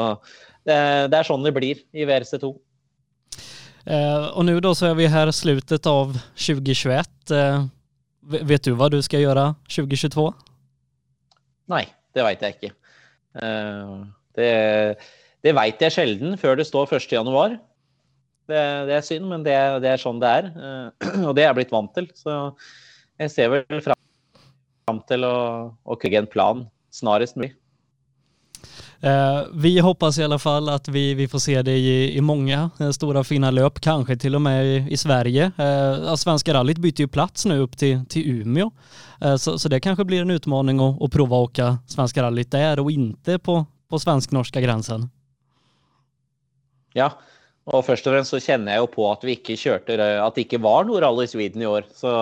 det, 0.67 0.77
det 1.13 1.19
er 1.19 1.29
sånn 1.29 1.45
det 1.45 1.53
blir 1.55 1.83
i 1.93 2.07
WRC2. 2.09 2.55
Eh, 3.87 4.25
og 4.33 4.47
nå 4.49 4.57
da 4.65 4.73
så 4.75 4.91
er 4.91 4.97
vi 4.99 5.11
her 5.13 5.31
slutet 5.37 5.87
av 5.87 6.17
2021. 6.41 7.13
Eh, 7.37 7.67
vet 8.49 8.67
du 8.67 8.73
hva 8.75 8.89
du 8.91 8.99
skal 9.05 9.23
gjøre 9.23 9.51
2022? 9.71 10.27
Nei, 11.71 11.85
det 12.17 12.25
veit 12.27 12.43
jeg 12.43 12.57
ikke. 12.57 12.73
Eh, 13.45 13.95
det, 14.41 14.51
det 15.45 15.55
veit 15.61 15.87
jeg 15.87 15.95
sjelden 15.95 16.41
før 16.41 16.59
det 16.59 16.67
står 16.67 16.97
1.1. 16.97 17.61
Det, 18.47 18.62
det, 18.86 18.94
er 18.94 19.05
synd, 19.05 19.27
men 19.31 19.44
det, 19.47 19.56
det, 19.82 19.93
er 19.93 20.02
sånn 20.02 20.23
det 20.23 20.32
er. 20.40 20.51
Eh, 20.55 21.14
og 21.28 21.35
det 21.36 21.44
er 21.44 21.51
jeg 21.51 21.60
blitt 21.60 21.74
vant 21.74 21.93
til. 21.97 22.09
Så 22.14 22.39
jeg 23.18 23.32
ser 23.35 23.52
vel 23.52 23.85
fram 23.85 25.01
til 25.10 25.27
å, 25.27 25.36
å 25.82 25.98
krige 26.01 26.23
en 26.23 26.31
plan 26.31 26.66
snarest 26.94 27.39
mulig. 27.39 27.55
Eh, 29.01 29.43
vi 29.52 29.78
hoppas 29.78 30.18
i 30.18 30.24
alla 30.24 30.39
fall 30.39 30.68
att 30.68 30.89
vi, 30.89 31.14
vi 31.14 31.28
får 31.28 31.39
se 31.39 31.62
dig 31.62 31.86
i, 31.86 32.16
i 32.16 32.20
många 32.20 32.70
eh, 32.81 32.90
stora 32.90 33.24
fina 33.24 33.51
løp, 33.51 33.81
kanskje 33.81 34.16
til 34.16 34.39
og 34.39 34.43
med 34.43 34.66
i, 34.66 34.78
i 34.90 34.97
Sverige. 34.97 35.51
Eh, 35.59 36.14
Svenska 36.16 36.55
rallyt 36.55 36.78
byter 36.78 37.01
ju 37.01 37.09
plats 37.09 37.47
nu 37.47 37.59
upp 37.59 37.77
till, 37.77 38.06
till 38.09 38.40
Umeå. 38.40 38.70
Eh, 39.20 39.36
så, 39.36 39.59
så 39.59 39.68
det 39.68 39.81
kanskje 39.81 40.05
blir 40.05 40.24
en 40.24 40.31
utmaning 40.31 40.81
å, 40.81 40.94
å 41.01 41.09
prova 41.12 41.36
å 41.36 41.51
åka 41.51 41.77
Svenska 41.86 42.23
rallyt 42.23 42.51
der 42.51 42.81
og 42.81 42.90
ikke 42.90 43.39
på, 43.39 43.60
på 43.90 43.98
svensk-norska 43.98 44.60
gränsen. 44.60 45.10
Ja, 46.97 47.12
og 47.66 47.82
først 47.82 48.06
og 48.06 48.14
fremst 48.14 48.30
så 48.30 48.38
kjenner 48.43 48.76
jeg 48.76 48.84
jo 48.84 48.90
på 48.93 49.06
at 49.10 49.24
vi 49.26 49.34
ikke 49.34 49.56
kjørte 49.59 49.97
At 49.98 50.36
det 50.36 50.44
ikke 50.44 50.62
var 50.62 50.86
noe 50.86 51.01
Rally 51.02 51.26
Sweden 51.26 51.64
i 51.64 51.66
år. 51.66 51.88
Så 51.90 52.12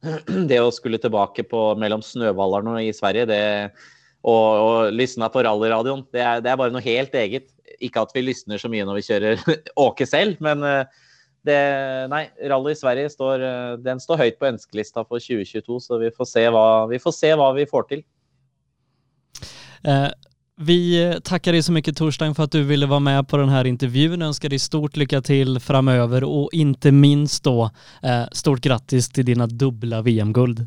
det 0.50 0.60
å 0.62 0.72
skulle 0.72 1.00
tilbake 1.00 1.44
på 1.48 1.66
mellom 1.80 2.04
snøballerne 2.04 2.78
i 2.86 2.92
Sverige, 2.96 3.28
det 3.28 3.42
og, 4.24 4.32
og 4.32 4.94
lysne 4.96 5.28
på 5.28 5.42
rallyradioen, 5.44 6.06
det 6.16 6.24
det 6.46 6.48
er 6.48 6.56
bare 6.56 6.72
noe 6.72 6.84
helt 6.84 7.12
eget. 7.20 7.50
Ikke 7.84 8.06
at 8.06 8.14
vi 8.16 8.22
lysner 8.24 8.60
så 8.60 8.70
mye 8.72 8.86
når 8.88 8.96
vi 8.96 9.06
kjører 9.10 9.42
åke 9.86 10.06
selv, 10.08 10.40
men 10.44 10.64
det, 11.44 11.58
nei, 12.08 12.22
Rally 12.48 12.72
i 12.72 12.78
Sverige 12.78 13.10
står, 13.12 13.44
den 13.84 14.00
står 14.00 14.22
høyt 14.22 14.38
på 14.40 14.48
ønskelista 14.48 15.04
for 15.04 15.20
2022, 15.20 15.80
så 15.84 16.00
vi 16.00 16.08
får 16.14 16.30
se 16.30 16.44
hva 16.54 16.66
vi 16.88 17.00
får, 17.02 17.16
se 17.18 17.32
hva 17.36 17.50
vi 17.58 17.66
får 17.68 17.90
til. 17.90 18.04
Eh, 19.84 20.08
vi 20.56 21.14
tackar 21.24 21.52
dig 21.52 21.62
så 21.62 21.72
mycket 21.72 21.96
Torstein 21.96 22.34
för 22.34 22.42
att 22.42 22.52
du 22.52 22.62
ville 22.62 22.86
vara 22.86 23.00
med 23.00 23.28
på 23.28 23.36
den 23.36 23.48
här 23.48 23.64
intervjun. 23.64 24.22
Önskar 24.22 24.48
dig 24.48 24.58
stort 24.58 24.96
lycka 24.96 25.22
till 25.22 25.60
framöver 25.60 26.24
och 26.24 26.50
inte 26.52 26.92
minst 26.92 27.44
då 27.44 27.70
eh, 28.02 28.24
stort 28.32 28.60
grattis 28.60 29.08
till 29.08 29.24
dina 29.24 29.46
dubbla 29.46 30.02
VM-guld. 30.02 30.66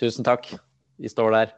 Tusen 0.00 0.24
tack. 0.24 0.54
Vi 0.96 1.08
står 1.08 1.30
där. 1.30 1.48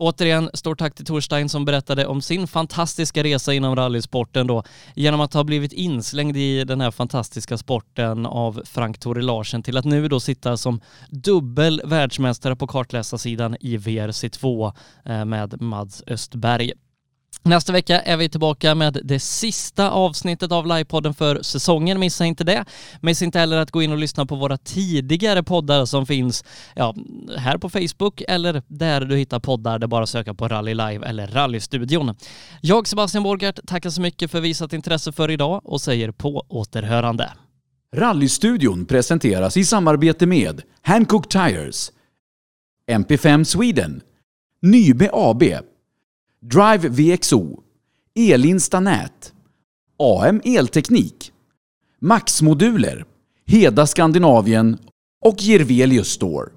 Återigen, 0.00 0.50
stort 0.54 0.78
tack 0.78 0.94
till 0.94 1.04
Torstein 1.04 1.48
som 1.48 1.64
berättade 1.64 2.06
om 2.06 2.22
sin 2.22 2.46
fantastiska 2.46 3.24
resa 3.24 3.54
inom 3.54 3.76
rallysporten 3.76 4.46
då, 4.46 4.62
genom 4.94 5.20
att 5.20 5.34
ha 5.34 5.44
blivit 5.44 5.72
inslängd 5.72 6.36
i 6.36 6.64
den 6.64 6.80
här 6.80 6.90
fantastiska 6.90 7.58
sporten 7.58 8.26
av 8.26 8.62
Frank 8.64 8.98
Tore 8.98 9.22
Larsen 9.22 9.62
till 9.62 9.76
att 9.76 9.84
nu 9.84 10.08
då 10.08 10.20
sitta 10.20 10.56
som 10.56 10.80
dubbel 11.10 11.82
världsmästare 11.84 12.56
på 12.56 12.66
kartläsarsidan 12.66 13.56
i 13.60 13.76
VRC2 13.76 14.72
eh, 15.04 15.24
med 15.24 15.60
Mads 15.60 16.02
Östberg. 16.06 16.72
Nästa 17.48 17.72
vecka 17.72 18.00
är 18.00 18.16
vi 18.16 18.28
tillbaka 18.28 18.74
med 18.74 19.00
det 19.04 19.20
sista 19.20 19.90
avsnittet 19.90 20.52
av 20.52 20.66
livepodden 20.66 21.14
för 21.14 21.42
säsongen. 21.42 22.00
Missa 22.00 22.24
inte 22.24 22.44
det. 22.44 22.64
Missa 23.00 23.24
inte 23.24 23.38
heller 23.38 23.56
att 23.56 23.70
gå 23.70 23.82
in 23.82 23.92
och 23.92 23.98
lyssna 23.98 24.26
på 24.26 24.36
våra 24.36 24.56
tidigare 24.58 25.42
poddar 25.42 25.84
som 25.84 26.06
finns 26.06 26.44
ja, 26.74 26.94
här 27.36 27.58
på 27.58 27.70
Facebook 27.70 28.22
eller 28.28 28.62
där 28.66 29.00
du 29.00 29.16
hittar 29.16 29.40
poddar. 29.40 29.78
Det 29.78 29.86
bara 29.86 30.06
söka 30.06 30.34
på 30.34 30.48
Rally 30.48 30.74
Live 30.74 31.06
eller 31.06 31.26
Rallystudion. 31.26 32.14
Jag, 32.60 32.88
Sebastian 32.88 33.22
Borgart, 33.24 33.58
tackar 33.66 33.90
så 33.90 34.00
mycket 34.00 34.30
för 34.30 34.40
visat 34.40 34.72
intresse 34.72 35.12
för 35.12 35.30
idag 35.30 35.60
och 35.64 35.80
säger 35.80 36.10
på 36.10 36.44
återhörande. 36.48 37.32
Rallystudion 37.96 38.86
presenteras 38.86 39.56
i 39.56 39.64
samarbete 39.64 40.26
med 40.26 40.62
Hankook 40.82 41.28
Tires, 41.28 41.92
MP5 42.90 43.44
Sweden, 43.44 44.00
Nybe 44.62 45.10
AB, 45.12 45.42
Drive 46.40 46.88
VXO, 46.88 47.62
Elinsta 48.14 48.80
Nät, 48.80 49.32
AM 49.98 50.40
Elteknik, 50.44 51.32
Max-moduler, 52.00 53.04
Heda 53.46 53.86
Skandinavien 53.86 54.78
och 55.24 55.42
Jirvelius 55.42 56.08
Store. 56.08 56.50